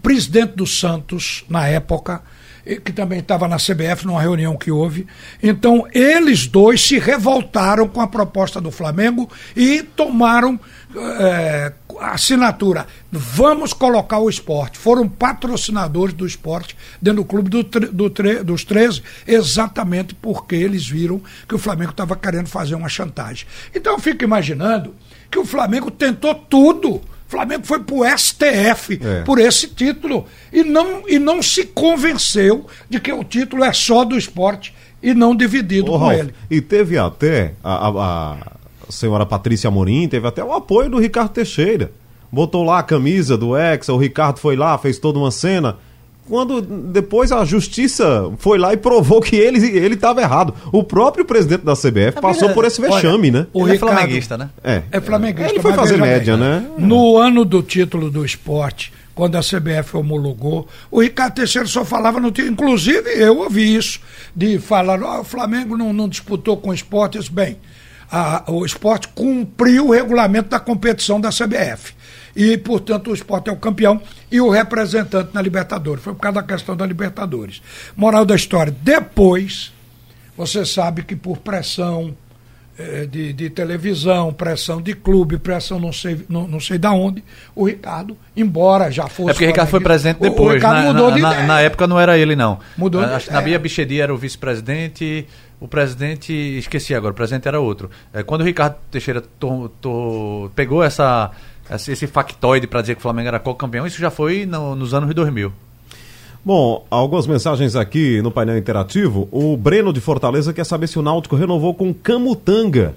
presidente 0.03 0.55
do 0.55 0.67
Santos, 0.67 1.45
na 1.49 1.67
época, 1.67 2.23
que 2.85 2.93
também 2.93 3.19
estava 3.19 3.47
na 3.47 3.57
CBF, 3.57 4.07
numa 4.07 4.21
reunião 4.21 4.57
que 4.57 4.71
houve. 4.71 5.07
Então, 5.43 5.87
eles 5.93 6.47
dois 6.47 6.83
se 6.83 6.99
revoltaram 6.99 7.87
com 7.89 8.01
a 8.01 8.07
proposta 8.07 8.61
do 8.61 8.71
Flamengo 8.71 9.31
e 9.55 9.83
tomaram 9.83 10.59
a 12.01 12.13
assinatura. 12.13 12.87
Vamos 13.11 13.73
colocar 13.73 14.19
o 14.19 14.29
esporte. 14.29 14.79
Foram 14.79 15.09
patrocinadores 15.09 16.15
do 16.15 16.27
esporte 16.27 16.77
dentro 17.01 17.23
do 17.23 17.29
clube 17.29 17.51
do, 17.51 17.63
do 17.63 18.45
dos 18.45 18.65
13, 18.65 19.03
exatamente 19.27 20.15
porque 20.15 20.55
eles 20.55 20.87
viram 20.89 21.21
que 21.49 21.55
o 21.55 21.59
Flamengo 21.59 21.91
estava 21.91 22.17
querendo 22.17 22.49
fazer 22.49 22.75
uma 22.75 22.89
chantagem. 22.89 23.47
Então, 23.75 23.95
eu 23.95 23.99
fico 23.99 24.25
imaginando 24.25 24.95
que 25.31 25.39
o 25.39 25.45
Flamengo 25.45 25.91
tentou 25.91 26.35
tudo. 26.35 27.01
Flamengo 27.35 27.67
foi 27.67 27.81
pro 27.81 28.05
STF 28.05 29.01
É. 29.03 29.23
por 29.23 29.39
esse 29.39 29.69
título 29.69 30.25
e 30.53 30.63
não, 30.63 31.03
e 31.09 31.19
não 31.19 31.43
se 31.43 31.65
convenceu 31.67 32.67
de 32.89 33.01
que 33.01 33.13
o 33.13 33.25
título 33.25 33.65
é 33.65 33.73
só 33.73 34.05
do 34.05 34.17
esporte 34.17 34.75
e 35.03 35.13
não 35.15 35.35
dividido 35.35 35.93
Ô, 35.93 35.99
com 35.99 36.07
Ralf, 36.07 36.19
ele. 36.21 36.35
E 36.51 36.61
teve 36.61 36.97
até 36.97 37.53
a, 37.63 37.89
a- 37.89 38.33
a 38.89 38.93
senhora 38.93 39.27
Patrícia 39.27 39.69
Amorim, 39.69 40.07
teve 40.09 40.27
até 40.27 40.43
o 40.45 40.53
apoio 40.53 40.91
do 40.91 40.99
Ricardo 40.99 41.31
Teixeira. 41.31 41.91
Botou 42.31 42.65
lá 42.65 42.79
a 42.81 42.83
camisa 42.83 43.37
do 43.37 43.57
Hexa, 43.57 43.93
o 43.93 43.97
Ricardo 43.99 44.39
foi 44.39 44.57
lá, 44.57 44.77
fez 44.79 44.99
toda 44.99 45.19
uma 45.19 45.31
cena. 45.31 45.77
Quando 46.29 46.63
depois 46.63 47.31
a 47.33 47.45
justiça 47.45 48.31
foi 48.39 48.59
lá 48.59 48.73
e 48.73 48.77
provou 48.79 49.21
que 49.21 49.37
ele 49.37 49.59
ele 49.77 49.95
estava 49.95 50.23
errado. 50.23 50.55
O 50.73 50.83
próprio 50.83 51.25
presidente 51.25 51.65
da 51.65 51.75
CBF 51.75 52.21
passou 52.21 52.51
por 52.51 52.65
esse 52.65 52.81
vexame, 52.81 53.31
né? 53.31 53.47
O 53.53 53.63
Ele 53.63 53.71
é 53.71 53.73
Ricardo- 53.75 53.93
flamenguista, 53.95 54.39
né? 54.39 54.49
É. 54.63 54.83
É 54.91 55.01
flamenguista. 55.01 55.53
Ele 55.53 55.61
foi 55.61 55.73
fazer 55.75 55.99
média, 55.99 56.37
bem, 56.37 56.47
né? 56.47 56.67
No 56.79 57.19
ano 57.19 57.45
do 57.45 57.63
título 57.63 58.11
do 58.11 58.25
esporte, 58.25 58.91
quando 59.15 59.37
a 59.37 59.41
CBF 59.43 59.97
homologou, 59.99 60.67
o 60.91 61.03
Ricardo 61.03 61.35
Teixeira 61.35 61.69
só 61.69 61.85
falava 61.85 62.19
no 62.19 62.31
título. 62.31 62.53
Inclusive, 62.53 63.11
eu 63.11 63.39
ouvi 63.41 63.77
isso, 63.77 64.01
de 64.35 64.59
falar, 64.59 65.01
"Ah, 65.03 65.21
o 65.21 65.25
Flamengo 65.25 65.77
não, 65.77 65.93
não 65.93 66.09
disputou 66.09 66.57
com 66.57 66.71
o 66.71 66.75
esporte. 66.75 67.19
Isso, 67.19 67.31
bem, 67.33 67.59
a- 68.11 68.45
o 68.49 68.65
esporte 68.65 69.09
cumpriu 69.09 69.89
o 69.89 69.93
regulamento 69.93 70.49
da 70.49 70.59
competição 70.59 71.21
da 71.21 71.31
CBF. 71.31 71.93
E, 72.37 72.59
portanto, 72.59 73.11
o 73.11 73.15
esporte 73.15 73.49
é 73.49 73.53
o 73.53 73.57
campeão 73.57 74.01
e 74.31 74.41
o 74.41 74.51
representante 74.51 75.31
na 75.33 75.41
Libertadores. 75.41 76.03
Foi 76.03 76.15
por 76.15 76.21
causa 76.21 76.41
da 76.41 76.47
questão 76.47 76.77
da 76.77 76.85
Libertadores. 76.85 77.63
Moral 77.97 78.25
da 78.25 78.35
história, 78.35 78.75
depois, 78.83 79.73
você 80.37 80.65
sabe 80.65 81.05
que 81.05 81.15
por 81.15 81.39
pressão 81.39 82.15
eh, 82.77 83.07
de, 83.07 83.33
de, 83.33 83.51
televisão, 83.51 84.33
pressão 84.33 84.83
de 84.83 84.95
clube, 84.95 85.39
pressão 85.39 85.79
não 85.79 85.93
sei, 85.93 86.27
não, 86.29 86.49
não 86.49 86.59
sei 86.59 86.77
da 86.77 86.91
onde, 86.91 87.23
o 87.55 87.69
Ricardo, 87.69 88.17
embora 88.37 88.91
já 88.91 89.07
fosse. 89.07 89.31
É 89.31 89.33
porque 89.33 89.45
o 89.45 89.49
Ricardo 89.49 89.69
foi 89.69 89.81
presidente 89.81 90.19
depois. 90.19 90.51
O 90.51 90.55
Ricardo 90.55 90.79
na, 90.79 90.93
mudou 90.93 91.11
na, 91.11 91.15
de 91.15 91.23
na, 91.23 91.43
na, 91.45 91.61
época 91.61 91.87
não 91.87 92.01
era 92.01 92.19
ele, 92.19 92.35
não. 92.35 92.59
Mudou 92.77 93.01
Acho 93.01 93.29
que 93.29 93.33
Nabia 93.33 93.61
Bichedi 93.61 94.01
era 94.01 94.13
o 94.13 94.17
vice-presidente, 94.17 95.25
o 95.61 95.69
presidente, 95.69 96.33
esqueci 96.33 96.97
agora, 96.97 97.13
o 97.13 97.15
presidente 97.15 97.47
era 97.47 97.61
outro. 97.61 97.89
É, 98.13 98.25
quando 98.25 98.41
o 98.41 98.45
Ricardo 98.45 98.75
Teixeira 98.91 99.23
to, 99.39 99.71
to, 99.81 100.51
pegou 100.57 100.83
essa, 100.83 101.31
esse 101.71 102.07
factoide 102.07 102.67
para 102.67 102.81
dizer 102.81 102.95
que 102.95 103.01
o 103.01 103.03
Flamengo 103.03 103.29
era 103.29 103.39
co-campeão, 103.39 103.87
isso 103.87 103.99
já 103.99 104.11
foi 104.11 104.47
no, 104.47 104.75
nos 104.75 104.95
anos 104.95 105.13
2000. 105.15 105.53
Bom, 106.45 106.87
algumas 106.91 107.27
mensagens 107.27 107.75
aqui 107.75 108.21
no 108.21 108.31
painel 108.31 108.59
interativo. 108.59 109.27
O 109.33 109.57
Breno 109.57 109.95
de 109.95 110.01
Fortaleza 110.01 110.53
quer 110.53 110.65
saber 110.65 110.89
se 110.89 110.99
o 110.99 111.03
Náutico 111.03 111.37
renovou 111.37 111.73
com 111.75 111.95
Camutanga. 111.95 112.95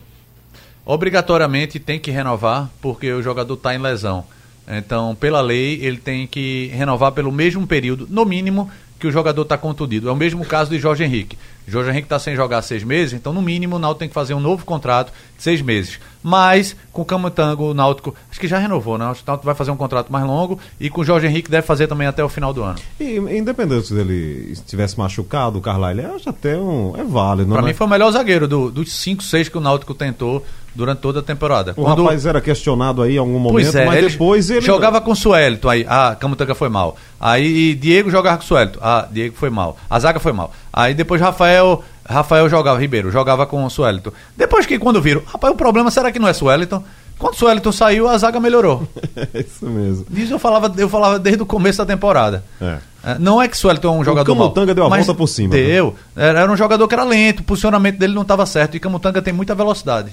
Obrigatoriamente 0.86 1.80
tem 1.80 1.98
que 1.98 2.12
renovar, 2.12 2.70
porque 2.82 3.12
o 3.12 3.22
jogador 3.22 3.54
está 3.54 3.74
em 3.74 3.78
lesão. 3.78 4.26
Então, 4.68 5.16
pela 5.16 5.40
lei, 5.40 5.80
ele 5.82 5.98
tem 5.98 6.28
que 6.28 6.70
renovar 6.74 7.14
pelo 7.14 7.32
mesmo 7.32 7.66
período, 7.66 8.06
no 8.10 8.26
mínimo, 8.26 8.70
que 9.00 9.08
o 9.08 9.12
jogador 9.12 9.44
está 9.44 9.58
contundido. 9.58 10.10
É 10.10 10.12
o 10.12 10.16
mesmo 10.16 10.46
caso 10.46 10.70
de 10.70 10.80
Jorge 10.80 11.04
Henrique. 11.04 11.38
Jorge 11.68 11.90
Henrique 11.90 12.06
está 12.06 12.18
sem 12.18 12.36
jogar 12.36 12.62
seis 12.62 12.82
meses, 12.84 13.14
então 13.14 13.34
no 13.34 13.42
mínimo 13.42 13.76
o 13.76 13.80
Náutico 13.80 14.00
tem 14.00 14.08
que 14.08 14.14
fazer 14.14 14.34
um 14.34 14.40
novo 14.40 14.64
contrato 14.64 15.12
de 15.36 15.44
seis 15.44 15.62
meses. 15.62 16.00
Mas 16.24 16.76
com 16.94 17.02
o 17.02 17.06
Camutango, 17.06 17.72
o 17.72 17.74
Náutico, 17.74 18.16
acho 18.32 18.40
que 18.40 18.48
já 18.48 18.58
renovou, 18.58 18.98
né? 18.98 19.04
O 19.06 19.08
Náutico 19.08 19.46
vai 19.46 19.54
fazer 19.54 19.72
um 19.72 19.76
contrato 19.76 20.12
mais 20.12 20.26
longo 20.26 20.58
e 20.80 20.90
com 20.90 21.02
o 21.02 21.04
Jorge 21.04 21.28
Henrique 21.28 21.52
deve 21.52 21.68
fazer 21.68 21.88
também 21.88 22.08
até 22.08 22.24
o 22.24 22.30
final 22.30 22.54
do 22.54 22.64
ano. 22.64 22.80
E 23.00 23.18
independente 23.18 23.88
se 23.88 23.94
ele 23.94 24.52
estivesse 24.52 24.98
machucado, 24.98 25.58
o 25.60 25.62
Carlyle, 25.62 26.06
acho 26.06 26.30
até 26.30 26.58
um, 26.58 26.96
é 26.96 27.04
válido. 27.04 27.52
Para 27.52 27.62
é? 27.62 27.66
mim 27.66 27.74
foi 27.74 27.86
o 27.86 27.90
melhor 27.90 28.12
zagueiro 28.12 28.48
do, 28.48 28.72
dos 28.72 28.92
cinco, 28.94 29.22
seis 29.22 29.50
que 29.50 29.58
o 29.58 29.62
Náutico 29.62 29.94
tentou 29.94 30.46
durante 30.78 31.00
toda 31.00 31.20
a 31.20 31.24
temporada. 31.24 31.72
O 31.72 31.84
Quando... 31.84 32.04
rapaz 32.04 32.26
era 32.26 32.40
questionado 32.40 33.02
aí 33.02 33.16
em 33.16 33.18
algum 33.18 33.40
momento, 33.40 33.76
é, 33.76 33.86
mas 33.86 33.98
ele 33.98 34.10
depois 34.10 34.50
ele... 34.50 34.62
Jogava 34.62 35.02
com 35.02 35.12
o 35.12 35.16
Suelito, 35.16 35.68
aí, 35.68 35.86
ah, 35.90 36.16
Camutanga 36.18 36.54
foi 36.54 36.70
mal. 36.70 36.96
Aí 37.20 37.74
Diego 37.74 38.12
jogava 38.12 38.38
com 38.38 38.44
o 38.44 38.48
Suelito, 38.48 38.80
ah, 38.82 39.08
Diego 39.12 39.36
foi 39.36 39.50
mal. 39.50 39.76
A 39.90 40.00
zaga 40.00 40.20
foi 40.20 40.32
mal. 40.32 40.54
Aí 40.72 40.94
depois 40.94 41.20
Rafael 41.20 41.84
Rafael 42.08 42.48
jogava, 42.48 42.80
Ribeiro, 42.80 43.12
jogava 43.12 43.46
com 43.46 43.66
o 43.66 43.70
Sueliton. 43.70 44.12
Depois 44.38 44.66
que 44.66 44.80
quando 44.80 45.02
viram, 45.02 45.22
rapaz, 45.26 45.54
o 45.54 45.58
problema 45.58 45.92
será 45.92 46.12
que 46.12 46.20
não 46.20 46.28
é 46.28 46.34
Sueliton? 46.34 46.82
Quando 47.18 47.34
o 47.34 47.38
Sueliton 47.38 47.72
saiu, 47.72 48.08
a 48.08 48.18
zaga 48.18 48.40
melhorou. 48.40 48.88
É 49.34 49.42
isso 49.42 49.66
mesmo. 49.66 50.06
Isso 50.14 50.34
eu 50.34 50.40
falava, 50.40 50.72
eu 50.78 50.88
falava 50.88 51.18
desde 51.18 51.42
o 51.42 51.46
começo 51.46 51.80
da 51.80 51.86
temporada. 51.86 52.44
É. 52.62 52.78
é 53.04 53.18
não 53.20 53.42
é 53.42 53.48
que 53.48 53.58
o 53.66 53.70
é 53.70 53.90
um 53.90 54.04
jogador 54.04 54.32
o 54.32 54.36
Camutanga 54.36 54.76
deu 54.76 54.86
a 54.86 54.90
volta 54.90 55.14
por 55.14 55.28
cima. 55.28 55.56
Né? 55.56 55.64
Deu. 55.64 55.96
Né? 56.16 56.28
Era 56.28 56.52
um 56.52 56.56
jogador 56.56 56.88
que 56.88 56.94
era 56.94 57.04
lento, 57.04 57.40
o 57.40 57.44
posicionamento 57.44 57.98
dele 57.98 58.14
não 58.14 58.22
estava 58.22 58.46
certo. 58.46 58.78
E 58.78 58.80
Camutanga 58.80 59.22
tem 59.22 59.34
muita 59.34 59.56
velocidade. 59.56 60.12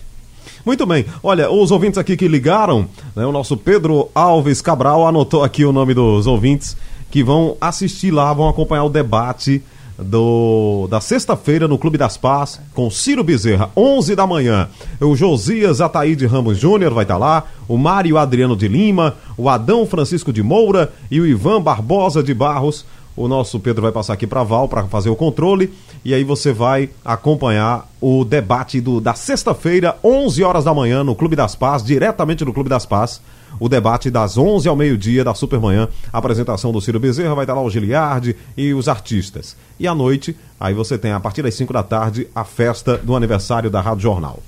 Muito 0.65 0.87
bem. 0.87 1.05
Olha, 1.23 1.51
os 1.51 1.71
ouvintes 1.71 1.99
aqui 1.99 2.17
que 2.17 2.29
ligaram, 2.29 2.87
né, 3.15 3.25
o 3.27 3.33
nosso 3.33 3.57
Pedro 3.57 4.09
Alves 4.15 4.61
Cabral 4.61 5.07
anotou 5.07 5.43
aqui 5.43 5.65
o 5.65 5.73
nome 5.73 5.95
dos 5.95 6.27
ouvintes 6.27 6.77
que 7.11 7.23
vão 7.23 7.57
assistir 7.61 8.11
lá, 8.11 8.33
vão 8.33 8.49
acompanhar 8.49 8.85
o 8.85 8.89
debate 8.89 9.63
do, 9.99 10.89
da 10.91 11.01
sexta-feira 11.01 11.69
no 11.69 11.79
Clube 11.79 11.97
das 11.97 12.17
Paz 12.17 12.61
com 12.75 12.91
Ciro 12.91 13.23
Bezerra, 13.23 13.71
11 13.77 14.17
da 14.17 14.27
manhã. 14.27 14.69
O 15.01 15.15
Josias 15.15 15.81
Ataíde 15.81 16.27
Ramos 16.27 16.59
Júnior 16.59 16.93
vai 16.93 17.05
estar 17.05 17.15
tá 17.15 17.19
lá, 17.19 17.45
o 17.69 17.77
Mário 17.77 18.19
Adriano 18.19 18.57
de 18.57 18.69
Lima, 18.69 19.15
o 19.37 19.49
Adão 19.49 19.87
Francisco 19.87 20.33
de 20.33 20.43
Moura 20.43 20.93
e 21.11 21.21
o 21.21 21.27
Ivan 21.27 21.63
Barbosa 21.63 22.23
de 22.23 22.35
Barros. 22.35 22.85
O 23.17 23.29
nosso 23.29 23.61
Pedro 23.61 23.83
vai 23.83 23.93
passar 23.93 24.15
aqui 24.15 24.27
para 24.27 24.43
Val 24.43 24.69
para 24.69 24.85
fazer 24.85 25.09
o 25.09 25.17
controle 25.17 25.73
e 26.05 26.13
aí 26.13 26.25
você 26.25 26.53
vai 26.53 26.91
acompanhar 27.05 27.89
o 28.01 28.25
debate 28.25 28.81
do, 28.81 29.01
da 29.01 29.15
sexta-feira, 29.15 29.97
11 30.03 30.43
horas 30.43 30.65
da 30.65 30.75
manhã, 30.75 31.05
no 31.05 31.15
Clube 31.15 31.37
das 31.37 31.55
Paz, 31.55 31.83
diretamente 31.83 32.45
no 32.45 32.53
Clube 32.53 32.69
das 32.69 32.85
Paz 32.85 33.21
o 33.59 33.69
debate 33.69 34.11
das 34.11 34.37
11 34.37 34.69
ao 34.69 34.77
meio-dia 34.77 35.25
da 35.25 35.35
Supermanhã. 35.35 35.89
A 36.13 36.19
apresentação 36.19 36.73
do 36.73 36.81
Ciro 36.81 37.01
Bezerra 37.01 37.35
vai 37.35 37.45
estar 37.45 37.55
lá 37.55 37.63
o 37.63 37.71
Giliardi 37.71 38.37
e 38.57 38.73
os 38.75 38.89
artistas. 38.89 39.57
E 39.79 39.87
à 39.87 39.95
noite, 39.95 40.37
aí 40.59 40.75
você 40.75 40.99
tem, 40.99 41.13
a 41.13 41.21
partir 41.21 41.43
das 41.43 41.55
5 41.55 41.73
da 41.73 41.83
tarde, 41.83 42.29
a 42.35 42.45
festa 42.45 42.97
do 42.99 43.15
aniversário 43.15 43.71
da 43.71 43.81
Rádio 43.81 44.03
Jornal. 44.03 44.41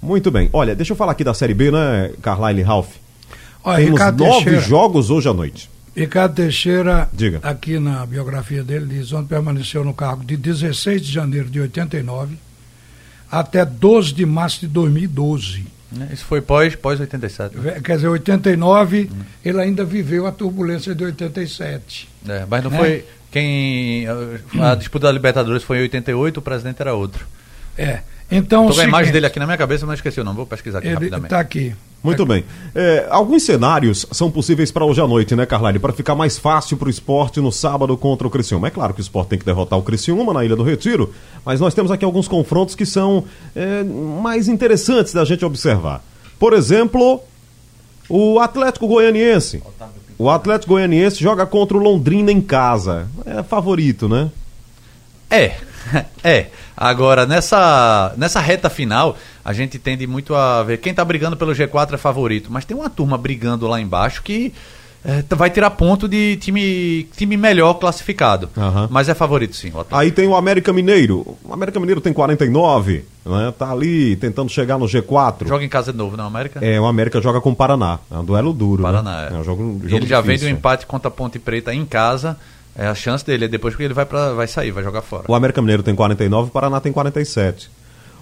Muito 0.00 0.30
bem. 0.30 0.48
Olha, 0.52 0.74
deixa 0.74 0.92
eu 0.92 0.96
falar 0.96 1.12
aqui 1.12 1.24
da 1.24 1.34
Série 1.34 1.54
B, 1.54 1.70
né, 1.70 2.12
Carlyle 2.22 2.62
Ralph? 2.62 2.88
Olha, 3.64 3.78
Temos 3.78 3.92
Ricardo 3.92 4.24
nove 4.24 4.44
Teixeira, 4.44 4.60
jogos 4.60 5.10
hoje 5.10 5.28
à 5.28 5.32
noite. 5.32 5.70
Ricardo 5.96 6.34
Teixeira, 6.34 7.08
Diga. 7.12 7.40
aqui 7.42 7.78
na 7.78 8.04
biografia 8.04 8.62
dele, 8.62 8.86
diz 8.86 9.12
onde 9.12 9.28
permaneceu 9.28 9.82
no 9.82 9.94
cargo 9.94 10.24
de 10.24 10.36
16 10.36 11.00
de 11.00 11.10
janeiro 11.10 11.48
de 11.48 11.60
89 11.60 12.36
até 13.30 13.64
12 13.64 14.12
de 14.12 14.26
março 14.26 14.60
de 14.60 14.66
2012 14.68 15.76
né? 15.90 16.08
Isso 16.12 16.24
foi 16.24 16.40
pós, 16.40 16.74
pós 16.74 16.98
87. 16.98 17.56
Né? 17.56 17.80
Quer 17.82 17.96
dizer, 17.96 18.08
89, 18.08 19.10
hum. 19.10 19.22
ele 19.44 19.60
ainda 19.60 19.84
viveu 19.84 20.26
a 20.26 20.32
turbulência 20.32 20.94
de 20.94 21.04
87. 21.04 22.08
É, 22.28 22.44
mas 22.48 22.64
não 22.64 22.70
né? 22.70 22.78
foi. 22.78 23.04
Quem. 23.30 24.06
A, 24.58 24.72
a 24.72 24.74
disputa 24.74 25.06
da 25.06 25.12
Libertadores 25.12 25.62
foi 25.62 25.78
em 25.78 25.82
88, 25.82 26.38
o 26.38 26.42
presidente 26.42 26.80
era 26.80 26.94
outro. 26.94 27.26
É. 27.78 28.00
Então. 28.30 28.62
Estou 28.62 28.76
com 28.76 28.80
a 28.80 28.84
imagem 28.84 29.12
dele 29.12 29.26
aqui 29.26 29.38
na 29.38 29.46
minha 29.46 29.58
cabeça, 29.58 29.86
mas 29.86 29.98
esqueci 29.98 30.20
o 30.20 30.24
nome. 30.24 30.36
Vou 30.36 30.46
pesquisar 30.46 30.78
aqui 30.78 30.88
ele 30.88 30.94
rapidamente. 30.94 31.26
Está 31.26 31.40
aqui. 31.40 31.74
Muito 32.06 32.26
bem. 32.26 32.44
É, 32.74 33.06
alguns 33.10 33.42
cenários 33.42 34.06
são 34.12 34.30
possíveis 34.30 34.70
para 34.70 34.84
hoje 34.84 35.00
à 35.00 35.06
noite, 35.06 35.34
né, 35.34 35.44
Carlyle? 35.44 35.78
Para 35.78 35.92
ficar 35.92 36.14
mais 36.14 36.38
fácil 36.38 36.76
para 36.76 36.86
o 36.86 36.90
esporte 36.90 37.40
no 37.40 37.52
sábado 37.52 37.96
contra 37.96 38.26
o 38.26 38.30
Criciúma. 38.30 38.68
É 38.68 38.70
claro 38.70 38.94
que 38.94 39.00
o 39.00 39.02
esporte 39.02 39.28
tem 39.28 39.38
que 39.38 39.44
derrotar 39.44 39.78
o 39.78 39.82
Criciúma 39.82 40.32
na 40.32 40.44
Ilha 40.44 40.56
do 40.56 40.62
Retiro, 40.62 41.12
mas 41.44 41.60
nós 41.60 41.74
temos 41.74 41.90
aqui 41.90 42.04
alguns 42.04 42.28
confrontos 42.28 42.74
que 42.74 42.86
são 42.86 43.24
é, 43.54 43.82
mais 43.84 44.48
interessantes 44.48 45.12
da 45.12 45.24
gente 45.24 45.44
observar. 45.44 46.02
Por 46.38 46.52
exemplo, 46.52 47.20
o 48.08 48.38
Atlético 48.38 48.86
Goianiense. 48.86 49.62
O 50.18 50.30
Atlético 50.30 50.72
Goianiense 50.72 51.22
joga 51.22 51.44
contra 51.44 51.76
o 51.76 51.80
Londrina 51.80 52.32
em 52.32 52.40
casa. 52.40 53.08
É 53.24 53.42
favorito, 53.42 54.08
né? 54.08 54.30
É, 55.30 55.56
é. 56.24 56.46
Agora, 56.76 57.26
nessa, 57.26 58.14
nessa 58.16 58.40
reta 58.40 58.68
final, 58.68 59.16
a 59.46 59.52
gente 59.52 59.78
tende 59.78 60.08
muito 60.08 60.34
a 60.34 60.60
ver 60.64 60.78
quem 60.78 60.90
está 60.90 61.04
brigando 61.04 61.36
pelo 61.36 61.52
G4 61.52 61.94
é 61.94 61.96
favorito, 61.96 62.50
mas 62.50 62.64
tem 62.64 62.76
uma 62.76 62.90
turma 62.90 63.16
brigando 63.16 63.68
lá 63.68 63.80
embaixo 63.80 64.20
que 64.20 64.52
é, 65.04 65.22
vai 65.36 65.48
tirar 65.50 65.70
ponto 65.70 66.08
de 66.08 66.34
time, 66.38 67.04
time 67.16 67.36
melhor 67.36 67.74
classificado. 67.74 68.50
Uhum. 68.56 68.88
Mas 68.90 69.08
é 69.08 69.14
favorito 69.14 69.54
sim. 69.54 69.72
Aí 69.92 70.10
tem 70.10 70.26
o 70.26 70.34
América 70.34 70.72
Mineiro. 70.72 71.36
O 71.44 71.52
América 71.52 71.78
Mineiro 71.78 72.00
tem 72.00 72.12
49, 72.12 73.04
né? 73.24 73.54
Tá 73.56 73.70
ali 73.70 74.16
tentando 74.16 74.50
chegar 74.50 74.78
no 74.78 74.86
G4. 74.86 75.46
Joga 75.46 75.64
em 75.64 75.68
casa 75.68 75.92
de 75.92 75.98
novo, 75.98 76.16
não, 76.16 76.26
América? 76.26 76.58
É, 76.60 76.80
o 76.80 76.84
América 76.84 77.20
joga 77.20 77.40
com 77.40 77.50
o 77.50 77.54
Paraná. 77.54 78.00
É 78.10 78.16
um 78.16 78.24
duelo 78.24 78.52
duro. 78.52 78.82
Né? 78.82 78.88
Paraná, 78.88 79.22
né? 79.22 79.28
é. 79.30 79.36
é 79.36 79.38
um 79.38 79.44
jogo, 79.44 79.80
jogo 79.84 79.94
Ele 79.94 80.06
já 80.08 80.20
vem 80.20 80.40
do 80.40 80.48
empate 80.48 80.86
contra 80.86 81.06
a 81.06 81.10
Ponte 81.12 81.38
Preta 81.38 81.72
em 81.72 81.86
casa. 81.86 82.36
É 82.74 82.88
a 82.88 82.94
chance 82.96 83.24
dele, 83.24 83.44
é 83.44 83.48
depois 83.48 83.76
que 83.76 83.82
ele 83.84 83.94
vai, 83.94 84.04
pra, 84.04 84.32
vai 84.32 84.48
sair, 84.48 84.72
vai 84.72 84.82
jogar 84.82 85.02
fora. 85.02 85.22
O 85.28 85.36
América 85.36 85.62
Mineiro 85.62 85.84
tem 85.84 85.94
49, 85.94 86.48
o 86.48 86.50
Paraná 86.50 86.80
tem 86.80 86.92
47. 86.92 87.70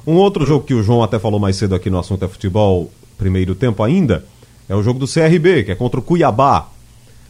Um 0.07 0.17
outro 0.17 0.45
jogo 0.45 0.65
que 0.65 0.75
o 0.75 0.83
João 0.83 1.03
até 1.03 1.19
falou 1.19 1.41
mais 1.41 1.57
cedo 1.57 1.75
aqui 1.75 1.89
no 1.89 1.99
assunto 1.99 2.25
é 2.25 2.29
futebol, 2.29 2.91
primeiro 3.17 3.55
tempo 3.55 3.83
ainda, 3.83 4.25
é 4.69 4.75
o 4.75 4.83
jogo 4.83 4.99
do 4.99 5.07
CRB, 5.07 5.65
que 5.65 5.73
é 5.73 5.75
contra 5.75 6.01
o 6.01 6.03
Cuiabá. 6.03 6.69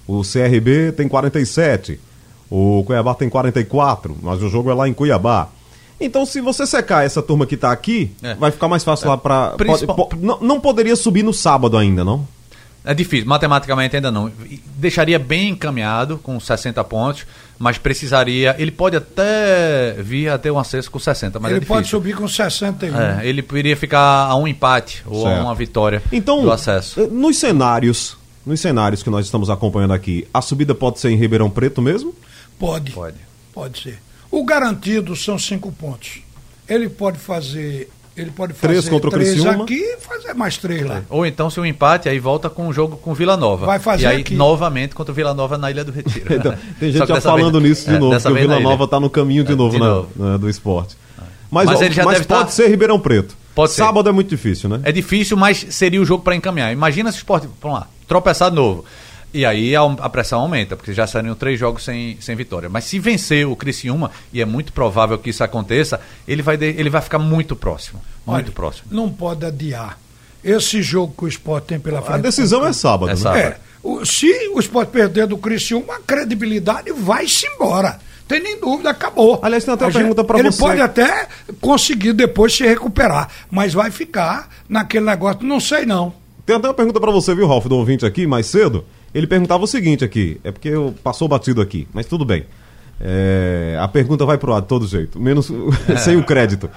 O 0.06 0.22
CRB 0.22 0.92
tem 0.92 1.08
47, 1.08 1.98
o 2.50 2.82
Cuiabá 2.84 3.14
tem 3.14 3.28
44, 3.28 4.16
mas 4.22 4.42
o 4.42 4.48
jogo 4.48 4.70
é 4.70 4.74
lá 4.74 4.88
em 4.88 4.92
Cuiabá. 4.92 5.48
Então, 6.00 6.26
se 6.26 6.40
você 6.40 6.66
secar 6.66 7.04
essa 7.04 7.22
turma 7.22 7.46
que 7.46 7.54
está 7.54 7.70
aqui, 7.70 8.12
é. 8.22 8.34
vai 8.34 8.50
ficar 8.50 8.68
mais 8.68 8.84
fácil 8.84 9.06
é. 9.06 9.08
lá 9.10 9.16
para. 9.16 9.50
Principal... 9.50 10.08
Não, 10.20 10.40
não 10.40 10.60
poderia 10.60 10.96
subir 10.96 11.22
no 11.22 11.32
sábado 11.32 11.78
ainda, 11.78 12.04
não? 12.04 12.26
É 12.84 12.92
difícil, 12.92 13.26
matematicamente 13.26 13.96
ainda 13.96 14.10
não. 14.10 14.30
Deixaria 14.76 15.18
bem 15.18 15.50
encaminhado 15.50 16.18
com 16.18 16.38
60 16.38 16.84
pontos, 16.84 17.26
mas 17.58 17.78
precisaria. 17.78 18.54
Ele 18.58 18.70
pode 18.70 18.94
até 18.94 19.94
vir 19.98 20.28
a 20.28 20.36
ter 20.36 20.50
um 20.50 20.58
acesso 20.58 20.90
com 20.90 20.98
60, 20.98 21.40
mas 21.40 21.50
ele 21.50 21.64
é 21.64 21.66
pode 21.66 21.88
subir 21.88 22.14
com 22.14 22.28
61. 22.28 22.94
É, 22.94 23.26
ele 23.26 23.42
iria 23.54 23.74
ficar 23.74 24.26
a 24.26 24.36
um 24.36 24.46
empate 24.46 25.02
ou 25.06 25.22
certo. 25.22 25.40
a 25.40 25.44
uma 25.44 25.54
vitória 25.54 26.02
então, 26.12 26.42
do 26.42 26.52
acesso. 26.52 27.00
Eh, 27.00 27.06
nos 27.06 27.38
cenários, 27.38 28.18
nos 28.44 28.60
cenários 28.60 29.02
que 29.02 29.08
nós 29.08 29.24
estamos 29.24 29.48
acompanhando 29.48 29.94
aqui, 29.94 30.28
a 30.34 30.42
subida 30.42 30.74
pode 30.74 31.00
ser 31.00 31.08
em 31.08 31.16
Ribeirão 31.16 31.48
Preto 31.48 31.80
mesmo? 31.80 32.14
Pode. 32.58 32.92
Pode. 32.92 33.16
Pode 33.54 33.80
ser. 33.80 33.98
O 34.30 34.44
garantido 34.44 35.16
são 35.16 35.38
cinco 35.38 35.72
pontos. 35.72 36.20
Ele 36.68 36.90
pode 36.90 37.18
fazer 37.18 37.88
ele 38.16 38.30
pode 38.30 38.52
fazer 38.52 38.74
três 38.74 38.88
contra 38.88 39.08
o 39.08 39.12
três 39.12 39.30
Criciúma. 39.32 39.64
aqui 39.64 39.74
e 39.74 39.96
fazer 39.98 40.34
mais 40.34 40.56
três 40.56 40.86
lá. 40.86 41.02
Ou 41.10 41.26
então, 41.26 41.50
se 41.50 41.58
um 41.58 41.66
empate, 41.66 42.08
aí 42.08 42.18
volta 42.18 42.48
com 42.48 42.68
o 42.68 42.72
jogo 42.72 42.96
com 42.96 43.10
o 43.10 43.14
Vila 43.14 43.36
Nova. 43.36 43.66
Vai 43.66 43.78
fazer 43.78 44.04
E 44.04 44.06
aí, 44.06 44.20
aqui. 44.20 44.34
novamente, 44.34 44.94
contra 44.94 45.10
o 45.10 45.14
Vila 45.14 45.34
Nova 45.34 45.58
na 45.58 45.70
Ilha 45.70 45.84
do 45.84 45.90
Retiro. 45.90 46.26
então, 46.34 46.54
tem 46.78 46.92
gente 46.92 47.06
já 47.06 47.20
falando 47.20 47.60
vez, 47.60 47.70
nisso 47.70 47.90
de 47.90 47.96
é, 47.96 47.98
novo, 47.98 48.20
que 48.20 48.28
o 48.28 48.34
Vila 48.34 48.60
Nova 48.60 48.84
está 48.84 49.00
no 49.00 49.10
caminho 49.10 49.42
de 49.42 49.52
é, 49.52 49.56
novo, 49.56 49.74
de 49.74 49.80
na, 49.80 49.86
novo. 49.86 50.08
Na, 50.16 50.36
do 50.36 50.48
esporte. 50.48 50.96
Mas, 51.50 51.66
mas, 51.66 51.80
ele 51.82 51.94
já 51.94 52.04
mas 52.04 52.18
pode 52.18 52.28
tá... 52.28 52.48
ser 52.48 52.68
Ribeirão 52.68 52.98
Preto. 52.98 53.36
Pode 53.54 53.72
Sábado 53.72 54.06
ser. 54.06 54.10
é 54.10 54.12
muito 54.12 54.28
difícil, 54.28 54.68
né? 54.68 54.80
É 54.82 54.90
difícil, 54.90 55.36
mas 55.36 55.66
seria 55.70 56.00
o 56.00 56.04
jogo 56.04 56.24
para 56.24 56.34
encaminhar. 56.34 56.72
Imagina 56.72 57.12
se 57.12 57.18
o 57.18 57.20
esporte, 57.20 57.48
vamos 57.62 57.78
lá, 57.78 57.86
tropeçar 58.08 58.50
de 58.50 58.56
novo. 58.56 58.84
E 59.34 59.44
aí 59.44 59.74
a, 59.74 59.82
a, 59.82 60.08
pressão 60.08 60.40
aumenta, 60.40 60.76
porque 60.76 60.92
já 60.92 61.08
saíram 61.08 61.34
três 61.34 61.58
jogos 61.58 61.82
sem, 61.82 62.16
sem 62.20 62.36
vitória. 62.36 62.68
Mas 62.68 62.84
se 62.84 63.00
vencer 63.00 63.44
o 63.44 63.56
Criciúma, 63.56 64.12
e 64.32 64.40
é 64.40 64.44
muito 64.44 64.72
provável 64.72 65.18
que 65.18 65.30
isso 65.30 65.42
aconteça, 65.42 66.00
ele 66.26 66.40
vai, 66.40 66.56
de, 66.56 66.66
ele 66.66 66.88
vai 66.88 67.02
ficar 67.02 67.18
muito 67.18 67.56
próximo. 67.56 68.00
Muito 68.24 68.46
Olha, 68.46 68.52
próximo. 68.52 68.86
Não 68.92 69.10
pode 69.10 69.44
adiar. 69.44 69.98
Esse 70.42 70.80
jogo 70.82 71.12
que 71.18 71.24
o 71.24 71.28
Sport 71.28 71.64
tem 71.64 71.80
pela 71.80 72.00
frente. 72.00 72.14
A 72.14 72.18
decisão 72.18 72.64
é 72.64 72.72
sábado, 72.72 73.10
é 73.10 73.14
né? 73.14 73.20
sábado. 73.20 73.40
É, 73.40 73.56
o, 73.82 74.04
se 74.04 74.30
o 74.54 74.60
Sport 74.60 74.90
perder 74.90 75.26
do 75.26 75.36
Criciúma, 75.36 75.96
a 75.96 75.98
credibilidade 75.98 76.92
vai-se 76.92 77.44
embora 77.46 77.98
tem 78.26 78.42
nem 78.42 78.58
dúvida, 78.58 78.88
acabou. 78.88 79.38
Aliás, 79.42 79.64
tem 79.64 79.74
até 79.74 79.84
uma 79.84 79.92
pergunta 79.92 80.24
para 80.24 80.38
você. 80.38 80.46
Ele 80.46 80.56
pode 80.56 80.80
até 80.80 81.28
conseguir 81.60 82.14
depois 82.14 82.54
se 82.56 82.66
recuperar, 82.66 83.28
mas 83.50 83.74
vai 83.74 83.90
ficar 83.90 84.48
naquele 84.66 85.04
negócio, 85.04 85.44
não 85.44 85.60
sei 85.60 85.84
não. 85.84 86.14
Tem 86.46 86.56
até 86.56 86.68
uma 86.68 86.74
pergunta 86.74 86.98
para 86.98 87.10
você, 87.10 87.34
viu, 87.34 87.46
Ralf, 87.46 87.66
do 87.66 87.76
ouvinte 87.76 88.06
aqui, 88.06 88.26
mais 88.26 88.46
cedo. 88.46 88.84
Ele 89.14 89.26
perguntava 89.26 89.62
o 89.62 89.66
seguinte 89.66 90.04
aqui, 90.04 90.40
é 90.42 90.50
porque 90.50 90.68
eu 90.68 90.94
passou 91.02 91.28
batido 91.28 91.60
aqui, 91.60 91.86
mas 91.92 92.06
tudo 92.06 92.24
bem. 92.24 92.44
É, 93.00 93.78
a 93.80 93.86
pergunta 93.88 94.24
vai 94.24 94.38
pro 94.38 94.52
ar 94.52 94.62
de 94.62 94.68
todo 94.68 94.86
jeito, 94.86 95.20
menos 95.20 95.50
é. 95.88 95.96
sem 95.96 96.16
o 96.16 96.24
crédito. 96.24 96.68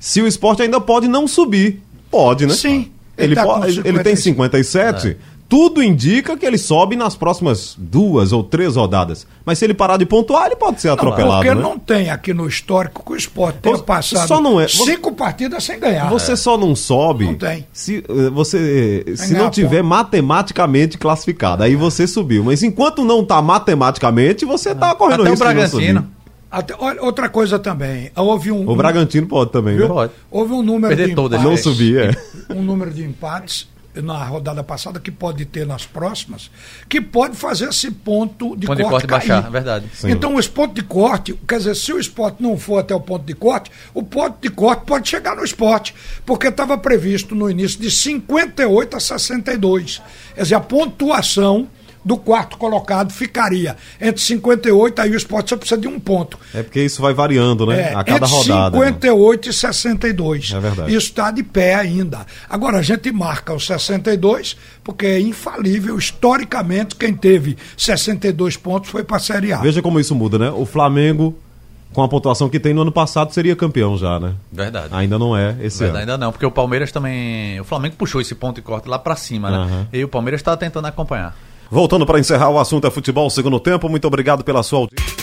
Se 0.00 0.20
o 0.20 0.26
esporte 0.26 0.62
ainda 0.62 0.80
pode 0.80 1.06
não 1.06 1.28
subir, 1.28 1.80
pode, 2.10 2.46
né? 2.46 2.54
Sim. 2.54 2.90
Ele, 3.16 3.28
ele, 3.28 3.34
tá 3.36 3.44
pode, 3.44 3.80
ele 3.84 4.02
tem 4.02 4.16
57. 4.16 5.08
É 5.08 5.16
tudo 5.48 5.82
indica 5.82 6.36
que 6.36 6.46
ele 6.46 6.58
sobe 6.58 6.96
nas 6.96 7.14
próximas 7.14 7.74
duas 7.78 8.32
ou 8.32 8.42
três 8.42 8.76
rodadas. 8.76 9.26
Mas 9.44 9.58
se 9.58 9.64
ele 9.64 9.74
parar 9.74 9.96
de 9.96 10.06
pontuar, 10.06 10.46
ele 10.46 10.56
pode 10.56 10.80
ser 10.80 10.88
atropelado. 10.88 11.30
Não, 11.30 11.36
porque 11.36 11.54
né? 11.54 11.60
não 11.60 11.78
tem 11.78 12.10
aqui 12.10 12.32
no 12.32 12.48
histórico 12.48 13.04
que 13.04 13.12
o 13.12 13.16
esporte 13.16 13.58
tenha 13.58 13.78
passado 13.78 14.26
só 14.26 14.40
não 14.40 14.60
é, 14.60 14.66
cinco 14.66 15.10
você, 15.10 15.16
partidas 15.16 15.62
sem 15.64 15.78
ganhar. 15.78 16.08
Você 16.08 16.32
é. 16.32 16.36
só 16.36 16.56
não 16.56 16.74
sobe 16.74 17.26
não 17.26 17.34
tem. 17.34 17.66
se 17.72 17.98
eh, 18.08 18.30
você 18.30 19.04
se 19.16 19.34
não 19.34 19.50
tiver 19.50 19.82
matematicamente 19.82 20.96
classificado. 20.96 21.62
Aí 21.62 21.76
você 21.76 22.06
subiu. 22.06 22.42
Mas 22.42 22.62
enquanto 22.62 23.04
não 23.04 23.20
está 23.20 23.40
matematicamente, 23.42 24.44
você 24.44 24.70
está 24.70 24.94
correndo 24.94 25.22
Até 25.22 25.30
risco 25.30 25.44
o 25.44 25.48
Bragantino. 25.48 26.08
Até, 26.50 26.74
olha, 26.78 27.02
outra 27.02 27.28
coisa 27.28 27.58
também. 27.58 28.10
Houve 28.16 28.50
um, 28.50 28.68
o 28.68 28.76
Bragantino 28.76 29.26
pode 29.26 29.50
também, 29.50 29.76
viu? 29.76 29.88
Pode. 29.88 30.12
Houve 30.30 30.52
um 30.52 30.62
número 30.62 30.96
Perder 30.96 31.14
de 31.14 31.20
empates. 31.20 31.44
Não 31.44 31.56
subia. 31.56 32.16
Um 32.48 32.62
número 32.62 32.92
de 32.92 33.02
empates 33.02 33.73
na 34.02 34.24
rodada 34.24 34.62
passada, 34.62 34.98
que 34.98 35.10
pode 35.10 35.44
ter 35.44 35.66
nas 35.66 35.86
próximas, 35.86 36.50
que 36.88 37.00
pode 37.00 37.36
fazer 37.36 37.68
esse 37.68 37.90
ponto 37.90 38.56
de 38.56 38.66
ponto 38.66 38.82
corte, 38.82 38.84
de 38.84 38.90
corte 38.90 39.06
baixar, 39.06 39.46
é 39.46 39.50
verdade. 39.50 39.86
Sim. 39.94 40.10
Então, 40.10 40.38
esse 40.38 40.48
ponto 40.48 40.74
de 40.74 40.82
corte, 40.82 41.38
quer 41.46 41.58
dizer, 41.58 41.76
se 41.76 41.92
o 41.92 41.98
esporte 41.98 42.42
não 42.42 42.58
for 42.58 42.78
até 42.78 42.94
o 42.94 43.00
ponto 43.00 43.24
de 43.24 43.34
corte, 43.34 43.70
o 43.92 44.02
ponto 44.02 44.38
de 44.40 44.48
corte 44.48 44.84
pode 44.84 45.08
chegar 45.08 45.36
no 45.36 45.44
esporte, 45.44 45.94
porque 46.26 46.48
estava 46.48 46.76
previsto 46.76 47.34
no 47.34 47.48
início 47.48 47.80
de 47.80 47.90
58 47.90 48.96
a 48.96 49.00
62. 49.00 50.02
Quer 50.34 50.42
dizer, 50.42 50.54
a 50.54 50.60
pontuação 50.60 51.68
do 52.04 52.16
quarto 52.16 52.58
colocado 52.58 53.12
ficaria 53.12 53.76
entre 54.00 54.20
58, 54.20 55.00
aí 55.00 55.10
o 55.10 55.16
esporte 55.16 55.50
só 55.50 55.56
precisa 55.56 55.80
de 55.80 55.88
um 55.88 55.98
ponto. 55.98 56.38
É 56.52 56.62
porque 56.62 56.82
isso 56.82 57.00
vai 57.00 57.14
variando, 57.14 57.66
né? 57.66 57.92
É, 57.92 57.94
a 57.94 58.04
cada 58.04 58.26
entre 58.26 58.36
rodada. 58.36 58.76
58 58.76 59.46
né? 59.46 59.50
e 59.50 59.52
62. 59.54 60.52
É 60.52 60.60
verdade. 60.60 60.90
Isso 60.90 61.06
está 61.06 61.30
de 61.30 61.42
pé 61.42 61.74
ainda. 61.74 62.26
Agora, 62.48 62.78
a 62.78 62.82
gente 62.82 63.10
marca 63.10 63.54
o 63.54 63.60
62, 63.60 64.56
porque 64.82 65.06
é 65.06 65.20
infalível, 65.20 65.96
historicamente, 65.96 66.96
quem 66.96 67.14
teve 67.14 67.56
62 67.76 68.56
pontos 68.56 68.90
foi 68.90 69.02
para 69.02 69.16
a 69.16 69.20
Série 69.20 69.52
A. 69.52 69.58
Veja 69.58 69.80
como 69.80 69.98
isso 69.98 70.14
muda, 70.14 70.38
né? 70.38 70.50
O 70.50 70.66
Flamengo 70.66 71.36
com 71.94 72.02
a 72.02 72.08
pontuação 72.08 72.48
que 72.48 72.58
tem 72.58 72.74
no 72.74 72.82
ano 72.82 72.90
passado, 72.90 73.32
seria 73.32 73.54
campeão 73.54 73.96
já, 73.96 74.18
né? 74.18 74.34
Verdade. 74.50 74.88
Ainda 74.90 75.16
não 75.16 75.36
é 75.36 75.56
esse 75.60 75.78
Verdade, 75.78 76.02
ano. 76.02 76.12
Ainda 76.12 76.18
não, 76.18 76.32
porque 76.32 76.44
o 76.44 76.50
Palmeiras 76.50 76.90
também. 76.90 77.60
O 77.60 77.64
Flamengo 77.64 77.94
puxou 77.96 78.20
esse 78.20 78.34
ponto 78.34 78.56
de 78.56 78.62
corte 78.62 78.88
lá 78.88 78.98
para 78.98 79.14
cima, 79.14 79.48
né? 79.48 79.58
Uhum. 79.58 79.86
E 79.92 80.04
o 80.04 80.08
Palmeiras 80.08 80.40
está 80.40 80.56
tentando 80.56 80.86
acompanhar. 80.86 81.36
Voltando 81.70 82.04
para 82.06 82.20
encerrar 82.20 82.50
o 82.50 82.58
assunto 82.58 82.86
é 82.86 82.90
futebol 82.90 83.30
segundo 83.30 83.58
tempo. 83.58 83.88
Muito 83.88 84.06
obrigado 84.06 84.44
pela 84.44 84.62
sua 84.62 84.80
audiência. 84.80 85.14